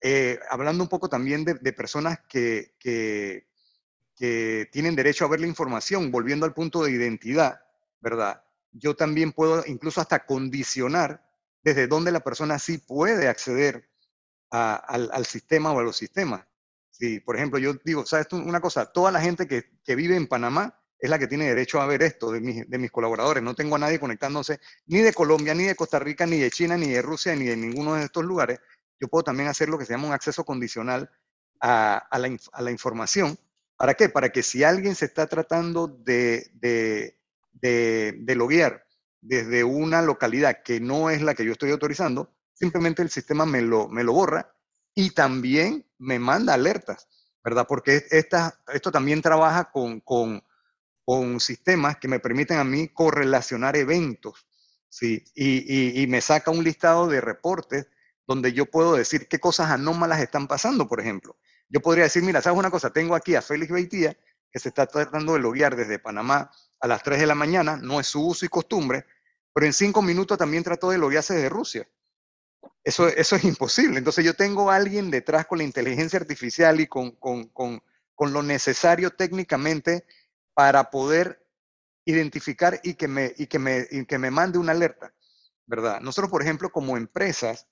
eh, 0.00 0.38
hablando 0.50 0.82
un 0.82 0.88
poco 0.88 1.08
también 1.08 1.44
de, 1.44 1.72
personas 1.72 2.20
que, 2.28 2.74
que 4.20 4.68
tienen 4.70 4.94
derecho 4.94 5.24
a 5.24 5.28
ver 5.28 5.40
la 5.40 5.46
información, 5.46 6.10
volviendo 6.10 6.44
al 6.44 6.52
punto 6.52 6.84
de 6.84 6.90
identidad, 6.90 7.62
¿verdad? 8.00 8.44
Yo 8.70 8.94
también 8.94 9.32
puedo 9.32 9.64
incluso 9.66 10.02
hasta 10.02 10.26
condicionar 10.26 11.26
desde 11.62 11.86
donde 11.86 12.12
la 12.12 12.20
persona 12.20 12.58
sí 12.58 12.76
puede 12.76 13.28
acceder 13.28 13.88
al, 14.50 15.24
sistema 15.24 15.72
o 15.72 15.80
a 15.80 15.82
los 15.82 15.96
sistemas. 15.96 16.44
Sí, 16.90 17.20
por 17.20 17.36
ejemplo, 17.36 17.58
yo 17.58 17.72
digo, 17.82 18.04
¿sabes 18.04 18.30
una 18.32 18.60
cosa? 18.60 18.92
Toda 18.92 19.10
la 19.10 19.22
gente 19.22 19.48
que, 19.48 19.96
vive 19.96 20.16
en 20.16 20.26
Panamá 20.26 20.78
es 20.98 21.08
la 21.08 21.18
que 21.18 21.26
tiene 21.26 21.48
derecho 21.48 21.80
a 21.80 21.86
ver 21.86 22.02
esto 22.02 22.30
de 22.30 22.42
mis, 22.42 22.68
de 22.68 22.76
mis 22.78 22.90
colaboradores. 22.90 23.42
No 23.42 23.54
tengo 23.54 23.76
a 23.76 23.78
nadie 23.78 23.98
conectándose 23.98 24.60
ni 24.84 24.98
de 24.98 25.14
Colombia, 25.14 25.54
ni 25.54 25.64
de 25.64 25.74
Costa 25.74 25.98
Rica, 25.98 26.26
ni 26.26 26.38
de 26.38 26.50
China, 26.50 26.76
ni 26.76 26.90
de 26.90 27.00
Rusia, 27.00 27.34
ni 27.34 27.46
de 27.46 27.56
ninguno 27.56 27.94
de 27.94 28.04
estos 28.04 28.22
lugares. 28.22 28.60
Yo 29.00 29.08
puedo 29.08 29.24
también 29.24 29.48
hacer 29.48 29.70
lo 29.70 29.78
que 29.78 29.86
se 29.86 29.94
llama 29.94 30.08
un 30.08 30.12
acceso 30.12 30.44
condicional 30.44 31.10
a, 31.60 32.18
la, 32.18 32.70
información. 32.70 33.38
¿Para 33.80 33.94
qué? 33.94 34.10
Para 34.10 34.28
que 34.28 34.42
si 34.42 34.62
alguien 34.62 34.94
se 34.94 35.06
está 35.06 35.26
tratando 35.26 35.88
de, 35.88 36.50
de, 36.52 37.18
de, 37.52 38.14
de 38.20 38.34
loguear 38.34 38.84
desde 39.22 39.64
una 39.64 40.02
localidad 40.02 40.62
que 40.62 40.80
no 40.80 41.08
es 41.08 41.22
la 41.22 41.34
que 41.34 41.46
yo 41.46 41.52
estoy 41.52 41.70
autorizando, 41.70 42.30
simplemente 42.52 43.00
el 43.00 43.08
sistema 43.08 43.46
me 43.46 43.62
lo, 43.62 43.88
me 43.88 44.04
lo 44.04 44.12
borra 44.12 44.54
y 44.94 45.12
también 45.12 45.86
me 45.96 46.18
manda 46.18 46.52
alertas, 46.52 47.08
¿verdad? 47.42 47.64
Porque 47.66 48.04
esta, 48.10 48.60
esto 48.70 48.92
también 48.92 49.22
trabaja 49.22 49.70
con, 49.70 50.00
con, 50.00 50.44
con, 51.06 51.40
sistemas 51.40 51.96
que 51.96 52.08
me 52.08 52.20
permiten 52.20 52.58
a 52.58 52.64
mí 52.64 52.88
correlacionar 52.88 53.76
eventos, 53.76 54.46
¿sí? 54.90 55.24
Y, 55.34 56.02
y, 56.02 56.06
me 56.06 56.20
saca 56.20 56.50
un 56.50 56.64
listado 56.64 57.06
de 57.06 57.22
reportes 57.22 57.86
donde 58.26 58.52
yo 58.52 58.66
puedo 58.66 58.96
decir 58.96 59.26
qué 59.26 59.40
cosas 59.40 59.70
anómalas 59.70 60.20
están 60.20 60.48
pasando, 60.48 60.86
por 60.86 61.00
ejemplo. 61.00 61.38
Yo 61.70 61.80
podría 61.80 62.04
decir, 62.04 62.22
mira, 62.22 62.42
¿sabes 62.42 62.58
una 62.58 62.70
cosa? 62.70 62.90
Tengo 62.90 63.14
aquí 63.14 63.36
a 63.36 63.42
Félix 63.42 63.72
Beitía, 63.72 64.16
que 64.50 64.58
se 64.58 64.68
está 64.68 64.86
tratando 64.86 65.34
de 65.34 65.38
loguear 65.38 65.76
desde 65.76 66.00
Panamá 66.00 66.50
a 66.80 66.86
las 66.88 67.02
3 67.02 67.20
de 67.20 67.26
la 67.26 67.36
mañana, 67.36 67.76
no 67.76 68.00
es 68.00 68.08
su 68.08 68.26
uso 68.26 68.44
y 68.44 68.48
costumbre, 68.48 69.06
pero 69.54 69.66
en 69.66 69.72
5 69.72 70.02
minutos 70.02 70.36
también 70.36 70.64
trató 70.64 70.90
de 70.90 70.98
loguearse 70.98 71.34
desde 71.34 71.48
Rusia. 71.48 71.88
Eso, 72.82 73.06
es 73.06 73.44
imposible. 73.44 73.98
Entonces 73.98 74.24
yo 74.24 74.34
tengo 74.34 74.70
a 74.70 74.76
alguien 74.76 75.10
detrás 75.10 75.46
con 75.46 75.58
la 75.58 75.64
inteligencia 75.64 76.18
artificial 76.18 76.80
y 76.80 76.88
con, 76.88 77.12
con, 77.12 77.48
con, 77.48 77.82
con 78.14 78.32
lo 78.32 78.42
necesario 78.42 79.10
técnicamente 79.10 80.04
para 80.54 80.90
poder 80.90 81.46
identificar 82.04 82.80
y 82.82 82.94
que 82.94 83.06
me, 83.06 83.32
y 83.36 83.46
que 83.46 83.58
me, 83.58 83.86
y 83.90 84.04
que 84.06 84.18
me 84.18 84.30
mande 84.30 84.58
una 84.58 84.72
alerta, 84.72 85.14
¿verdad? 85.66 86.00
Nosotros, 86.00 86.30
por 86.30 86.42
ejemplo, 86.42 86.72
como 86.72 86.96
empresas, 86.96 87.68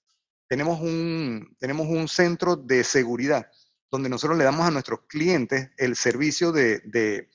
tenemos 0.46 0.80
un, 0.80 1.56
tenemos 1.58 1.88
un 1.88 2.06
centro 2.06 2.54
de 2.54 2.84
seguridad 2.84 3.50
donde 3.90 4.08
nosotros 4.08 4.38
le 4.38 4.44
damos 4.44 4.66
a 4.66 4.70
nuestros 4.70 5.00
clientes 5.08 5.70
el 5.76 5.96
servicio 5.96 6.52
de, 6.52 6.80
de, 6.80 7.28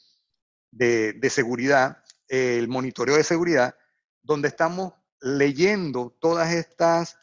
de, 1.13 1.29
seguridad, 1.29 2.03
el 2.27 2.67
monitoreo 2.67 3.15
de 3.15 3.23
seguridad, 3.23 3.75
donde 4.21 4.47
estamos 4.47 4.93
leyendo 5.19 6.15
todas 6.19 6.53
estas 6.53 7.17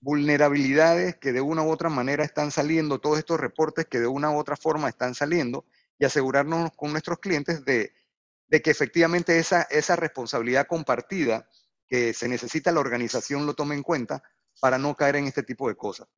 vulnerabilidades 0.00 1.16
que 1.16 1.32
de 1.32 1.40
una 1.40 1.62
u 1.62 1.70
otra 1.70 1.88
manera 1.88 2.24
están 2.24 2.50
saliendo, 2.50 3.00
todos 3.00 3.18
estos 3.18 3.40
reportes 3.40 3.86
que 3.86 3.98
de 3.98 4.06
una 4.06 4.30
u 4.30 4.38
otra 4.38 4.56
forma 4.56 4.88
están 4.88 5.14
saliendo 5.14 5.64
y 5.98 6.04
asegurarnos 6.04 6.70
con 6.76 6.92
nuestros 6.92 7.18
clientes 7.18 7.64
de, 7.64 7.92
de 8.46 8.62
que 8.62 8.70
efectivamente 8.70 9.38
esa, 9.38 9.62
esa 9.62 9.96
responsabilidad 9.96 10.66
compartida 10.66 11.48
que 11.88 12.12
se 12.12 12.28
necesita 12.28 12.72
la 12.72 12.80
organización 12.80 13.46
lo 13.46 13.54
tome 13.54 13.74
en 13.74 13.82
cuenta 13.82 14.22
para 14.60 14.78
no 14.78 14.94
caer 14.94 15.16
en 15.16 15.26
este 15.26 15.42
tipo 15.42 15.68
de 15.68 15.76
cosas. 15.76 16.08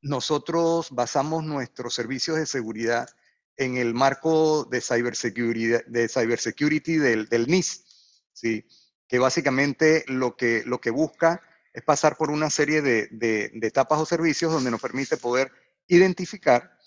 Nosotros 0.00 0.90
basamos 0.90 1.44
nuestros 1.44 1.94
servicios 1.94 2.36
de 2.36 2.46
seguridad 2.46 3.08
en 3.56 3.76
el 3.76 3.94
marco 3.94 4.64
de 4.64 4.80
cybersecurity, 4.80 5.84
de 5.86 6.08
cybersecurity 6.08 6.96
del, 6.96 7.28
del 7.28 7.48
NIS, 7.48 7.84
¿sí? 8.32 8.64
que 9.08 9.18
básicamente 9.18 10.04
lo 10.06 10.36
que, 10.36 10.62
lo 10.64 10.80
que 10.80 10.90
busca 10.90 11.42
es 11.72 11.82
pasar 11.82 12.16
por 12.16 12.30
una 12.30 12.50
serie 12.50 12.82
de, 12.82 13.08
de, 13.10 13.50
de 13.52 13.66
etapas 13.66 13.98
o 13.98 14.06
servicios 14.06 14.52
donde 14.52 14.70
nos 14.70 14.80
permite 14.80 15.16
poder 15.16 15.50
identificar 15.88 16.78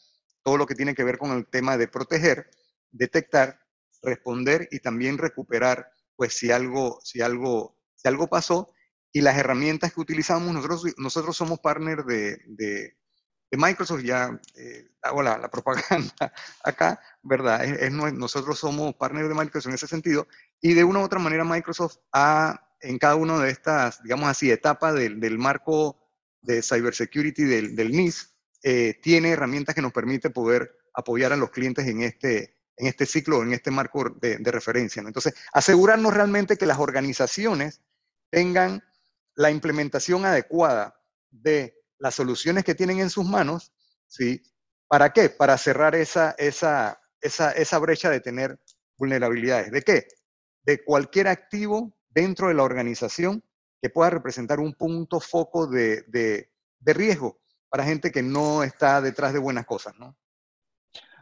todo 0.44 0.58
lo 0.58 0.66
que 0.66 0.76
tiene 0.76 0.96
que 0.96 1.04
ver 1.04 1.18
con 1.18 1.32
el 1.32 1.46
tema 1.48 1.78
de 1.78 1.88
proteger, 1.88 2.50
detectar, 2.92 3.60
responder 4.02 4.68
y 4.72 4.80
también 4.80 5.18
recuperar, 5.18 5.92
pues 6.16 6.34
si 6.34 6.52
algo, 6.52 7.00
si 7.04 7.22
algo, 7.22 7.78
si 7.96 8.08
algo 8.08 8.28
pasó. 8.28 8.74
Y 9.12 9.22
las 9.22 9.38
herramientas 9.38 9.94
que 9.94 10.02
utilizamos, 10.02 10.54
nosotros, 10.54 10.86
nosotros 10.98 11.36
somos 11.36 11.60
partner 11.60 12.04
de, 12.06 12.96
de, 13.52 13.58
Microsoft, 13.58 14.02
ya 14.02 14.40
eh, 14.56 14.90
hago 15.02 15.22
la, 15.22 15.38
la, 15.38 15.52
propaganda 15.52 16.34
acá, 16.64 17.00
¿verdad? 17.22 17.64
Es, 17.64 17.92
nosotros 17.92 18.58
somos 18.58 18.96
partner 18.96 19.28
de 19.28 19.36
Microsoft 19.36 19.68
en 19.68 19.76
ese 19.76 19.88
sentido. 19.88 20.28
Y 20.62 20.74
de 20.74 20.84
una 20.84 21.00
u 21.00 21.04
otra 21.04 21.20
manera 21.20 21.44
Microsoft 21.44 21.98
ha, 22.14 22.68
en 22.80 22.98
cada 22.98 23.16
una 23.16 23.38
de 23.40 23.52
estas, 23.52 24.02
digamos 24.02 24.30
así, 24.30 24.50
etapas 24.50 24.96
del, 24.96 25.20
del 25.20 25.38
marco 25.38 25.98
de 26.42 26.64
cybersecurity 26.64 27.44
del, 27.44 27.76
del 27.76 27.92
NIS, 27.92 28.32
eh, 28.64 29.00
tiene 29.02 29.32
herramientas 29.32 29.74
que 29.74 29.82
nos 29.82 29.92
permite 29.92 30.30
poder 30.30 30.78
apoyar 30.94 31.34
a 31.34 31.38
los 31.38 31.50
clientes 31.50 31.88
en 31.88 32.04
este, 32.04 32.58
en 32.78 32.88
este 32.88 33.06
ciclo, 33.06 33.42
en 33.42 33.54
este 33.54 33.72
marco 33.72 34.10
de, 34.10 34.38
referencia. 34.52 35.02
Entonces, 35.02 35.34
asegurarnos 35.54 36.14
realmente 36.14 36.58
que 36.58 36.66
las 36.66 36.80
organizaciones 36.80 37.82
tengan 38.30 38.84
la 39.36 39.50
implementación 39.50 40.26
adecuada 40.26 41.00
de 41.32 41.81
las 42.02 42.16
soluciones 42.16 42.64
que 42.64 42.76
tienen 42.76 43.00
en 43.00 43.12
sus 43.12 43.26
manos, 43.26 43.72
¿sí? 44.08 44.42
¿Para 44.88 45.14
qué? 45.14 45.30
Para 45.30 45.58
cerrar 45.58 45.94
esa, 45.94 46.32
esa, 46.32 47.00
esa, 47.22 47.52
esa 47.52 47.80
brecha 47.80 48.10
de 48.10 48.20
tener 48.20 48.60
vulnerabilidades. 48.98 49.72
¿De 49.72 49.84
qué? 49.84 50.08
De 50.64 50.84
cualquier 50.84 51.28
activo 51.28 51.96
dentro 52.10 52.48
de 52.48 52.56
la 52.56 52.64
organización 52.64 53.44
que 53.80 53.92
pueda 53.92 54.10
representar 54.10 54.60
un 54.60 54.74
punto 54.74 55.20
foco 55.20 55.68
de, 55.68 56.04
de, 56.08 56.50
riesgo 56.94 57.40
para 57.70 57.86
gente 57.86 58.12
que 58.12 58.24
no 58.24 58.64
está 58.64 59.00
detrás 59.00 59.32
de 59.32 59.40
buenas 59.40 59.66
cosas, 59.66 59.94
¿no? 59.98 60.18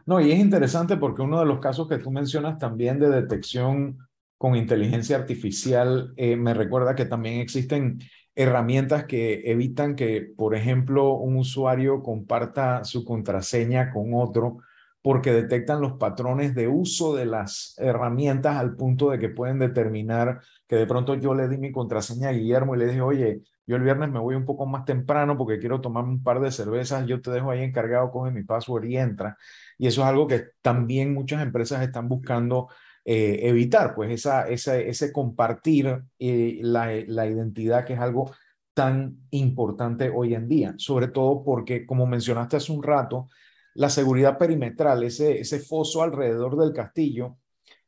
No, 0.06 0.18
y 0.18 0.32
es 0.32 0.38
interesante 0.38 0.96
porque 0.96 1.22
uno 1.22 1.38
de 1.40 1.46
los 1.46 1.60
casos 1.60 1.88
que 1.88 1.98
tú 1.98 2.10
mencionas 2.10 2.58
también 2.58 2.98
de 2.98 3.10
detección 3.10 3.98
con 4.38 4.56
inteligencia 4.56 5.16
artificial, 5.16 6.14
eh, 6.16 6.36
me 6.36 6.54
recuerda 6.54 6.94
que 6.94 7.04
también 7.04 7.40
existen 7.40 8.00
herramientas 8.34 9.04
que 9.04 9.42
evitan 9.50 9.96
que, 9.96 10.32
por 10.36 10.54
ejemplo, 10.54 11.14
un 11.14 11.36
usuario 11.36 12.02
comparta 12.02 12.84
su 12.84 13.04
contraseña 13.04 13.90
con 13.90 14.14
otro 14.14 14.58
porque 15.02 15.32
detectan 15.32 15.80
los 15.80 15.94
patrones 15.94 16.54
de 16.54 16.68
uso 16.68 17.14
de 17.14 17.24
las 17.24 17.74
herramientas 17.78 18.56
al 18.56 18.76
punto 18.76 19.10
de 19.10 19.18
que 19.18 19.30
pueden 19.30 19.58
determinar 19.58 20.40
que 20.68 20.76
de 20.76 20.86
pronto 20.86 21.14
yo 21.14 21.34
le 21.34 21.48
di 21.48 21.56
mi 21.56 21.72
contraseña 21.72 22.28
a 22.28 22.32
Guillermo 22.32 22.74
y 22.74 22.78
le 22.78 22.86
dije, 22.86 23.00
oye, 23.00 23.42
yo 23.66 23.76
el 23.76 23.82
viernes 23.82 24.10
me 24.10 24.18
voy 24.18 24.34
un 24.34 24.44
poco 24.44 24.66
más 24.66 24.84
temprano 24.84 25.38
porque 25.38 25.58
quiero 25.58 25.80
tomarme 25.80 26.10
un 26.10 26.22
par 26.22 26.40
de 26.40 26.50
cervezas, 26.50 27.06
yo 27.06 27.20
te 27.20 27.30
dejo 27.30 27.50
ahí 27.50 27.62
encargado, 27.62 28.10
coge 28.10 28.30
mi 28.30 28.42
password 28.42 28.84
y 28.84 28.96
entra. 28.98 29.36
Y 29.78 29.86
eso 29.86 30.02
es 30.02 30.08
algo 30.08 30.26
que 30.26 30.44
también 30.60 31.14
muchas 31.14 31.42
empresas 31.42 31.82
están 31.82 32.08
buscando 32.08 32.68
eh, 33.12 33.48
evitar, 33.48 33.92
pues 33.96 34.12
esa, 34.12 34.48
esa, 34.48 34.78
ese 34.78 35.10
compartir 35.10 36.00
eh, 36.20 36.60
la, 36.62 36.92
la 37.08 37.26
identidad 37.26 37.84
que 37.84 37.94
es 37.94 37.98
algo 37.98 38.30
tan 38.72 39.26
importante 39.30 40.12
hoy 40.14 40.34
en 40.34 40.48
día, 40.48 40.74
sobre 40.78 41.08
todo 41.08 41.42
porque, 41.42 41.84
como 41.84 42.06
mencionaste 42.06 42.58
hace 42.58 42.70
un 42.70 42.84
rato, 42.84 43.28
la 43.74 43.90
seguridad 43.90 44.38
perimetral, 44.38 45.02
ese, 45.02 45.40
ese 45.40 45.58
foso 45.58 46.04
alrededor 46.04 46.56
del 46.56 46.72
castillo, 46.72 47.36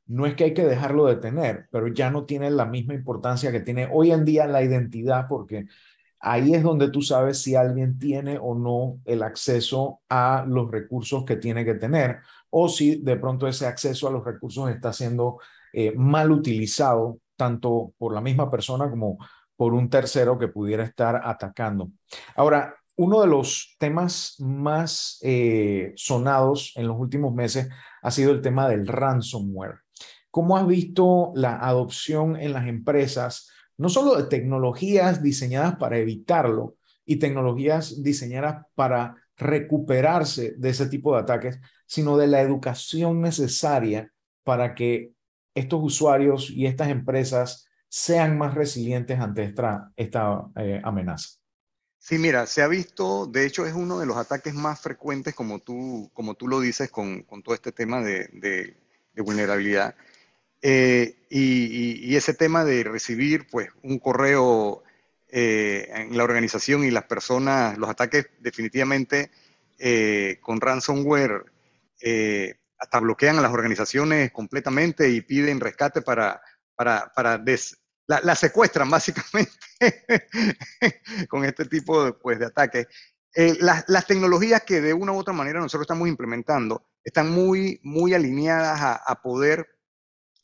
no 0.07 0.27
es 0.27 0.35
que 0.35 0.43
hay 0.43 0.55
que 0.55 0.65
dejarlo 0.65 1.07
de 1.07 1.15
tener, 1.15 1.69
pero 1.71 1.87
ya 1.87 2.11
no 2.11 2.25
tiene 2.25 2.51
la 2.51 2.67
misma 2.67 2.95
importancia 2.95 3.53
que 3.53 3.61
tiene 3.61 3.89
hoy 3.93 4.11
en 4.11 4.25
día 4.25 4.49
la 4.49 4.65
identidad, 4.65 5.27
porque 5.29 5.67
ahí 6.19 6.53
es 6.53 6.65
donde 6.65 6.91
tú 6.91 7.01
sabes 7.01 7.41
si 7.41 7.55
alguien 7.55 7.97
tiene 7.97 8.39
o 8.43 8.57
no 8.57 9.01
el 9.05 9.23
acceso 9.23 10.01
a 10.09 10.45
los 10.49 10.69
recursos 10.69 11.25
que 11.25 11.37
tiene 11.37 11.65
que 11.65 11.75
tener, 11.75 12.19
o 12.55 12.69
si 12.69 12.97
de 12.97 13.17
pronto 13.17 13.49
ese 13.49 13.67
acceso 13.67 14.07
a 14.07 14.11
los 14.11 14.25
recursos 14.25 14.71
está 14.71 14.93
siendo 14.93 15.39
eh, 15.73 15.93
mal 15.97 16.31
utilizado, 16.31 17.19
tanto 17.35 17.95
por 17.97 18.15
la 18.15 18.21
misma 18.21 18.51
persona 18.51 18.91
como 18.91 19.19
por 19.57 19.73
un 19.73 19.89
tercero 19.89 20.39
que 20.39 20.49
pudiera 20.49 20.85
estar 20.85 21.23
atacando. 21.25 21.91
Ahora, 22.37 22.75
uno 22.97 23.23
de 23.23 23.27
los 23.27 23.75
temas 23.79 24.37
más 24.39 25.19
eh, 25.23 25.93
sonados 25.97 26.73
en 26.77 26.89
los 26.89 26.99
últimos 26.99 27.33
meses 27.33 27.69
ha 28.03 28.11
sido 28.11 28.33
el 28.33 28.43
tema 28.43 28.69
del 28.69 28.87
ransomware. 28.87 29.79
¿Cómo 30.31 30.57
has 30.57 30.67
visto 30.67 31.33
la 31.35 31.57
adopción 31.57 32.37
en 32.37 32.53
las 32.53 32.67
empresas, 32.67 33.51
no 33.79 33.89
solo 33.89 34.15
de 34.17 34.25
tecnologías 34.25 35.23
diseñadas 35.23 35.77
para 35.77 35.99
evitarlo 35.99 36.77
y 37.07 37.17
tecnologías 37.17 38.03
diseñadas 38.03 38.67
para 38.75 39.17
recuperarse 39.37 40.55
de 40.57 40.71
ese 40.71 40.87
tipo 40.87 41.15
de 41.15 41.21
ataques, 41.21 41.59
sino 41.93 42.17
de 42.17 42.27
la 42.27 42.41
educación 42.41 43.21
necesaria 43.21 44.11
para 44.45 44.75
que 44.75 45.13
estos 45.55 45.79
usuarios 45.83 46.49
y 46.49 46.65
estas 46.65 46.89
empresas 46.89 47.67
sean 47.87 48.39
más 48.39 48.55
resilientes 48.55 49.21
ante 49.21 49.43
esta, 49.43 49.93
esta 49.95 50.47
eh, 50.57 50.81
amenaza? 50.83 51.39
Sí, 51.99 52.17
mira, 52.17 52.47
se 52.47 52.63
ha 52.63 52.69
visto, 52.69 53.27
de 53.27 53.45
hecho 53.45 53.67
es 53.67 53.75
uno 53.75 53.99
de 53.99 54.07
los 54.07 54.17
ataques 54.17 54.55
más 54.55 54.81
frecuentes, 54.81 55.35
como 55.35 55.59
tú, 55.59 56.11
como 56.15 56.33
tú 56.35 56.49
lo 56.49 56.61
dices, 56.61 56.91
con, 56.91 57.25
con 57.25 57.43
todo 57.43 57.55
este 57.55 57.73
tema 57.73 58.01
de, 58.01 58.27
de, 58.33 58.75
de 59.13 59.23
vulnerabilidad. 59.23 59.95
Eh, 60.63 61.27
y, 61.29 62.11
y, 62.11 62.17
ese 62.17 62.33
tema 62.33 62.65
de 62.65 62.85
recibir 62.85 63.47
pues, 63.51 63.69
un 63.83 63.99
correo 63.99 64.83
eh, 65.29 65.91
en 65.93 66.17
la 66.17 66.25
organización 66.25 66.85
y 66.85 66.91
las 66.91 67.05
personas, 67.05 67.77
los 67.77 67.91
ataques 67.91 68.31
definitivamente 68.41 69.31
eh, 69.79 70.39
con 70.41 70.59
ransomware 70.59 71.52
eh, 72.03 72.55
hasta 72.79 73.01
bloquean 73.01 73.39
a 73.39 73.43
las 73.43 73.53
organizaciones 73.53 74.33
completamente 74.33 75.09
y 75.09 75.21
piden 75.21 75.61
rescate 75.61 76.03
para, 76.03 76.41
para, 76.75 77.13
para 77.15 77.39
des, 77.39 77.79
la, 78.07 78.35
secuestran 78.35 78.91
básicamente 78.91 79.53
con 81.29 81.45
este 81.45 81.65
tipo 81.67 82.05
de, 82.05 82.13
pues, 82.13 82.39
de 82.39 82.47
ataques. 82.47 82.87
Eh, 83.35 83.57
las, 83.61 83.85
las, 83.89 84.07
tecnologías 84.07 84.63
que 84.63 84.81
de 84.81 84.93
una 84.93 85.13
u 85.13 85.19
otra 85.19 85.33
manera 85.33 85.61
nosotros 85.61 85.85
estamos 85.85 86.07
implementando 86.07 86.87
están 87.03 87.31
muy, 87.31 87.81
muy 87.83 88.13
alineadas 88.13 88.81
a, 88.81 88.95
a, 88.97 89.23
poder 89.23 89.67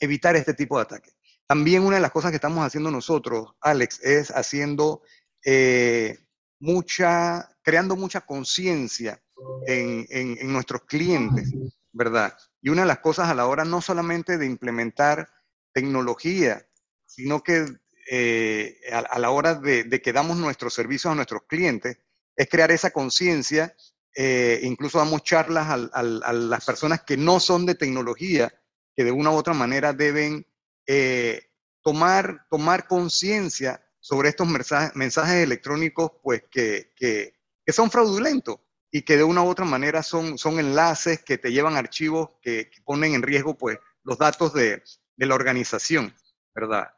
evitar 0.01 0.37
este 0.37 0.55
tipo 0.55 0.77
de 0.77 0.85
ataques. 0.85 1.15
También 1.47 1.83
una 1.83 1.97
de 1.97 2.03
las 2.03 2.13
cosas 2.13 2.31
que 2.31 2.37
estamos 2.37 2.65
haciendo 2.65 2.91
nosotros, 2.91 3.55
Alex, 3.61 4.03
es 4.03 4.31
haciendo 4.31 5.03
eh, 5.45 6.19
mucha, 6.61 7.49
creando 7.63 7.97
mucha 7.97 8.21
conciencia 8.23 9.23
en, 9.67 10.07
en, 10.11 10.39
en 10.39 10.53
nuestros 10.53 10.83
clientes, 10.85 11.53
¿verdad? 11.93 12.37
Y 12.61 12.71
una 12.71 12.83
de 12.83 12.89
las 12.89 12.99
cosas 12.99 13.29
a 13.29 13.35
la 13.35 13.47
hora 13.47 13.65
no 13.65 13.81
solamente 13.81 14.39
de 14.39 14.47
implementar 14.47 15.29
tecnología, 15.73 16.67
sino 17.07 17.43
que 17.43 17.67
eh, 18.11 18.81
a, 18.93 18.99
a, 18.99 19.19
la 19.19 19.31
hora 19.31 19.55
de, 19.55 19.85
de, 19.85 20.01
que 20.01 20.13
damos 20.13 20.37
nuestros 20.37 20.75
servicios 20.75 21.13
a 21.13 21.15
nuestros 21.15 21.43
clientes, 21.47 21.99
es 22.39 22.49
crear 22.49 22.71
esa 22.71 22.91
conciencia. 22.91 23.75
Eh, 24.15 24.61
incluso 24.63 24.99
damos 24.99 25.23
charlas 25.23 25.69
a, 25.69 25.75
a, 25.75 26.33
las 26.33 26.65
personas 26.65 27.03
que 27.03 27.17
no 27.17 27.39
son 27.39 27.67
de 27.67 27.75
tecnología, 27.75 28.53
que 28.97 29.05
de 29.05 29.13
una 29.13 29.31
u 29.31 29.35
otra 29.35 29.55
manera 29.55 29.93
deben 29.93 30.47
eh, 30.87 31.51
tomar, 31.83 32.47
tomar 32.51 32.87
conciencia 32.87 33.85
sobre 34.01 34.31
estos 34.31 34.49
mensajes, 34.49 34.97
mensajes 34.97 35.37
electrónicos 35.37 36.13
pues, 36.23 36.45
que, 36.51 36.93
que, 36.97 37.35
que, 37.65 37.73
son 37.73 37.91
fraudulentos 37.91 38.59
y 38.91 39.03
que 39.03 39.17
de 39.17 39.25
una 39.25 39.43
u 39.43 39.49
otra 39.49 39.65
manera 39.65 40.03
son, 40.03 40.39
son 40.39 40.59
enlaces 40.59 41.23
que 41.23 41.39
te 41.39 41.53
llevan 41.53 41.77
archivos 41.77 42.31
que, 42.41 42.71
que 42.71 42.81
ponen 42.83 43.15
en 43.15 43.23
riesgo 43.23 43.57
pues, 43.57 43.79
los 44.03 44.19
datos 44.19 44.55
de, 44.55 44.83
de 45.17 45.27
la 45.27 45.35
organización, 45.35 46.15
¿verdad? 46.55 46.89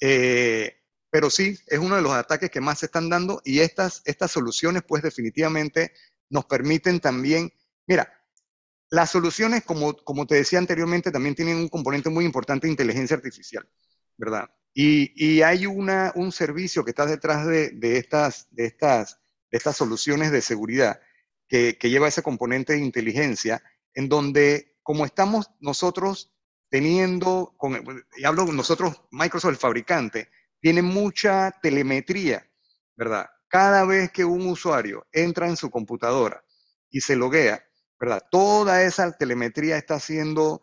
Eh, 0.00 0.76
pero 1.10 1.28
sí, 1.28 1.58
es 1.66 1.78
uno 1.78 1.96
de 1.96 2.02
los 2.02 2.12
ataques 2.12 2.50
que 2.50 2.60
más 2.60 2.78
se 2.78 2.86
están 2.86 3.08
dando 3.08 3.42
y 3.44 3.60
estas, 3.60 4.02
estas 4.04 4.30
soluciones 4.30 4.82
pues 4.86 5.02
definitivamente 5.02 5.92
nos 6.28 6.44
permiten 6.44 7.00
también, 7.00 7.52
mira, 7.86 8.12
las 8.90 9.10
soluciones, 9.10 9.64
como, 9.64 9.96
como 9.96 10.26
te 10.26 10.36
decía 10.36 10.58
anteriormente, 10.58 11.10
también 11.12 11.34
tienen 11.34 11.56
un 11.56 11.68
componente 11.68 12.10
muy 12.10 12.24
importante 12.24 12.66
de 12.66 12.72
inteligencia 12.72 13.16
artificial, 13.16 13.68
¿verdad? 14.16 14.50
Y, 14.74 15.12
y 15.14 15.42
hay 15.42 15.66
una, 15.66 16.12
un 16.14 16.32
servicio 16.32 16.84
que 16.84 16.90
está 16.90 17.06
detrás 17.06 17.46
de, 17.46 17.70
de, 17.70 17.98
estas, 17.98 18.48
de, 18.50 18.66
estas, 18.66 19.20
de 19.50 19.58
estas 19.58 19.76
soluciones 19.76 20.30
de 20.32 20.42
seguridad 20.42 21.00
que, 21.50 21.76
lleva 21.82 22.08
ese 22.08 22.22
componente 22.22 22.72
de 22.72 22.78
inteligencia, 22.78 23.62
en 23.92 24.08
donde 24.08 24.78
como 24.82 25.04
estamos 25.04 25.50
nosotros 25.60 26.32
teniendo, 26.70 27.52
con, 27.58 28.02
y 28.16 28.24
hablo 28.24 28.46
nosotros, 28.46 29.02
Microsoft, 29.10 29.50
el 29.50 29.56
fabricante, 29.58 30.30
tiene 30.60 30.80
mucha 30.80 31.50
telemetría, 31.60 32.48
¿verdad? 32.96 33.28
cada 33.50 33.84
vez 33.84 34.12
que 34.12 34.24
un 34.24 34.46
usuario 34.46 35.06
entra 35.12 35.48
en 35.48 35.56
su 35.56 35.70
computadora 35.70 36.42
y 36.88 37.00
se 37.00 37.16
loguea, 37.16 37.62
¿verdad? 37.98 38.22
Toda 38.30 38.82
esa 38.84 39.12
telemetría 39.12 39.76
está 39.76 39.98
siendo 39.98 40.62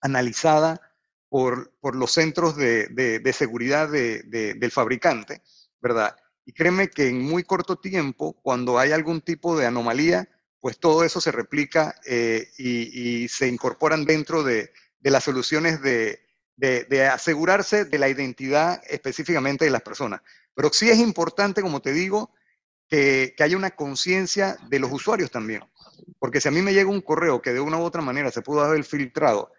analizada 0.00 0.80
por, 1.28 1.74
por 1.80 1.96
los 1.96 2.12
centros 2.12 2.54
de, 2.56 2.86
de, 2.88 3.32
seguridad 3.32 3.88
de, 3.88 4.22
del 4.22 4.70
fabricante, 4.70 5.42
¿verdad? 5.80 6.14
Y 6.44 6.52
créeme 6.52 6.88
que 6.88 7.08
en 7.08 7.22
muy 7.22 7.44
corto 7.44 7.76
tiempo, 7.76 8.34
cuando 8.42 8.78
hay 8.78 8.92
algún 8.92 9.20
tipo 9.20 9.56
de 9.56 9.66
anomalía, 9.66 10.28
pues 10.60 10.78
todo 10.78 11.04
eso 11.04 11.20
se 11.20 11.32
replica 11.32 11.94
eh, 12.04 12.48
y, 12.56 13.28
se 13.28 13.48
incorporan 13.48 14.04
dentro 14.04 14.42
de, 14.42 14.72
las 15.00 15.24
soluciones 15.24 15.80
de, 15.82 16.20
asegurarse 17.12 17.84
de 17.84 17.98
la 17.98 18.08
identidad 18.08 18.80
específicamente 18.88 19.64
de 19.64 19.70
las 19.70 19.82
personas. 19.82 20.20
Pero 20.54 20.72
sí 20.72 20.88
es 20.90 20.98
importante, 20.98 21.62
como 21.62 21.80
te 21.80 21.92
digo, 21.92 22.32
que, 22.88 23.34
que 23.36 23.42
haya 23.42 23.56
una 23.56 23.72
conciencia 23.72 24.56
de 24.68 24.78
los 24.78 24.92
usuarios 24.92 25.30
también. 25.30 25.64
Porque 26.18 26.40
si 26.40 26.48
a 26.48 26.52
mí 26.52 26.62
me 26.62 26.74
llega 26.74 26.90
un 26.90 27.00
correo 27.00 27.42
que 27.42 27.52
de 27.52 27.60
una 27.60 27.78
u 27.78 27.82
otra 27.82 28.02
manera 28.02 28.30
se 28.30 28.42
pudo 28.42 28.60
haber 28.60 28.84
filtrado 28.84 29.52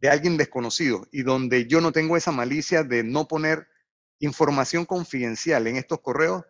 de 0.00 0.08
alguien 0.08 0.36
desconocido 0.36 1.06
y 1.10 1.22
donde 1.22 1.66
yo 1.66 1.80
no 1.80 1.92
tengo 1.92 2.16
esa 2.16 2.32
malicia 2.32 2.82
de 2.82 3.02
no 3.02 3.28
poner 3.28 3.68
información 4.20 4.84
confidencial 4.84 5.66
en 5.66 5.76
estos 5.76 6.00
correos, 6.00 6.44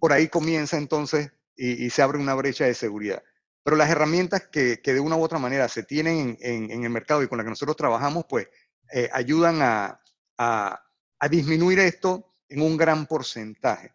por 0.00 0.12
ahí 0.12 0.28
comienza 0.28 0.76
entonces 0.76 1.30
y, 1.56 1.90
se 1.90 2.02
abre 2.02 2.18
una 2.18 2.34
brecha 2.34 2.64
de 2.64 2.74
seguridad. 2.74 3.22
Pero 3.62 3.76
las 3.76 3.90
herramientas 3.90 4.48
que, 4.48 4.80
que 4.82 4.94
de 4.94 5.00
una 5.00 5.16
u 5.16 5.22
otra 5.22 5.38
manera 5.38 5.68
se 5.68 5.82
tienen 5.82 6.38
en, 6.40 6.70
en, 6.70 6.84
el 6.84 6.90
mercado 6.90 7.22
y 7.22 7.28
con 7.28 7.38
las 7.38 7.44
que 7.44 7.50
nosotros 7.50 7.76
trabajamos, 7.76 8.24
pues 8.28 8.48
eh, 8.92 9.08
ayudan 9.12 9.62
a, 9.62 10.00
a, 10.38 10.82
a, 11.18 11.28
disminuir 11.28 11.78
esto 11.78 12.34
en 12.48 12.62
un 12.62 12.76
gran 12.76 13.06
porcentaje, 13.06 13.92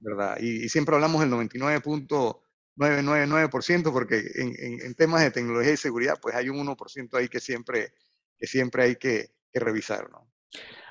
¿verdad? 0.00 0.38
Y, 0.40 0.64
y 0.64 0.68
siempre 0.68 0.94
hablamos 0.94 1.20
del 1.20 1.30
99.999% 1.30 3.92
porque 3.92 4.18
en, 4.34 4.54
en, 4.58 4.80
en, 4.80 4.94
temas 4.94 5.22
de 5.22 5.30
tecnología 5.30 5.72
y 5.72 5.76
seguridad, 5.76 6.18
pues 6.20 6.34
hay 6.34 6.48
un 6.48 6.66
1% 6.66 7.18
ahí 7.18 7.28
que 7.28 7.40
siempre 7.40 7.92
que 8.38 8.46
siempre 8.46 8.84
hay 8.84 8.96
que, 8.96 9.32
revisar. 9.54 10.10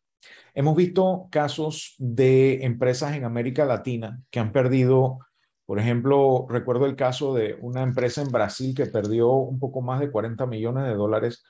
Hemos 0.55 0.77
visto 0.77 1.29
casos 1.31 1.95
de 1.99 2.65
empresas 2.65 3.15
en 3.15 3.25
América 3.25 3.65
Latina 3.65 4.21
que 4.31 4.41
han 4.41 4.53
perdido, 4.53 5.21
por 5.65 5.79
ejemplo, 5.79 6.47
recuerdo 6.49 6.87
el 6.87 6.97
caso 6.97 7.35
de 7.35 7.57
una 7.61 7.83
empresa 7.83 8.21
en 8.21 8.31
Brasil 8.31 8.75
que 8.75 8.87
perdió 8.87 9.31
un 9.33 9.59
poco 9.59 9.81
más 9.81 10.01
de 10.01 10.11
40 10.11 10.47
millones 10.47 10.85
de 10.85 10.95
dólares 10.95 11.43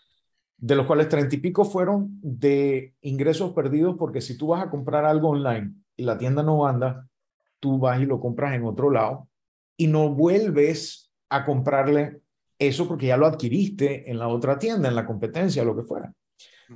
de 0.63 0.77
los 0.77 0.87
cuales 0.87 1.09
treinta 1.09 1.35
y 1.35 1.41
pico 1.41 1.65
fueron 1.65 2.21
de 2.23 2.95
ingresos 3.01 3.53
perdidos 3.53 3.97
porque 3.99 4.21
si 4.21 4.39
tú 4.39 4.47
vas 4.49 4.63
a 4.63 4.71
comprar 4.71 5.05
algo 5.05 5.31
online 5.31 5.73
y 5.97 6.05
la 6.05 6.17
tienda 6.17 6.45
no 6.45 6.65
anda, 6.69 7.09
tú 7.59 7.81
vas 7.81 8.01
y 8.01 8.07
lo 8.07 8.21
compras 8.21 8.55
en 8.55 8.65
otro 8.65 8.89
lado 8.89 9.29
y 9.77 9.89
no 9.89 10.11
vuelves 10.11 11.11
a 11.31 11.45
comprarle 11.45 12.21
eso 12.61 12.87
porque 12.87 13.09
ya 13.09 13.17
lo 13.17 13.27
adquiriste 13.27 14.09
en 14.09 14.21
la 14.21 14.29
otra 14.29 14.57
tienda, 14.57 14.89
en 14.89 14.95
la 14.95 15.05
competencia, 15.05 15.65
lo 15.65 15.75
que 15.75 15.83
fuera. 15.83 16.13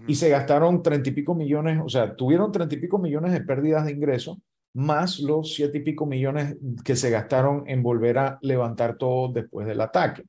Y 0.09 0.17
se 0.17 0.31
gastaron 0.31 0.83
treinta 0.83 1.09
y 1.09 1.13
pico 1.13 1.37
millones, 1.37 1.81
o 1.83 1.89
sea, 1.89 2.17
tuvieron 2.17 2.51
treinta 2.51 2.75
y 2.75 2.79
pico 2.79 2.99
millones 2.99 3.33
de 3.33 3.41
pérdidas 3.41 3.87
de 3.87 3.93
ingresos, 3.93 4.37
más 4.75 5.21
los 5.21 5.55
siete 5.55 5.79
y 5.79 5.83
pico 5.83 6.07
millones 6.07 6.57
que 6.85 6.97
se 6.97 7.09
gastaron 7.09 7.63
en 7.69 7.85
volver 7.85 8.19
a 8.19 8.39
levantar 8.43 8.99
todo 8.99 9.33
después 9.33 9.65
del 9.65 9.81
ataque. 9.81 10.25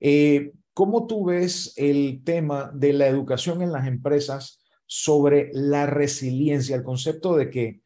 Eh, 0.00 0.52
¿Cómo 0.74 1.06
tú 1.06 1.26
ves 1.26 1.74
el 1.76 2.22
tema 2.24 2.70
de 2.74 2.92
la 2.92 3.06
educación 3.06 3.62
en 3.62 3.72
las 3.72 3.86
empresas 3.86 4.60
sobre 4.86 5.50
la 5.52 5.86
resiliencia, 5.86 6.76
el 6.76 6.82
concepto 6.82 7.36
de 7.36 7.50
que 7.50 7.80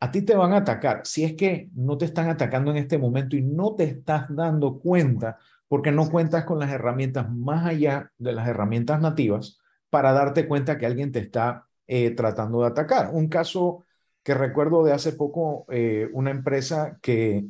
a 0.00 0.10
ti 0.10 0.22
te 0.22 0.34
van 0.34 0.52
a 0.52 0.58
atacar, 0.58 1.02
si 1.04 1.24
es 1.24 1.34
que 1.34 1.68
no 1.74 1.98
te 1.98 2.06
están 2.06 2.30
atacando 2.30 2.70
en 2.70 2.78
este 2.78 2.98
momento 2.98 3.36
y 3.36 3.42
no 3.42 3.74
te 3.74 3.84
estás 3.84 4.24
dando 4.30 4.78
cuenta 4.78 5.38
porque 5.68 5.92
no 5.92 6.10
cuentas 6.10 6.44
con 6.44 6.58
las 6.58 6.72
herramientas 6.72 7.30
más 7.30 7.66
allá 7.66 8.10
de 8.18 8.32
las 8.32 8.48
herramientas 8.48 9.00
nativas 9.00 9.60
para 9.90 10.12
darte 10.12 10.48
cuenta 10.48 10.78
que 10.78 10.86
alguien 10.86 11.12
te 11.12 11.20
está 11.20 11.66
eh, 11.86 12.10
tratando 12.12 12.62
de 12.62 12.68
atacar. 12.68 13.10
Un 13.12 13.28
caso 13.28 13.84
que 14.22 14.34
recuerdo 14.34 14.82
de 14.82 14.92
hace 14.92 15.12
poco, 15.12 15.66
eh, 15.70 16.08
una 16.12 16.30
empresa 16.30 16.98
que 17.02 17.44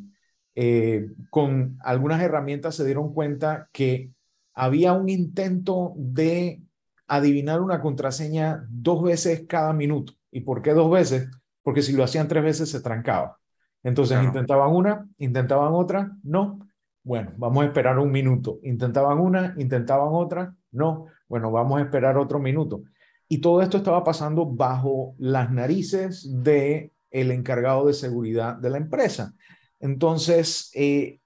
eh, 0.54 1.06
con 1.30 1.78
algunas 1.80 2.20
herramientas 2.20 2.74
se 2.74 2.84
dieron 2.84 3.14
cuenta 3.14 3.70
que 3.72 4.12
había 4.54 4.92
un 4.92 5.08
intento 5.08 5.92
de 5.96 6.62
adivinar 7.06 7.60
una 7.60 7.80
contraseña 7.80 8.64
dos 8.68 9.02
veces 9.02 9.44
cada 9.48 9.72
minuto. 9.72 10.12
¿Y 10.30 10.40
por 10.40 10.62
qué 10.62 10.72
dos 10.72 10.90
veces? 10.90 11.28
Porque 11.62 11.82
si 11.82 11.92
lo 11.92 12.04
hacían 12.04 12.28
tres 12.28 12.44
veces 12.44 12.70
se 12.70 12.80
trancaba. 12.80 13.38
Entonces 13.82 14.22
intentaban 14.22 14.70
una, 14.70 15.08
intentaban 15.18 15.72
otra, 15.72 16.16
no. 16.22 16.60
Bueno, 17.02 17.32
vamos 17.36 17.64
a 17.64 17.66
esperar 17.66 17.98
un 17.98 18.10
minuto. 18.10 18.60
Intentaban 18.62 19.18
una, 19.18 19.54
intentaban 19.56 20.10
otra, 20.12 20.54
no. 20.70 21.06
Bueno, 21.28 21.50
vamos 21.50 21.80
a 21.80 21.84
esperar 21.84 22.18
otro 22.18 22.38
minuto. 22.38 22.82
Y 23.28 23.38
todo 23.38 23.62
esto 23.62 23.78
estaba 23.78 24.04
pasando 24.04 24.46
bajo 24.46 25.14
las 25.18 25.50
narices 25.50 26.28
de 26.42 26.92
el 27.10 27.30
encargado 27.30 27.86
de 27.86 27.94
seguridad 27.94 28.56
de 28.56 28.70
la 28.70 28.78
empresa. 28.78 29.34
Entonces, 29.80 30.70
eh, 30.74 31.20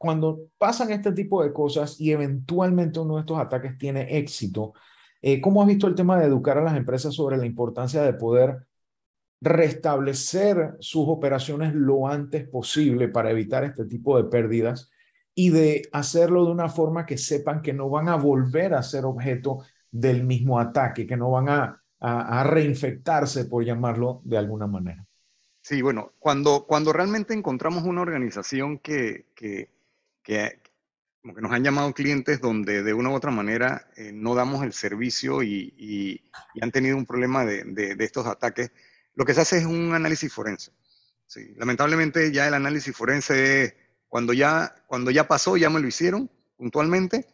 cuando 0.00 0.48
pasan 0.56 0.92
este 0.92 1.12
tipo 1.12 1.44
de 1.44 1.52
cosas 1.52 2.00
y 2.00 2.10
eventualmente 2.10 2.98
uno 3.00 3.16
de 3.16 3.20
estos 3.20 3.38
ataques 3.38 3.76
tiene 3.76 4.16
éxito, 4.16 4.72
eh, 5.20 5.42
¿cómo 5.42 5.60
has 5.60 5.68
visto 5.68 5.86
el 5.86 5.94
tema 5.94 6.18
de 6.18 6.24
educar 6.24 6.56
a 6.56 6.64
las 6.64 6.74
empresas 6.74 7.12
sobre 7.12 7.36
la 7.36 7.44
importancia 7.44 8.00
de 8.00 8.14
poder 8.14 8.66
restablecer 9.42 10.74
sus 10.80 11.04
operaciones 11.06 11.74
lo 11.74 12.08
antes 12.08 12.48
posible 12.48 13.08
para 13.08 13.30
evitar 13.30 13.62
este 13.62 13.84
tipo 13.84 14.16
de 14.16 14.30
pérdidas 14.30 14.90
y 15.34 15.50
de 15.50 15.82
hacerlo 15.92 16.46
de 16.46 16.52
una 16.52 16.70
forma 16.70 17.04
que 17.04 17.18
sepan 17.18 17.60
que 17.60 17.74
no 17.74 17.90
van 17.90 18.08
a 18.08 18.16
volver 18.16 18.72
a 18.72 18.82
ser 18.82 19.04
objeto 19.04 19.64
del 19.90 20.24
mismo 20.24 20.58
ataque, 20.58 21.06
que 21.06 21.18
no 21.18 21.30
van 21.30 21.50
a, 21.50 21.82
a, 21.98 22.42
reinfectarse, 22.44 23.44
por 23.44 23.66
llamarlo 23.66 24.22
de 24.24 24.38
alguna 24.38 24.66
manera? 24.66 25.04
Sí, 25.60 25.82
bueno, 25.82 26.12
cuando, 26.18 26.64
cuando 26.66 26.90
realmente 26.90 27.34
encontramos 27.34 27.84
una 27.84 28.00
organización 28.00 28.78
que, 28.78 29.26
que 29.34 29.68
que, 30.22 30.60
como 31.22 31.34
que 31.34 31.40
nos 31.40 31.52
han 31.52 31.64
llamado 31.64 31.92
clientes 31.92 32.40
donde 32.40 32.82
de 32.82 32.94
una 32.94 33.10
u 33.10 33.14
otra 33.14 33.30
manera 33.30 33.90
eh, 33.96 34.12
no 34.12 34.34
damos 34.34 34.64
el 34.64 34.72
servicio 34.72 35.42
y, 35.42 35.74
y, 35.76 36.30
han 36.60 36.72
tenido 36.72 36.96
un 36.96 37.06
problema 37.06 37.44
de, 37.44 37.64
de, 37.64 38.04
estos 38.04 38.26
ataques, 38.26 38.70
lo 39.14 39.24
que 39.24 39.34
se 39.34 39.40
hace 39.40 39.58
es 39.58 39.64
un 39.64 39.94
análisis 39.94 40.32
forense. 40.32 40.72
Sí, 41.26 41.54
lamentablemente 41.56 42.32
ya 42.32 42.48
el 42.48 42.54
análisis 42.54 42.96
forense, 42.96 43.76
cuando 44.08 44.32
ya, 44.32 44.74
cuando 44.86 45.10
ya 45.10 45.28
pasó, 45.28 45.56
ya 45.56 45.70
me 45.70 45.80
lo 45.80 45.86
hicieron 45.86 46.30
puntualmente, 46.56 47.26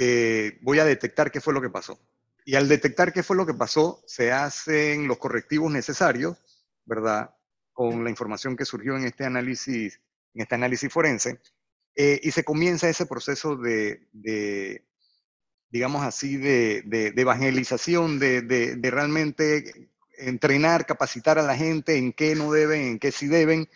eh, 0.00 0.58
voy 0.60 0.78
a 0.78 0.84
detectar 0.84 1.30
qué 1.30 1.40
fue 1.40 1.54
lo 1.54 1.62
que 1.62 1.70
pasó. 1.70 1.98
Y 2.44 2.54
al 2.54 2.68
detectar 2.68 3.12
qué 3.12 3.22
fue 3.22 3.36
lo 3.36 3.46
que 3.46 3.54
pasó, 3.54 4.02
se 4.06 4.32
hacen 4.32 5.08
los 5.08 5.18
correctivos 5.18 5.72
necesarios, 5.72 6.38
¿verdad? 6.84 7.34
Con 7.72 8.04
la 8.04 8.10
información 8.10 8.56
que 8.56 8.64
surgió 8.64 8.96
en 8.96 9.04
este 9.04 9.24
análisis, 9.24 10.00
en 10.34 10.42
este 10.42 10.54
análisis 10.54 10.92
forense. 10.92 11.40
Eh, 11.94 12.20
y 12.22 12.30
se 12.30 12.44
comienza 12.44 12.88
ese 12.88 13.06
proceso 13.06 13.56
de, 13.56 14.06
digamos 15.70 16.04
así, 16.04 16.36
de, 16.36 17.12
evangelización, 17.16 18.18
de, 18.18 18.78
realmente 18.82 19.90
entrenar, 20.18 20.86
capacitar 20.86 21.38
a 21.38 21.42
la 21.42 21.56
gente 21.56 21.96
en 21.96 22.12
qué 22.12 22.34
no 22.34 22.52
deben, 22.52 22.82
en 22.82 22.98
qué 22.98 23.12
sí 23.12 23.26
deben, 23.26 23.68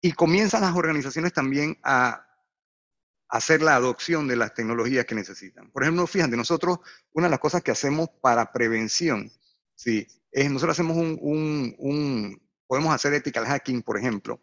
y 0.00 0.12
comienzan 0.12 0.62
las 0.62 0.76
organizaciones 0.76 1.32
también 1.32 1.78
a 1.82 2.26
hacer 3.28 3.62
la 3.62 3.74
adopción 3.74 4.28
de 4.28 4.36
las 4.36 4.54
tecnologías 4.54 5.06
que 5.06 5.14
necesitan. 5.14 5.70
Por 5.70 5.82
ejemplo, 5.82 6.06
fíjate, 6.06 6.36
nosotros, 6.36 6.78
una 7.12 7.26
de 7.26 7.30
las 7.30 7.40
cosas 7.40 7.62
que 7.62 7.70
hacemos 7.70 8.08
para 8.20 8.52
prevención, 8.52 9.32
¿sí? 9.74 10.06
es 10.30 10.50
nosotros 10.50 10.76
hacemos 10.76 10.96
un, 10.96 11.18
un, 11.20 11.74
un 11.78 12.42
podemos 12.66 12.94
hacer 12.94 13.14
ethical 13.14 13.46
hacking, 13.46 13.82
por 13.82 13.98
ejemplo. 13.98 14.40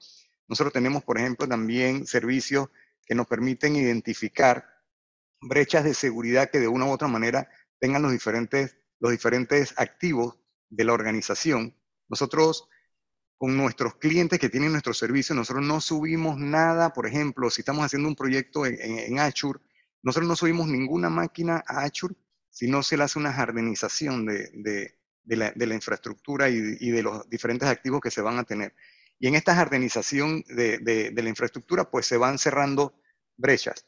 Nosotros 0.47 0.73
tenemos, 0.73 1.03
por 1.03 1.17
ejemplo, 1.17 1.47
también 1.47 2.05
servicios 2.05 2.69
que 3.05 3.15
nos 3.15 3.27
permiten 3.27 3.75
identificar 3.75 4.65
brechas 5.41 5.83
de 5.83 5.93
seguridad 5.93 6.49
que 6.49 6.59
de 6.59 6.67
una 6.67 6.85
u 6.85 6.91
otra 6.91 7.07
manera 7.07 7.49
tengan 7.79 8.03
los 8.03 8.11
diferentes, 8.11 8.77
los 8.99 9.11
diferentes 9.11 9.73
activos 9.77 10.37
de 10.69 10.85
la 10.85 10.93
organización. 10.93 11.75
Nosotros, 12.07 12.69
con 13.37 13.57
nuestros 13.57 13.95
clientes 13.95 14.39
que 14.39 14.49
tienen 14.49 14.71
nuestro 14.71 14.93
servicio, 14.93 15.35
nosotros 15.35 15.65
no 15.65 15.81
subimos 15.81 16.37
nada, 16.37 16.93
por 16.93 17.07
ejemplo, 17.07 17.49
si 17.49 17.61
estamos 17.61 17.83
haciendo 17.83 18.07
un 18.07 18.15
proyecto 18.15 18.65
en, 18.65 18.77
en, 18.79 19.19
Azure, 19.19 19.59
nosotros 20.03 20.27
no 20.27 20.35
subimos 20.35 20.67
ninguna 20.67 21.09
máquina 21.09 21.63
a 21.67 21.83
Azure 21.83 22.15
si 22.49 22.69
no 22.69 22.83
se 22.83 22.97
le 22.97 23.03
hace 23.03 23.17
una 23.17 23.33
jardinización 23.33 24.25
de, 24.25 24.49
de, 24.53 24.97
de, 25.23 25.35
la, 25.35 25.51
de 25.51 25.67
la, 25.67 25.75
infraestructura 25.75 26.49
y, 26.49 26.77
y, 26.79 26.91
de 26.91 27.01
los 27.01 27.29
diferentes 27.29 27.67
activos 27.67 28.01
que 28.01 28.11
se 28.11 28.21
van 28.21 28.37
a 28.37 28.43
tener. 28.43 28.75
Y 29.21 29.27
en 29.27 29.35
esta 29.35 29.53
jardinización 29.53 30.43
de, 30.47 31.13
la 31.15 31.29
infraestructura, 31.29 31.91
pues 31.91 32.07
se 32.07 32.17
van 32.17 32.39
cerrando 32.39 32.95
brechas. 33.37 33.85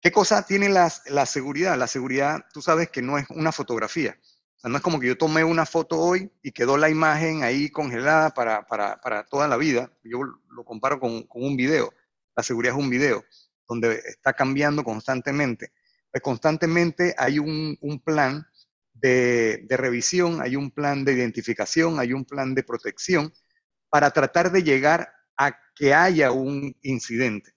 ¿Qué 0.00 0.10
cosa 0.10 0.46
tiene 0.46 0.70
la, 0.70 0.90
la, 1.04 1.26
seguridad? 1.26 1.76
La 1.76 1.86
seguridad, 1.86 2.46
tú 2.54 2.62
sabes 2.62 2.88
que 2.88 3.02
no 3.02 3.18
es 3.18 3.28
una 3.28 3.52
fotografía. 3.52 4.18
O 4.62 4.70
no 4.70 4.78
es 4.78 4.82
como 4.82 4.98
que 4.98 5.08
yo 5.08 5.18
tomé 5.18 5.44
una 5.44 5.66
foto 5.66 5.98
hoy 5.98 6.32
y 6.42 6.52
quedó 6.52 6.78
la 6.78 6.88
imagen 6.88 7.42
ahí 7.42 7.68
congelada 7.68 8.30
para, 8.30 8.66
para, 8.66 8.98
para 9.02 9.26
toda 9.26 9.46
la 9.48 9.58
vida. 9.58 9.92
Yo 10.02 10.20
lo 10.22 10.64
comparo 10.64 10.98
con, 10.98 11.24
con, 11.24 11.44
un 11.44 11.56
video. 11.58 11.92
La 12.34 12.42
seguridad 12.42 12.74
es 12.74 12.82
un 12.82 12.88
video 12.88 13.22
donde 13.68 13.96
está 14.06 14.32
cambiando 14.32 14.82
constantemente. 14.82 15.74
Pues 16.10 16.22
constantemente 16.22 17.14
hay 17.18 17.38
un, 17.38 17.76
un 17.82 18.00
plan 18.00 18.46
de, 18.94 19.66
de, 19.68 19.76
revisión, 19.76 20.40
hay 20.40 20.56
un 20.56 20.70
plan 20.70 21.04
de 21.04 21.12
identificación, 21.12 22.00
hay 22.00 22.14
un 22.14 22.24
plan 22.24 22.54
de 22.54 22.62
protección 22.62 23.30
para 23.90 24.10
tratar 24.12 24.52
de 24.52 24.62
llegar 24.62 25.12
a 25.36 25.56
que 25.74 25.92
haya 25.92 26.32
un 26.32 26.76
incidente. 26.82 27.52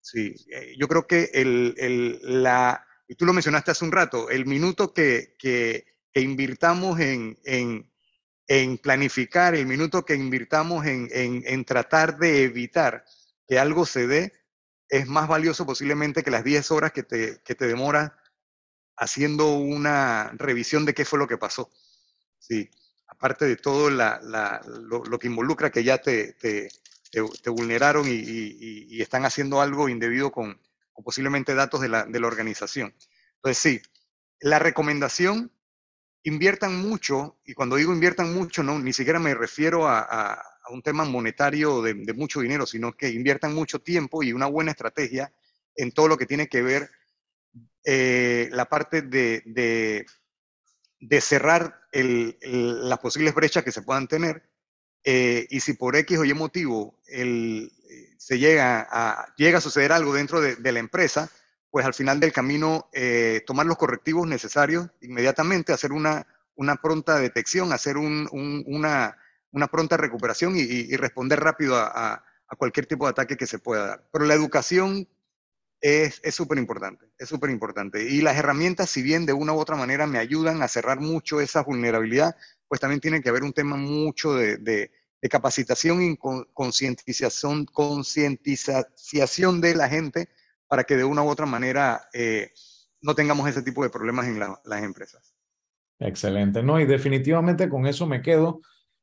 Sí, 0.00 0.34
eh, 0.50 0.74
yo 0.78 0.88
creo 0.88 1.06
que 1.06 1.30
el, 1.34 1.74
el, 1.76 2.42
la, 2.42 2.84
y 3.06 3.14
tú 3.14 3.24
lo 3.24 3.32
mencionaste 3.32 3.70
hace 3.70 3.84
un 3.84 3.92
rato, 3.92 4.30
el 4.30 4.46
minuto 4.46 4.92
que, 4.92 5.36
que, 5.38 5.86
que 6.12 6.20
invirtamos 6.20 6.98
en, 7.00 7.38
en, 7.44 7.90
en, 8.46 8.78
planificar, 8.78 9.54
el 9.54 9.66
minuto 9.66 10.04
que 10.04 10.14
invirtamos 10.14 10.86
en, 10.86 11.08
en, 11.12 11.64
tratar 11.64 12.18
de 12.18 12.44
evitar 12.44 13.04
que 13.46 13.58
algo 13.58 13.86
se 13.86 14.06
dé, 14.06 14.32
es 14.88 15.06
más 15.06 15.28
valioso 15.28 15.66
posiblemente 15.66 16.22
que 16.22 16.30
las 16.30 16.44
10 16.44 16.70
horas 16.70 16.92
que 16.92 17.02
te, 17.02 17.42
que 17.44 17.54
te 17.54 17.66
demora 17.66 18.18
haciendo 18.96 19.52
una 19.56 20.32
revisión 20.34 20.84
de 20.84 20.94
qué 20.94 21.04
fue 21.04 21.18
lo 21.18 21.28
que 21.28 21.38
pasó. 21.38 21.70
Sí, 22.38 22.70
aparte 23.18 23.46
de 23.46 23.56
todo 23.56 23.90
lo, 23.90 25.18
que 25.18 25.26
involucra 25.26 25.70
que 25.70 25.82
ya 25.82 25.98
te, 25.98 26.34
te, 26.34 26.68
te, 27.10 27.50
vulneraron 27.50 28.06
y, 28.06 28.12
y, 28.14 29.02
están 29.02 29.24
haciendo 29.24 29.60
algo 29.60 29.88
indebido 29.88 30.30
con, 30.30 30.60
posiblemente 31.02 31.54
datos 31.54 31.80
de 31.80 31.88
la, 31.88 32.06
organización. 32.22 32.94
Entonces, 33.36 33.58
sí, 33.58 33.82
la 34.40 34.60
recomendación, 34.60 35.50
inviertan 36.22 36.76
mucho, 36.76 37.38
y 37.44 37.54
cuando 37.54 37.74
digo 37.74 37.92
inviertan 37.92 38.32
mucho, 38.32 38.62
no, 38.62 38.78
ni 38.78 38.92
siquiera 38.92 39.18
me 39.18 39.34
refiero 39.34 39.88
a, 39.88 40.42
un 40.70 40.82
tema 40.82 41.04
monetario 41.04 41.82
de, 41.82 41.94
mucho 42.12 42.40
dinero, 42.40 42.66
sino 42.66 42.92
que 42.92 43.08
inviertan 43.08 43.54
mucho 43.54 43.80
tiempo 43.80 44.22
y 44.22 44.32
una 44.32 44.46
buena 44.46 44.70
estrategia 44.70 45.32
en 45.74 45.90
todo 45.90 46.06
lo 46.08 46.16
que 46.18 46.26
tiene 46.26 46.46
que 46.46 46.62
ver 46.62 46.90
eh, 47.84 48.48
la 48.52 48.66
parte 48.66 49.02
de, 49.02 50.06
de 51.00 51.20
cerrar 51.20 51.80
el, 51.92 52.38
el, 52.40 52.88
las 52.88 52.98
posibles 52.98 53.34
brechas 53.34 53.64
que 53.64 53.72
se 53.72 53.82
puedan 53.82 54.08
tener 54.08 54.42
eh, 55.04 55.46
y 55.50 55.60
si 55.60 55.74
por 55.74 55.96
X 55.96 56.18
o 56.18 56.24
Y 56.24 56.34
motivo 56.34 56.98
el, 57.06 57.72
se 58.18 58.38
llega 58.38 58.86
a, 58.90 59.34
llega 59.36 59.58
a 59.58 59.62
suceder 59.62 59.92
algo 59.92 60.12
dentro 60.12 60.40
de, 60.40 60.72
la 60.72 60.78
empresa, 60.78 61.30
pues 61.70 61.86
al 61.86 61.94
final 61.94 62.20
del 62.20 62.32
camino 62.32 62.88
eh, 62.92 63.42
tomar 63.46 63.66
los 63.66 63.76
correctivos 63.76 64.26
necesarios 64.26 64.88
inmediatamente, 65.00 65.72
hacer 65.72 65.92
una, 65.92 66.26
una 66.56 66.76
pronta 66.76 67.18
detección, 67.18 67.72
hacer 67.72 67.96
un, 67.96 68.28
un, 68.32 68.64
una, 68.66 69.16
una, 69.52 69.68
pronta 69.68 69.96
recuperación 69.96 70.54
y, 70.56 70.94
responder 70.96 71.40
rápido 71.40 71.76
a, 71.76 71.86
a, 71.86 72.24
a, 72.48 72.56
cualquier 72.56 72.86
tipo 72.86 73.06
de 73.06 73.10
ataque 73.12 73.36
que 73.36 73.46
se 73.46 73.58
pueda 73.60 73.86
dar. 73.86 74.08
Pero 74.12 74.24
la 74.24 74.34
educación 74.34 75.08
es 75.80 76.34
súper 76.34 76.58
importante, 76.58 77.06
es 77.18 77.28
súper 77.28 77.50
importante. 77.50 78.02
Y 78.02 78.20
las 78.20 78.36
herramientas, 78.36 78.90
si 78.90 79.02
bien 79.02 79.26
de 79.26 79.32
una 79.32 79.52
u 79.52 79.58
otra 79.58 79.76
manera 79.76 80.06
me 80.06 80.18
ayudan 80.18 80.62
a 80.62 80.68
cerrar 80.68 81.00
mucho 81.00 81.40
esa 81.40 81.62
vulnerabilidad, 81.62 82.34
pues 82.66 82.80
también 82.80 83.00
tiene 83.00 83.20
que 83.22 83.28
haber 83.28 83.42
un 83.42 83.52
tema 83.52 83.76
mucho 83.76 84.34
de, 84.34 84.58
de, 84.58 84.90
capacitación 85.30 86.02
y 86.02 86.16
concientización, 86.54 87.66
concientización 87.66 89.60
de 89.60 89.74
la 89.74 89.88
gente 89.88 90.28
para 90.68 90.84
que 90.84 90.96
de 90.96 91.04
una 91.04 91.22
u 91.22 91.28
otra 91.28 91.44
manera 91.44 92.08
eh, 92.12 92.52
no 93.00 93.14
tengamos 93.14 93.48
ese 93.48 93.62
tipo 93.62 93.82
de 93.82 93.90
problemas 93.90 94.26
en 94.26 94.38
la, 94.38 94.60
las 94.64 94.82
empresas. 94.82 95.34
Excelente, 95.98 96.62
no, 96.62 96.78
y 96.78 96.86
definitivamente 96.86 97.68
con 97.68 97.86
eso 97.86 98.06
me 98.06 98.22
quedo. 98.22 98.60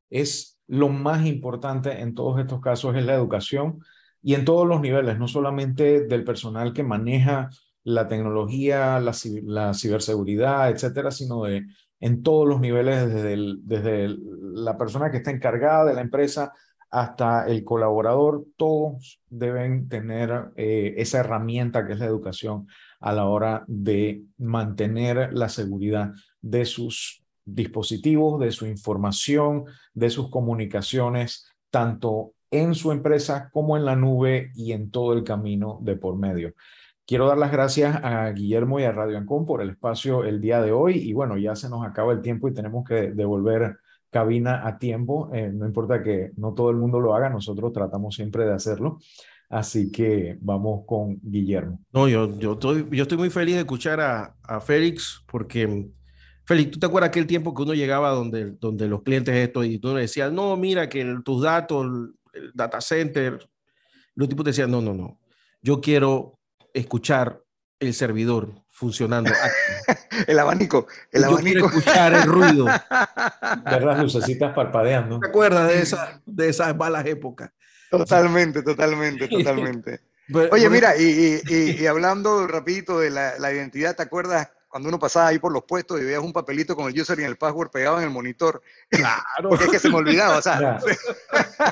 Es 0.08 0.58
lo 0.66 0.88
más 0.88 1.26
importante 1.26 2.00
en 2.00 2.14
todos 2.14 2.40
estos 2.40 2.60
casos 2.60 2.96
es 2.96 3.04
la 3.04 3.14
educación 3.14 3.84
y 4.26 4.34
en 4.34 4.44
todos 4.44 4.66
los 4.66 4.80
niveles, 4.80 5.20
no 5.20 5.28
solamente 5.28 6.04
del 6.04 6.24
personal 6.24 6.72
que 6.72 6.82
maneja 6.82 7.48
la 7.84 8.08
tecnología, 8.08 8.98
la, 8.98 9.14
la 9.44 9.72
ciberseguridad, 9.72 10.68
etcétera, 10.68 11.12
sino 11.12 11.44
de 11.44 11.64
en 12.00 12.24
todos 12.24 12.48
los 12.48 12.60
niveles, 12.60 13.06
desde, 13.06 13.36
desde 13.62 14.16
la 14.18 14.76
persona 14.76 15.12
que 15.12 15.18
está 15.18 15.30
encargada 15.30 15.84
de 15.84 15.94
la 15.94 16.00
empresa 16.00 16.52
hasta 16.90 17.46
el 17.46 17.62
colaborador, 17.62 18.44
todos 18.56 19.20
deben 19.28 19.88
tener 19.88 20.50
eh, 20.56 20.94
esa 20.96 21.20
herramienta 21.20 21.86
que 21.86 21.92
es 21.92 22.00
la 22.00 22.06
educación 22.06 22.66
a 22.98 23.12
la 23.12 23.26
hora 23.26 23.64
de 23.68 24.24
mantener 24.38 25.32
la 25.34 25.48
seguridad 25.48 26.10
de 26.40 26.64
sus 26.64 27.22
dispositivos, 27.44 28.40
de 28.40 28.50
su 28.50 28.66
información, 28.66 29.66
de 29.94 30.10
sus 30.10 30.30
comunicaciones, 30.30 31.48
tanto 31.70 32.32
en 32.50 32.74
su 32.74 32.92
empresa 32.92 33.50
como 33.52 33.76
en 33.76 33.84
la 33.84 33.96
nube 33.96 34.50
y 34.54 34.72
en 34.72 34.90
todo 34.90 35.12
el 35.12 35.24
camino 35.24 35.78
de 35.82 35.96
por 35.96 36.16
medio. 36.16 36.54
Quiero 37.06 37.28
dar 37.28 37.38
las 37.38 37.52
gracias 37.52 38.00
a 38.02 38.28
Guillermo 38.32 38.80
y 38.80 38.84
a 38.84 38.90
Radio 38.90 39.16
Ancon 39.16 39.46
por 39.46 39.62
el 39.62 39.70
espacio 39.70 40.24
el 40.24 40.40
día 40.40 40.60
de 40.60 40.72
hoy. 40.72 40.98
Y 40.98 41.12
bueno, 41.12 41.38
ya 41.38 41.54
se 41.54 41.68
nos 41.68 41.86
acaba 41.86 42.12
el 42.12 42.20
tiempo 42.20 42.48
y 42.48 42.54
tenemos 42.54 42.84
que 42.84 43.12
devolver 43.12 43.76
cabina 44.10 44.66
a 44.66 44.78
tiempo. 44.78 45.30
Eh, 45.32 45.52
no 45.52 45.66
importa 45.66 46.02
que 46.02 46.32
no 46.36 46.52
todo 46.52 46.70
el 46.70 46.76
mundo 46.76 46.98
lo 46.98 47.14
haga, 47.14 47.30
nosotros 47.30 47.72
tratamos 47.72 48.16
siempre 48.16 48.44
de 48.44 48.54
hacerlo. 48.54 48.98
Así 49.48 49.92
que 49.92 50.36
vamos 50.40 50.84
con 50.84 51.20
Guillermo. 51.22 51.78
No, 51.92 52.08
yo, 52.08 52.36
yo, 52.38 52.54
estoy, 52.54 52.88
yo 52.90 53.02
estoy 53.02 53.18
muy 53.18 53.30
feliz 53.30 53.54
de 53.54 53.60
escuchar 53.60 54.00
a, 54.00 54.34
a 54.42 54.60
Félix 54.60 55.22
porque, 55.30 55.88
Félix, 56.44 56.72
¿tú 56.72 56.80
te 56.80 56.86
acuerdas 56.86 57.10
aquel 57.10 57.28
tiempo 57.28 57.54
que 57.54 57.62
uno 57.62 57.74
llegaba 57.74 58.10
donde, 58.10 58.52
donde 58.58 58.88
los 58.88 59.02
clientes 59.02 59.32
esto 59.32 59.62
y 59.62 59.78
tú 59.78 59.94
le 59.94 60.00
decías, 60.00 60.32
no, 60.32 60.56
mira 60.56 60.88
que 60.88 61.18
tus 61.24 61.42
datos, 61.42 61.86
data 62.54 62.80
center, 62.80 63.48
los 64.14 64.28
tipos 64.28 64.44
te 64.44 64.50
decían, 64.50 64.70
no, 64.70 64.80
no, 64.80 64.94
no, 64.94 65.20
yo 65.60 65.80
quiero 65.80 66.38
escuchar 66.72 67.42
el 67.78 67.94
servidor 67.94 68.54
funcionando. 68.68 69.30
el 70.26 70.38
abanico, 70.38 70.86
el 71.12 71.22
Yo 71.22 71.28
abanico. 71.28 71.42
Quiero 71.42 71.66
escuchar 71.66 72.14
el 72.14 72.22
ruido. 72.24 72.66
Ver 73.64 73.82
las 73.82 74.02
lucecitas 74.02 74.54
parpadeando. 74.54 75.20
¿Te 75.20 75.28
acuerdas 75.28 75.68
de, 75.68 75.80
esa, 75.80 76.20
de 76.24 76.48
esas 76.48 76.76
malas 76.76 77.06
épocas? 77.06 77.50
Totalmente, 77.90 78.62
totalmente, 78.62 79.28
totalmente. 79.28 80.00
Oye, 80.50 80.68
mira, 80.68 80.96
y, 80.96 81.40
y, 81.48 81.82
y, 81.82 81.86
hablando 81.86 82.48
rapidito 82.48 82.98
de 82.98 83.10
la, 83.10 83.38
la, 83.38 83.52
identidad, 83.52 83.94
¿te 83.94 84.02
acuerdas 84.02 84.50
cuando 84.76 84.90
uno 84.90 84.98
pasaba 84.98 85.28
ahí 85.28 85.38
por 85.38 85.54
los 85.54 85.64
puestos 85.64 85.98
y 85.98 86.04
veías 86.04 86.22
un 86.22 86.34
papelito 86.34 86.76
con 86.76 86.86
el 86.86 87.00
user 87.00 87.18
y 87.18 87.22
el 87.22 87.38
password 87.38 87.70
pegado 87.70 87.96
en 87.96 88.04
el 88.04 88.10
monitor. 88.10 88.60
Claro. 88.90 89.48
Porque 89.48 89.64
es 89.64 89.70
que 89.70 89.78
se 89.78 89.88
me 89.88 89.94
olvidaba, 89.94 90.36
o 90.36 90.42
sea. 90.42 90.78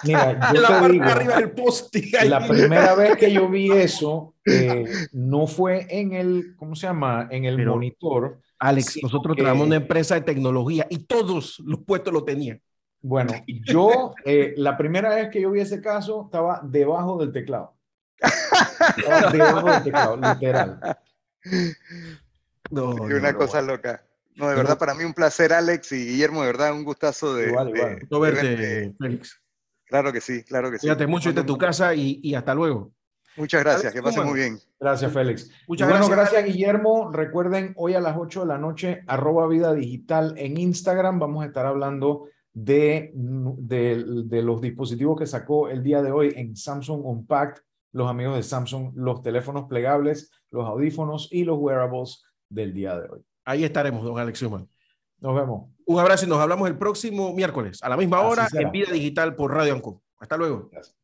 Mira, 0.05 0.51
yo 0.55 0.61
la 0.63 0.81
te 0.81 0.89
digo, 0.89 1.05
arriba 1.05 1.37
del 1.37 1.51
post 1.51 1.95
la 2.25 2.49
primera 2.49 2.95
vez 2.95 3.19
que 3.19 3.31
yo 3.31 3.51
vi 3.51 3.71
eso 3.73 4.37
eh, 4.47 4.87
no 5.13 5.47
fue 5.47 5.87
en 5.91 6.15
el, 6.15 6.55
¿cómo 6.57 6.75
se 6.75 6.87
llama? 6.87 7.29
En 7.31 7.45
el 7.45 7.57
Pero, 7.57 7.75
monitor. 7.75 8.41
Alex, 8.59 9.01
nosotros 9.03 9.37
que... 9.37 9.43
tenemos 9.43 9.67
una 9.67 9.77
empresa 9.77 10.15
de 10.15 10.23
tecnología 10.23 10.87
y 10.89 11.01
todos 11.01 11.59
los 11.59 11.81
puestos 11.81 12.11
lo 12.11 12.25
tenían. 12.25 12.59
Bueno, 13.03 13.35
yo, 13.47 14.15
eh, 14.25 14.55
la 14.57 14.79
primera 14.79 15.15
vez 15.15 15.29
que 15.29 15.43
yo 15.43 15.51
vi 15.51 15.61
ese 15.61 15.83
caso, 15.83 16.23
estaba 16.25 16.63
debajo 16.65 17.19
del 17.19 17.33
teclado. 17.33 17.75
Estaba 18.97 19.31
debajo 19.31 19.71
del 19.71 19.83
teclado, 19.83 20.17
literal. 20.17 20.81
No, 22.71 22.95
no, 22.95 23.05
una 23.05 23.33
no, 23.33 23.39
cosa 23.39 23.63
loca. 23.63 24.05
No, 24.37 24.49
de 24.49 24.57
verdad, 24.57 24.79
para 24.79 24.95
mí 24.95 25.05
un 25.05 25.15
placer, 25.15 25.53
Alex 25.53 25.93
y 25.93 26.07
Guillermo, 26.07 26.41
de 26.41 26.47
verdad, 26.49 26.73
un 26.73 26.85
gustazo 26.85 27.35
de, 27.35 27.49
igual, 27.49 27.69
igual. 27.69 27.99
de, 27.99 28.07
de 28.11 28.21
verte, 28.21 28.57
de, 28.57 28.95
Félix. 28.99 29.41
Claro 29.87 30.13
que 30.13 30.21
sí, 30.21 30.43
claro 30.43 30.71
que 30.71 30.79
sí. 30.79 30.87
Cuídate 30.87 31.07
mucho 31.07 31.33
de 31.33 31.45
tu 31.45 31.57
casa 31.57 31.95
y, 31.95 32.21
y, 32.23 32.35
hasta 32.35 32.55
luego. 32.55 32.93
Muchas 33.37 33.63
gracias, 33.63 33.93
Alex, 33.93 33.95
que 33.95 34.03
pasen 34.03 34.25
muy 34.25 34.39
bien. 34.39 34.59
Gracias, 34.81 35.13
Félix. 35.13 35.51
Muchas 35.69 35.89
bueno, 35.89 36.09
gracias, 36.09 36.33
gracias, 36.33 36.53
Guillermo. 36.53 37.11
Recuerden, 37.13 37.75
hoy 37.77 37.95
a 37.95 38.01
las 38.01 38.17
8 38.17 38.41
de 38.41 38.47
la 38.47 38.59
noche, 38.59 39.03
arroba 39.07 39.47
vida 39.47 39.73
digital 39.75 40.35
en 40.37 40.57
Instagram, 40.59 41.19
vamos 41.19 41.45
a 41.45 41.47
estar 41.47 41.67
hablando 41.67 42.29
de, 42.53 43.13
de, 43.15 44.05
de 44.25 44.43
los 44.43 44.61
dispositivos 44.61 45.19
que 45.19 45.27
sacó 45.27 45.69
el 45.69 45.83
día 45.83 46.03
de 46.03 46.13
hoy 46.13 46.33
en 46.37 46.57
Samsung 46.57 47.05
Unpacked 47.05 47.63
los 47.95 48.11
amigos 48.11 48.35
de 48.37 48.43
Samsung 48.43 48.93
los 48.97 49.23
teléfonos 49.23 49.67
plegables, 49.69 50.31
los 50.51 50.67
audífonos 50.67 51.29
y 51.31 51.45
los 51.45 51.59
wearables 51.59 52.25
del 52.55 52.73
día 52.73 52.99
de 52.99 53.09
hoy. 53.09 53.25
Ahí 53.45 53.65
estaremos, 53.65 54.03
don 54.05 54.19
Alex 54.19 54.43
Human. 54.43 54.69
Nos 55.19 55.35
vemos. 55.35 55.71
Un 55.87 56.01
abrazo 56.01 56.25
y 56.25 56.29
nos 56.29 56.39
hablamos 56.39 56.69
el 56.69 56.79
próximo 56.79 57.33
miércoles 57.35 57.83
a 57.83 57.89
la 57.89 57.97
misma 57.97 58.21
hora 58.21 58.49
en 58.53 58.71
Vida 58.71 58.93
Digital 58.93 59.35
por 59.35 59.53
Radio 59.53 59.75
Anco. 59.75 60.03
Hasta 60.19 60.37
luego. 60.37 60.69
Gracias. 60.71 60.97